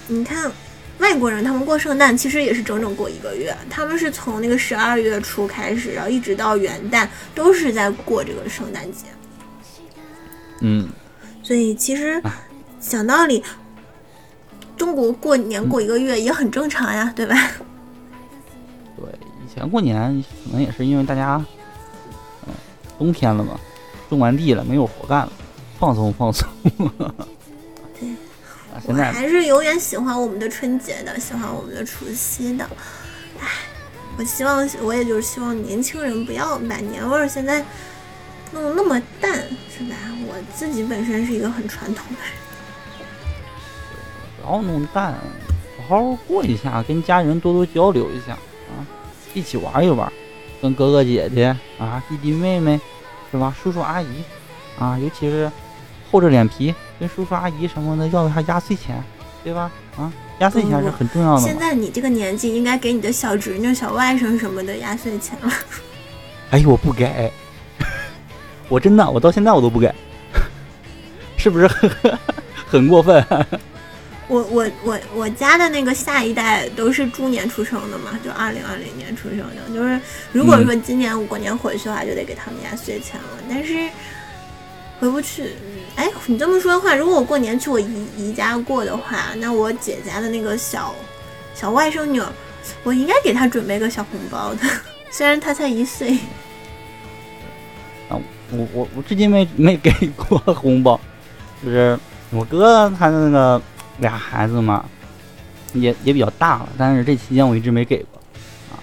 [0.09, 0.51] 你看
[0.99, 9.05] 外国人他们过圣诞其实也是整整过一个月，他们是从那个十二月初开始，然后一直到元旦都是在过这个圣诞节。
[10.61, 10.89] 嗯，
[11.43, 12.21] 所以其实
[12.81, 13.45] 讲道理。
[14.77, 17.35] 中国过年过一个月也很正常呀，对吧？
[18.97, 19.07] 对，
[19.45, 21.45] 以前过年可能也是因为大家，
[22.47, 22.55] 嗯，
[22.99, 23.59] 冬天了嘛，
[24.09, 25.33] 种完地了，没有活干了，
[25.79, 26.49] 放松放松。
[27.99, 28.09] 对，
[28.85, 32.65] 现在还是永远喜欢我们的春节的，喜欢我们的除夕的。
[33.41, 33.49] 唉，
[34.19, 37.65] 我希望，我也就是希望年轻人不要把年味儿现在
[38.53, 39.33] 弄那么淡，
[39.71, 39.97] 是吧？
[40.27, 42.44] 我自己本身是一个很传统的人。
[44.45, 45.15] 不要弄淡，
[45.89, 48.85] 好好过一下，跟家人多多交流一下啊，
[49.33, 50.11] 一起玩一玩，
[50.61, 52.79] 跟哥哥姐姐啊、弟弟妹妹，
[53.33, 53.55] 是吧？
[53.63, 54.07] 叔叔阿姨
[54.79, 55.51] 啊，尤其是
[56.11, 59.03] 厚着脸皮跟叔叔阿姨什么的要一下压岁钱，
[59.43, 59.71] 对吧？
[59.97, 61.41] 啊，压岁钱是很重要的。
[61.41, 65.51] 现在你这个年纪应该给你的小侄女、小外甥什么的压岁钱了。
[66.51, 67.33] 哎呦，我不给，
[68.69, 69.93] 我真的，我到现在我都不给，
[71.39, 71.91] 是不是很
[72.69, 73.25] 很过分？
[74.27, 79.75] 我我我我家的那个下一代都是猪年出生的嘛，就二零二零年出生的。
[79.75, 80.01] 就是
[80.33, 83.29] 如果说今年我过年回去的话，就得给他们压岁钱了。
[83.51, 83.89] 但是
[84.99, 85.51] 回不去，
[85.97, 90.95] 哎，你这么说的话，如果我过年去我姨姨家过的话，那我姐家的那个小
[91.55, 92.23] 小外甥女，
[92.83, 94.61] 我应该给她准备个小红包的，
[95.13, 96.19] 虽然她才一岁。
[98.09, 98.17] 啊，
[98.51, 100.99] 我我我至今没没给过红包，
[101.63, 101.99] 就是
[102.31, 103.63] 我哥他的那个。
[103.99, 104.85] 俩孩子嘛，
[105.73, 108.21] 也也比较大了，但是这期间我一直没给过
[108.71, 108.81] 啊。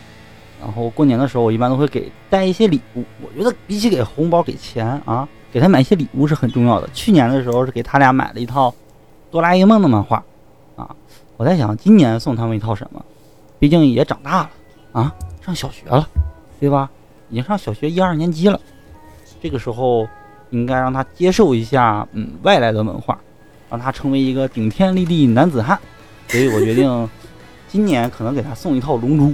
[0.61, 3.03] 然后过年的时候，我一般都会给带一些礼物。
[3.21, 6.89] 我觉得比起给红包、给钱啊，给他买一些礼物是很重要的。
[6.93, 8.69] 去年的时候是给他俩买了一套
[9.29, 10.23] 《哆啦 A 梦》的漫画
[10.75, 10.95] 啊。
[11.37, 13.03] 我在想今年送他们一套什么？
[13.59, 14.49] 毕竟也长大了
[14.91, 16.07] 啊，上小学了，
[16.59, 16.89] 对吧？
[17.29, 18.59] 已经上小学一二年级了，
[19.41, 20.07] 这个时候
[20.49, 23.17] 应该让他接受一下嗯外来的文化。
[23.71, 25.79] 让他成为一个顶天立地男子汉，
[26.27, 27.09] 所以我决定
[27.69, 29.33] 今年可能给他送一套龙珠。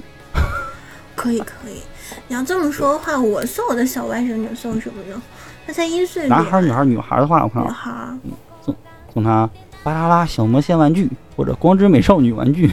[1.15, 1.81] 可以可以，
[2.27, 5.19] 你要这么说的话，我送我的小外甥女送什么呢？
[5.65, 6.27] 他才一岁。
[6.27, 7.91] 男孩女孩女孩的话，我看女孩，
[8.23, 8.31] 嗯，
[8.63, 8.75] 送
[9.11, 9.49] 送他
[9.83, 12.71] 巴啦啦小魔仙玩具或者光之美少女玩具。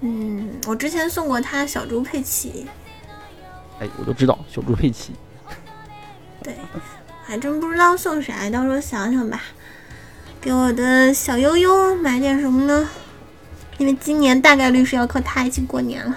[0.00, 2.66] 嗯，我之前送过他小猪佩奇。
[3.80, 5.14] 哎，我就知道小猪佩奇。
[6.42, 6.54] 对，
[7.24, 9.40] 还真不知道送啥，到时候想想吧。
[10.44, 12.86] 给我的小悠悠买点什么呢？
[13.78, 16.14] 因为今年大概率是要靠他一起过年了。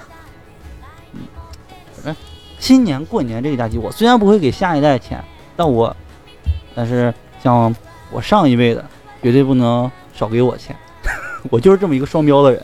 [2.04, 2.14] 嗯，
[2.60, 5.24] 新年过年这个假期，我虽然不会给下一代钱，
[5.56, 5.96] 但我，
[6.76, 7.74] 但是像
[8.12, 8.84] 我上一辈的，
[9.24, 10.76] 绝对不能少给我钱。
[11.50, 12.62] 我就是这么一个双标的人。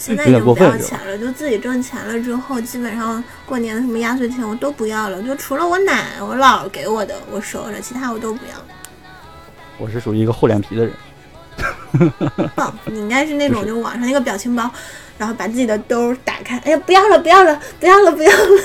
[0.00, 8.52] 现在已经不要钱了，就自己挣钱了之后，基本上过年的什么压岁钱我都不要了，就除了我奶、我姥给我的我收着，其他我都不要。
[9.76, 10.94] 我是属于一个厚脸皮的人。
[12.56, 14.70] 棒，你应该是那种就网上那个表情包，
[15.18, 18.62] 然后把自己的兜打开，哎呀，不要了，不要了，不要了，不要了。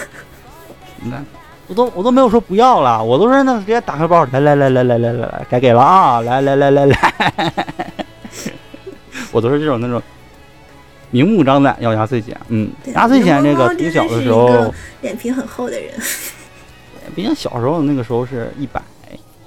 [1.03, 1.21] 那。
[1.67, 7.13] 我都我都没有说不要了，我都是那直接打开包，来来来来来来来来，该给了啊，来来来来来，
[9.33, 9.99] 我都是这种那种
[11.15, 14.69] 明目张胆要压岁钱，嗯，压岁钱这个从小的时候，
[14.99, 15.93] 脸皮很厚的人。
[17.15, 18.81] 毕竟小时候那个时候是一百，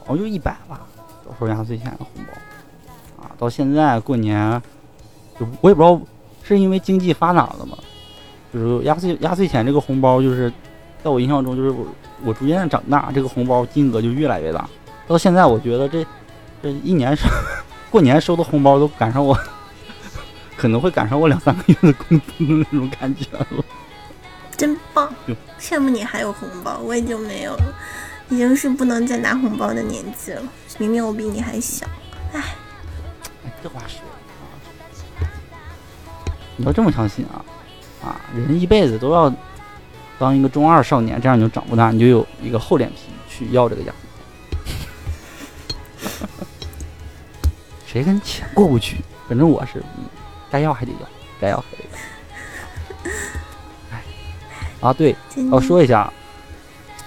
[0.03, 0.81] 好像就一百吧，
[1.27, 4.63] 小时候压岁钱的红包，啊，到现在过年，
[5.39, 6.01] 就我也不知道
[6.43, 7.77] 是因为经济发展了吗，
[8.51, 10.51] 就是压岁压岁钱这个红包，就是
[11.05, 11.87] 在我印象中，就是我
[12.25, 14.67] 我逐渐长大，这个红包金额就越来越大，
[15.07, 16.03] 到现在我觉得这
[16.63, 17.29] 这一年收
[17.93, 19.39] 过年收的红包都赶上我，
[20.59, 23.47] 可能会赶上我两三个月的工资的那种感觉了。
[24.57, 25.09] 真棒，
[25.61, 27.75] 羡慕你还有红包，我已经没有了，
[28.29, 30.43] 已经是不能再拿红包的年纪了。
[30.79, 31.87] 明明我比你还小，
[32.33, 32.41] 唉，
[33.47, 35.31] 哎，这话说的啊，
[36.57, 37.45] 你要这么相信啊
[38.03, 39.33] 啊，人一辈子都要
[40.19, 42.97] 当一个中二少年，这样你就长不大，你就有一个厚脸皮
[43.29, 43.95] 去要这个钱。
[47.87, 48.97] 谁跟钱过不去？
[49.29, 50.05] 反正我是，嗯，
[50.51, 51.09] 该要还得要，
[51.41, 53.11] 该要还得要。
[53.91, 54.03] 哎，
[54.81, 56.13] 啊，对，今要说一下，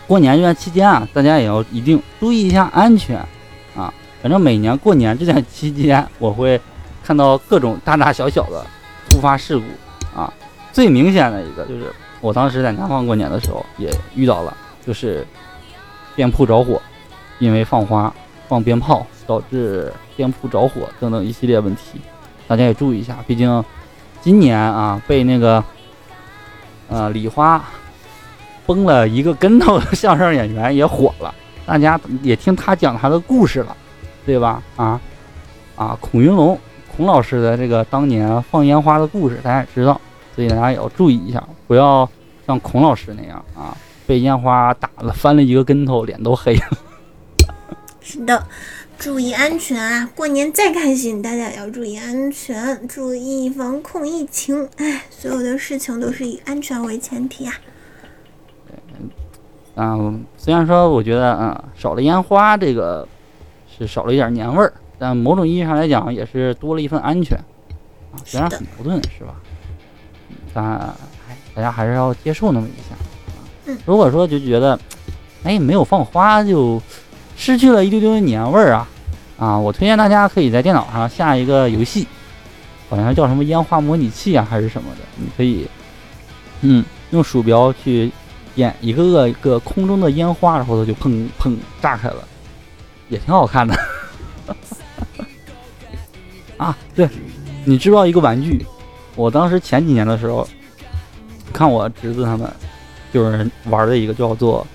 [0.08, 3.18] 过年这段期间啊，大家也要一定注意一下安全
[3.76, 3.94] 啊。
[4.22, 6.60] 反正每年过年这段期间，我会
[7.04, 8.66] 看到各种大大小小的
[9.10, 9.64] 突发事故
[10.20, 10.32] 啊。
[10.72, 14.56] 最明显的一个就是，我当时在南方过年的时候也遇到了，
[14.86, 15.26] 就是
[16.16, 16.82] 店铺着火，
[17.40, 18.14] 因为放花、
[18.48, 22.00] 放鞭炮导致店铺着火等等一系列问题，
[22.48, 23.18] 大家也注意一下。
[23.28, 23.64] 毕竟
[24.22, 25.64] 今年啊，被那个
[26.90, 27.64] 呃礼花
[28.66, 31.34] 崩了一个跟头的相声演员也火了，
[31.66, 33.76] 大家也听他讲他的故事了，
[34.26, 34.62] 对吧？
[34.76, 35.00] 啊
[35.76, 36.58] 啊，孔云龙
[36.96, 40.00] 孔老师的这个当年放烟花的故事，大家也知道，
[40.36, 42.08] 所以大家也要注意一下，不要
[42.46, 46.64] 像孔老师那样啊，被烟花打了翻了一个跟头，脸都黑了。
[48.04, 48.44] 是的，
[49.02, 50.08] 注意安全啊！
[50.16, 54.70] 过年再开心，大家也要注意安全，注意防控疫情。
[54.78, 57.54] 哎，所有的事情都是以安全为前提啊。
[59.76, 63.08] 嗯，虽然说我觉得啊、少了烟花这个
[63.76, 67.36] 是少了一点年味儿，但某种意义上来讲也是多了一份安全
[68.12, 69.34] 啊，虽然很矛盾是吧？
[70.30, 70.64] 嗯但
[71.28, 72.94] 哎，大家还是要接受那么一下。
[72.94, 73.02] 啊
[73.66, 74.80] 嗯如果说就觉得
[75.44, 76.80] 哎没有放花就
[77.42, 78.88] 失去了一丢丢的年味儿啊
[79.40, 82.08] 啊，我推荐大家可以在电脑上下一个游戏，
[82.88, 85.68] 好像叫什么烟花模拟器啊还是什么的，你可以
[86.62, 88.12] 嗯用鼠标去
[88.54, 92.24] 演一个个一个空中的烟花，然后它就砰砰炸开了，
[93.10, 93.76] 也挺好看的。
[96.58, 97.10] 啊，对，
[97.66, 98.64] 你知不知道一个玩具？
[99.16, 100.48] 我当时前几年的时候，
[101.52, 102.48] 看我侄子他们
[103.12, 104.66] 就是玩的一个叫做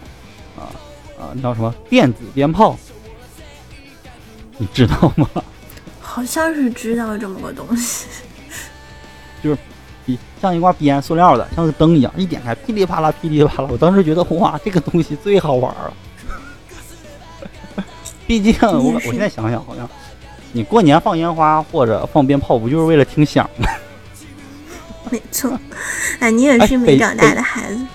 [1.43, 2.77] 叫什么电子鞭炮，
[4.59, 5.29] 你知道吗？
[6.01, 8.07] 好像是知道这么个东西，
[9.43, 9.59] 就是
[10.07, 13.69] 比像一挂鞭，塑料的，像个灯一样，一点开噼里啪啦噼里啪啦。
[13.71, 15.93] 我当时觉得哇，这个东西最好玩了。
[18.27, 19.89] 毕竟我我现在想想，好像
[20.53, 23.69] 你过年放烟花或者放鞭炮，不就是为了听响吗？
[25.11, 25.59] 没错。
[26.19, 27.89] 哎，你也是没长大的孩子，哎，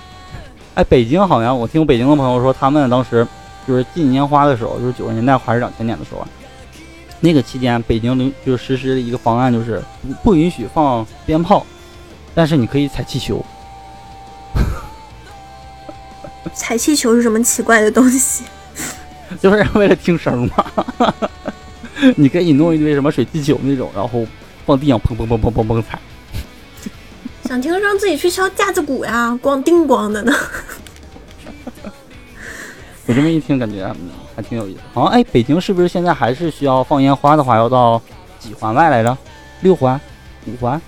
[0.88, 3.26] 北京好像我听北京的朋友说，他们当时
[3.66, 6.28] 就是禁烟花的时候，就是九十年代还是两千年的时候啊，
[7.20, 11.66] 那个期间北京临就实施了一个方案，就是不不允许放鞭炮，
[12.34, 13.44] 但是你可以踩气球。
[16.54, 18.44] 踩气球是什么奇怪的东西？
[19.40, 21.12] 就是为了听声嘛。
[22.16, 24.26] 你可以弄一堆什么水气球那种，然后
[24.66, 25.98] 放地上砰砰砰砰砰砰踩。
[27.44, 30.32] 想听让自己去敲架子鼓呀，咣叮咣的呢。
[33.06, 34.80] 我这么一听，感觉嗯还挺有意思。
[34.94, 38.00] 好像哎，北京是不是现在还是需要放烟花的话，要到
[38.38, 39.16] 几环外来着？
[39.60, 40.00] 六环、
[40.46, 40.80] 五环？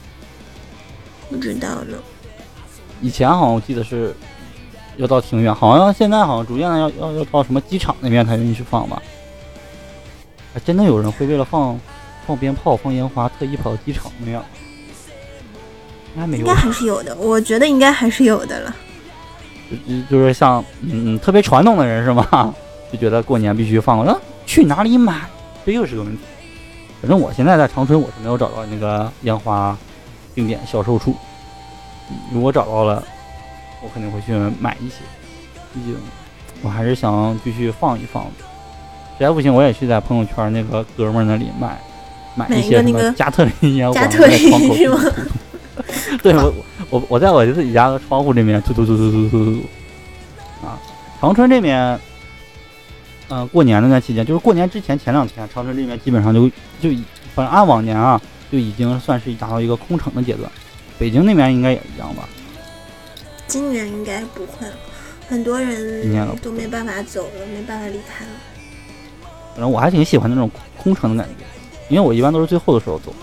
[1.28, 1.98] 不知道呢，
[3.01, 4.14] 以前好像我记得是
[4.97, 9.02] 要到挺远，好像现在好像逐渐的要要要到什么机场那边才允许放吧？
[10.55, 11.78] 还真的有人会为了放
[12.26, 14.43] 放鞭炮、放烟花，特意跑到机场那样。
[16.16, 18.74] 应该还是有的，我觉得应该还是有的了。
[20.11, 22.55] 就是像嗯特别传统的人是吗？
[22.93, 24.16] 就觉得过年必须放，那
[24.47, 25.23] 去哪里买？
[25.66, 26.23] 这又是个问题。
[27.01, 29.77] 反正我现在在长春，我是没有找到那个烟花
[30.35, 31.16] 定点销售处。
[32.11, 33.03] 嗯如果找到了，
[33.82, 34.97] 我肯定会去买一些。
[35.73, 35.97] 毕竟
[36.62, 38.24] 我还是想继续放一放。
[39.19, 41.81] 实在不行，我也去在朋友圈那个哥们儿那里买
[42.35, 44.39] 买买一些什么加特林烟花，加特林
[44.77, 44.99] 是吗
[46.22, 46.55] 对我
[46.90, 50.78] 我我在我自己家的窗户这边突突突突突突突啊！
[51.20, 51.98] 长春这边，
[53.28, 56.48] 嗯、过年的那期间，就是过年之前前两天，长春这边基本上就
[56.80, 57.02] 就已
[57.34, 58.20] 反正按往年啊，
[58.52, 60.51] 就已经算是达到一个空城的阶段。
[60.98, 62.28] 北京那边应该也一样吧？
[63.46, 64.74] 今年应该不会了，
[65.28, 68.30] 很多人都没办法走了，没办法离开了。
[69.55, 71.44] 反正我还挺喜欢那种空城的感觉，
[71.88, 73.14] 因为我一般都是最后的时候走，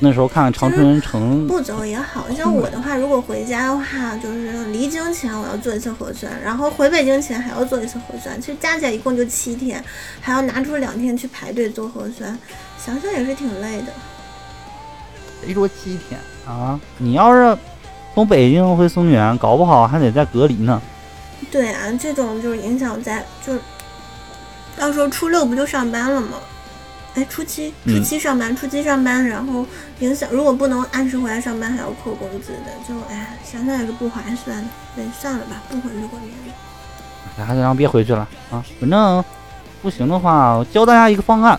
[0.00, 9.82] 那时候看看长春城，不走也好像我的话，如果回家的话，就是离京前我要做一次核酸，然后回北京前还要做一次核酸，其实加起来一共就七天，
[10.20, 12.36] 还要拿出两天去排队做核酸，
[12.76, 13.86] 想想也是挺累的。
[15.44, 16.78] 谁说七天啊？
[16.98, 17.56] 你要是
[18.14, 20.82] 从北京回松原，搞不好还得再隔离呢。
[21.52, 23.60] 对啊，这种就是影响在就是，
[24.76, 26.38] 到时候初六不就上班了吗？
[27.14, 29.64] 哎，初七初嗯七上班，初七上班，然后
[30.00, 34.68] 影响如果不能按时回来上班，还要扣工资的，就哎，想想也是不划算的。
[34.96, 36.54] 对，算了吧，不回去过年了。
[37.36, 38.20] 哎还是让别回去了
[38.50, 38.64] 啊！
[38.80, 39.24] 反正
[39.82, 41.58] 不行的话，我教大家一个方案：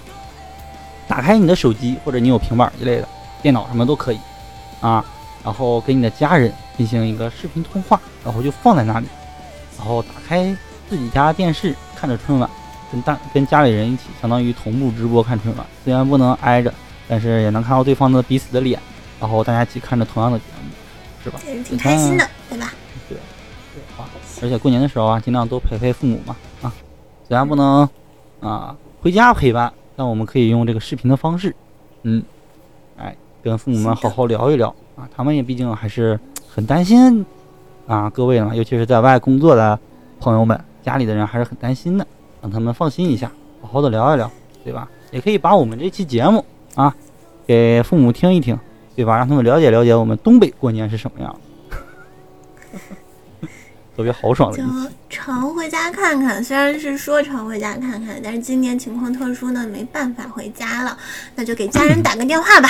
[1.06, 3.08] 打开你的手机或者你有平板之类的，
[3.42, 4.20] 电脑什么都可以
[4.80, 5.04] 啊，
[5.44, 9.08] 然后跟你的家人进行一个视频通话，然后就放在那里，
[9.78, 10.56] 然后打开
[10.90, 12.50] 自己家电视看着春晚，
[12.96, 15.66] 跟大跟家里人一起，相当于同步直播看春晚。
[15.84, 16.74] 虽然不能挨着，
[17.10, 18.80] 但是也能看到对方的彼此的脸，
[19.20, 20.72] 然后大家一起看着同样的节目，
[21.22, 21.40] 是吧？
[21.66, 22.72] 挺开心的，对吧？
[23.10, 23.18] 对
[23.98, 24.08] 啊，
[24.42, 26.74] 而且过年的时候啊，尽量多陪陪父母嘛啊，
[27.28, 27.88] 虽然不能
[28.40, 31.54] 啊回家陪伴，但我们可以用这个视频的方式，
[32.04, 32.24] 嗯，
[32.98, 33.14] 哎，
[33.44, 36.18] 跟父母们好好聊一聊啊，他们也毕竟还是
[36.48, 37.26] 很担心
[37.88, 39.78] 啊各位嘛，尤其是在外工作的
[40.22, 42.08] 朋友们，家里的人还是很担心的，
[42.46, 44.32] 让他们放心一下，好好的聊一聊，
[44.64, 44.88] 对吧？
[45.10, 46.46] 也可以把我们这期节目
[46.76, 46.96] 啊
[47.48, 48.56] 给父母听一听，
[48.96, 49.18] 对吧？
[49.18, 51.36] 让他们了解了解我们东北过年是什么样。
[53.98, 60.96] 特别豪爽的一期，常回家看看，虽然是说常回家看看，但是今年情况特殊呢，没办法回家了，
[61.34, 62.70] 那就给家人打个电话吧，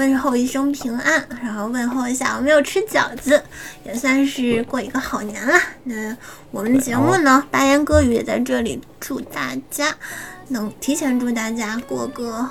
[0.00, 3.42] 问候一声平安，然后问候一下我没有吃饺子，
[3.84, 5.52] 也算是过一个好年了。
[5.84, 6.16] 那
[6.50, 9.94] 我们的节目呢，八言歌语也在这里祝大家
[10.48, 12.48] 能提前祝大家过个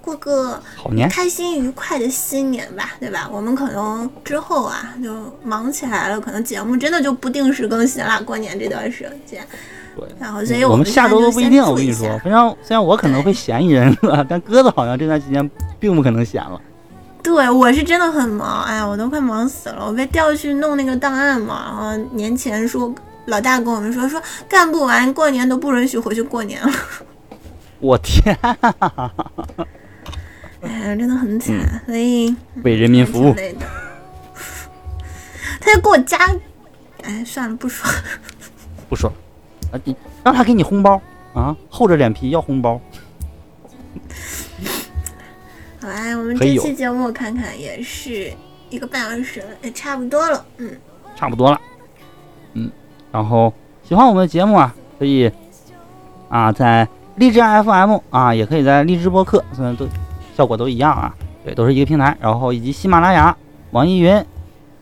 [0.00, 3.28] 过个好年，开心愉快的新年吧，对吧？
[3.30, 8.22] 我们可能之后啊就忙起来了，可能节目真的就不定时更新了。
[8.22, 9.46] 过年这段时间，
[9.98, 10.08] 对。
[10.20, 15.50] 然后所以我们们下周都不一定，我跟你说，虽然虽然我可能会闲一人了，但鸽子好像这段期间
[15.80, 16.60] 并不可能闲了。
[17.22, 19.84] 对我是真的很忙，哎呀，我都快忙死了。
[19.86, 22.94] 我被调去弄那个档案嘛，然后年前说
[23.26, 26.72] 老大跟我们说说干不完，过年都不允许回去过年了。
[27.80, 28.36] 我天，
[30.62, 33.34] 哎呀，真的很惨，所以为人民服务。
[35.60, 36.16] 他就给我加，
[37.02, 37.94] 哎，算了，不说了。
[38.88, 39.16] 不说了
[39.70, 41.00] 啊，你让他给你红包
[41.34, 42.80] 啊，厚着脸皮要红包，
[45.80, 48.32] 好啊，我们这期节目看看也是
[48.70, 50.44] 一个半小时了，也差不多了。
[50.56, 50.70] 嗯，
[51.16, 51.60] 差不多了。
[52.54, 52.70] 嗯，
[53.12, 55.30] 然后喜欢我们的节目啊，可以
[56.28, 59.86] 啊在荔枝 FM 啊，也可以在荔枝播客，虽然都
[60.36, 61.14] 效果都一样啊，
[61.44, 62.16] 对，都是一个平台。
[62.20, 63.36] 然后以及喜马拉雅、
[63.70, 64.12] 网易云，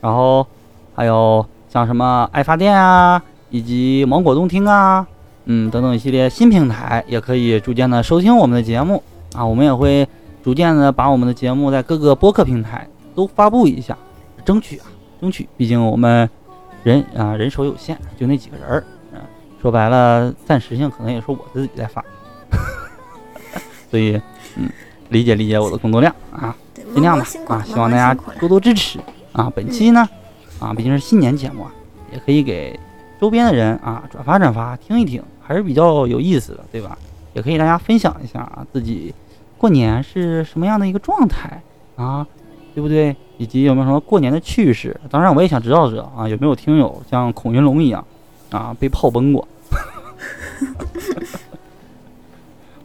[0.01, 0.47] 然后
[0.95, 5.06] 还有像什么爱发电啊，以及芒果动听啊，
[5.44, 9.02] 嗯等等一系列新平台，也可以逐渐的收听我们的节目
[9.35, 9.44] 啊。
[9.44, 10.06] 我们也会
[10.43, 13.97] 逐渐的把我们的节目在各个播客平台都发布一下，
[14.44, 14.86] 争取啊，
[15.20, 16.28] 争取，毕竟我们
[16.82, 19.20] 人啊人手有限，就那几个人儿，嗯、
[19.60, 22.05] 说白了，暂时性可能也是我自己在发，
[23.90, 24.20] 所以
[24.56, 24.68] 嗯，
[25.09, 26.55] 理解理解我的工作量啊。
[26.94, 28.98] 尽量吧啊，希望大家多多支持
[29.32, 29.52] 啊。
[29.55, 30.09] 本期呢
[30.59, 31.70] 啊，毕竟是新年节目啊，
[32.10, 32.78] 也可以给
[33.21, 36.97] 周边的人啊转发转发，听一听，还是比较有意思的，对吧？
[37.33, 39.15] 也可以大家分享一下啊，自己
[39.59, 41.61] 过年是什么样的一个状态
[41.97, 42.27] 啊，
[42.75, 43.15] 对不对？
[43.39, 44.99] 以及有没有什么过年的趣事？
[45.11, 48.03] 当然，我也想知道知道啊，有没有听友像孔云龙一样
[48.51, 49.47] 啊被炮崩过？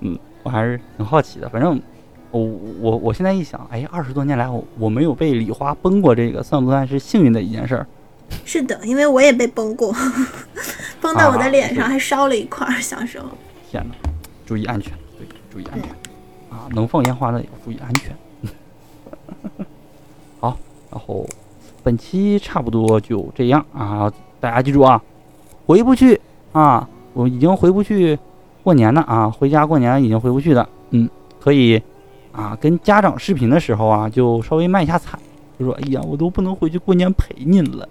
[0.02, 1.48] 嗯，我还是挺好奇的。
[1.48, 1.82] 反正
[2.32, 2.42] 我
[2.82, 7.88] 我我现在一想，哎，二十多年来我我没有被礼花崩过，这个算不算是幸运的一件事儿？
[8.46, 9.94] 是的，因为我也被崩过，
[11.02, 12.82] 崩到我的脸上啊还烧了一块儿。
[12.82, 13.28] 小时候，
[13.70, 13.96] 天哪，
[14.46, 15.90] 注意安全，对，注意安全
[16.50, 16.68] 啊！
[16.72, 18.16] 能放烟花的也要注意安全。
[20.40, 20.58] 好，
[20.92, 21.26] 然后
[21.84, 25.02] 本期差不多就这样啊，大家记住啊，
[25.66, 26.20] 回不去
[26.52, 28.18] 啊，我已经回不去
[28.64, 31.10] 过年了啊，回家过年已经回不去的，嗯，
[31.40, 31.82] 可以
[32.32, 35.20] 啊，跟家长视频的时候啊，就稍微卖一下惨，
[35.60, 37.88] 就说哎呀，我都不能回去过年陪您了，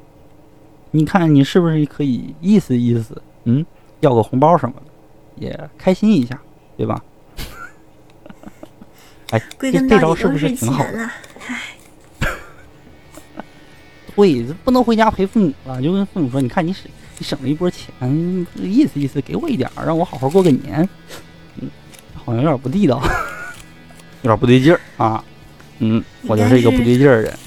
[0.93, 3.65] 你看你是不是可以意思意思，嗯，
[4.01, 4.83] 要个红包什么的。
[5.37, 6.39] 也开心一下，
[6.77, 7.03] 对吧？
[9.31, 10.93] 哎，归这根到底都这招是不是挺好的？
[10.93, 11.13] 钱啊！
[11.47, 11.63] 唉，
[14.17, 17.95] 对，不能回家陪父母了，就跟父母说，你看你省你省了一波钱，
[18.57, 20.87] 意思意思，给我一点儿，让我好好过个年。
[21.61, 21.71] 嗯，
[22.15, 23.01] 好像有点不地道，
[24.23, 25.25] 有点不对劲儿啊。
[25.79, 27.39] 嗯，我就是一个不对劲儿的人。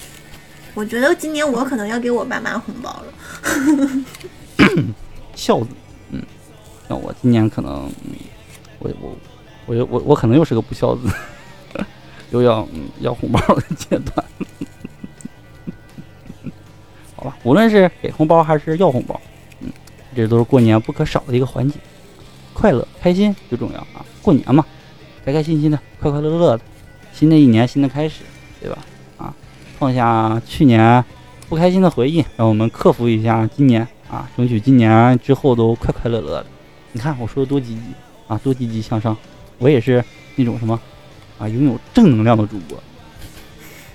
[0.73, 3.05] 我觉得今年我可能要给我爸妈红包了。
[5.35, 5.67] 孝子，
[6.11, 6.21] 嗯，
[6.87, 7.89] 那我今年可能，
[8.79, 9.15] 我我
[9.65, 11.07] 我我我可能又是个不孝子，
[12.31, 12.67] 又要、
[13.01, 14.25] 要红包的阶段。
[17.15, 19.19] 好吧，无论是给红包还是要红包，
[19.61, 19.69] 嗯，
[20.15, 21.77] 这都是过年不可少的一个环节，
[22.53, 24.05] 快乐开心最重要啊！
[24.21, 24.65] 过年嘛，
[25.25, 26.63] 开开心心的，快快乐乐的，
[27.13, 28.23] 新的一年新的开始，
[28.61, 28.77] 对吧？
[29.84, 31.03] 啊，放下去年
[31.49, 36.45] 不开心的回忆，让我们克服一下今年啊，争取今年之后都快快乐乐的。
[36.93, 37.81] 你看我说的多积极
[38.27, 39.18] 啊，多积极向上，
[39.57, 40.03] 我也是
[40.35, 40.80] 那种什么
[41.38, 42.81] 啊，拥有正能量的主播。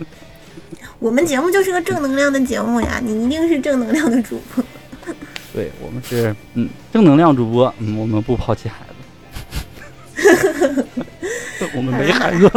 [1.01, 4.63] 我们节目就是个正能量的节目呀，你一定是正能量的主播。
[5.55, 8.85] 对我们是嗯正能量主播，嗯，我们不抛弃孩
[10.15, 10.85] 子，
[11.75, 12.53] 我们没孩子。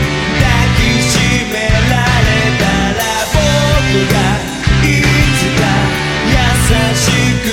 [7.09, 7.50] you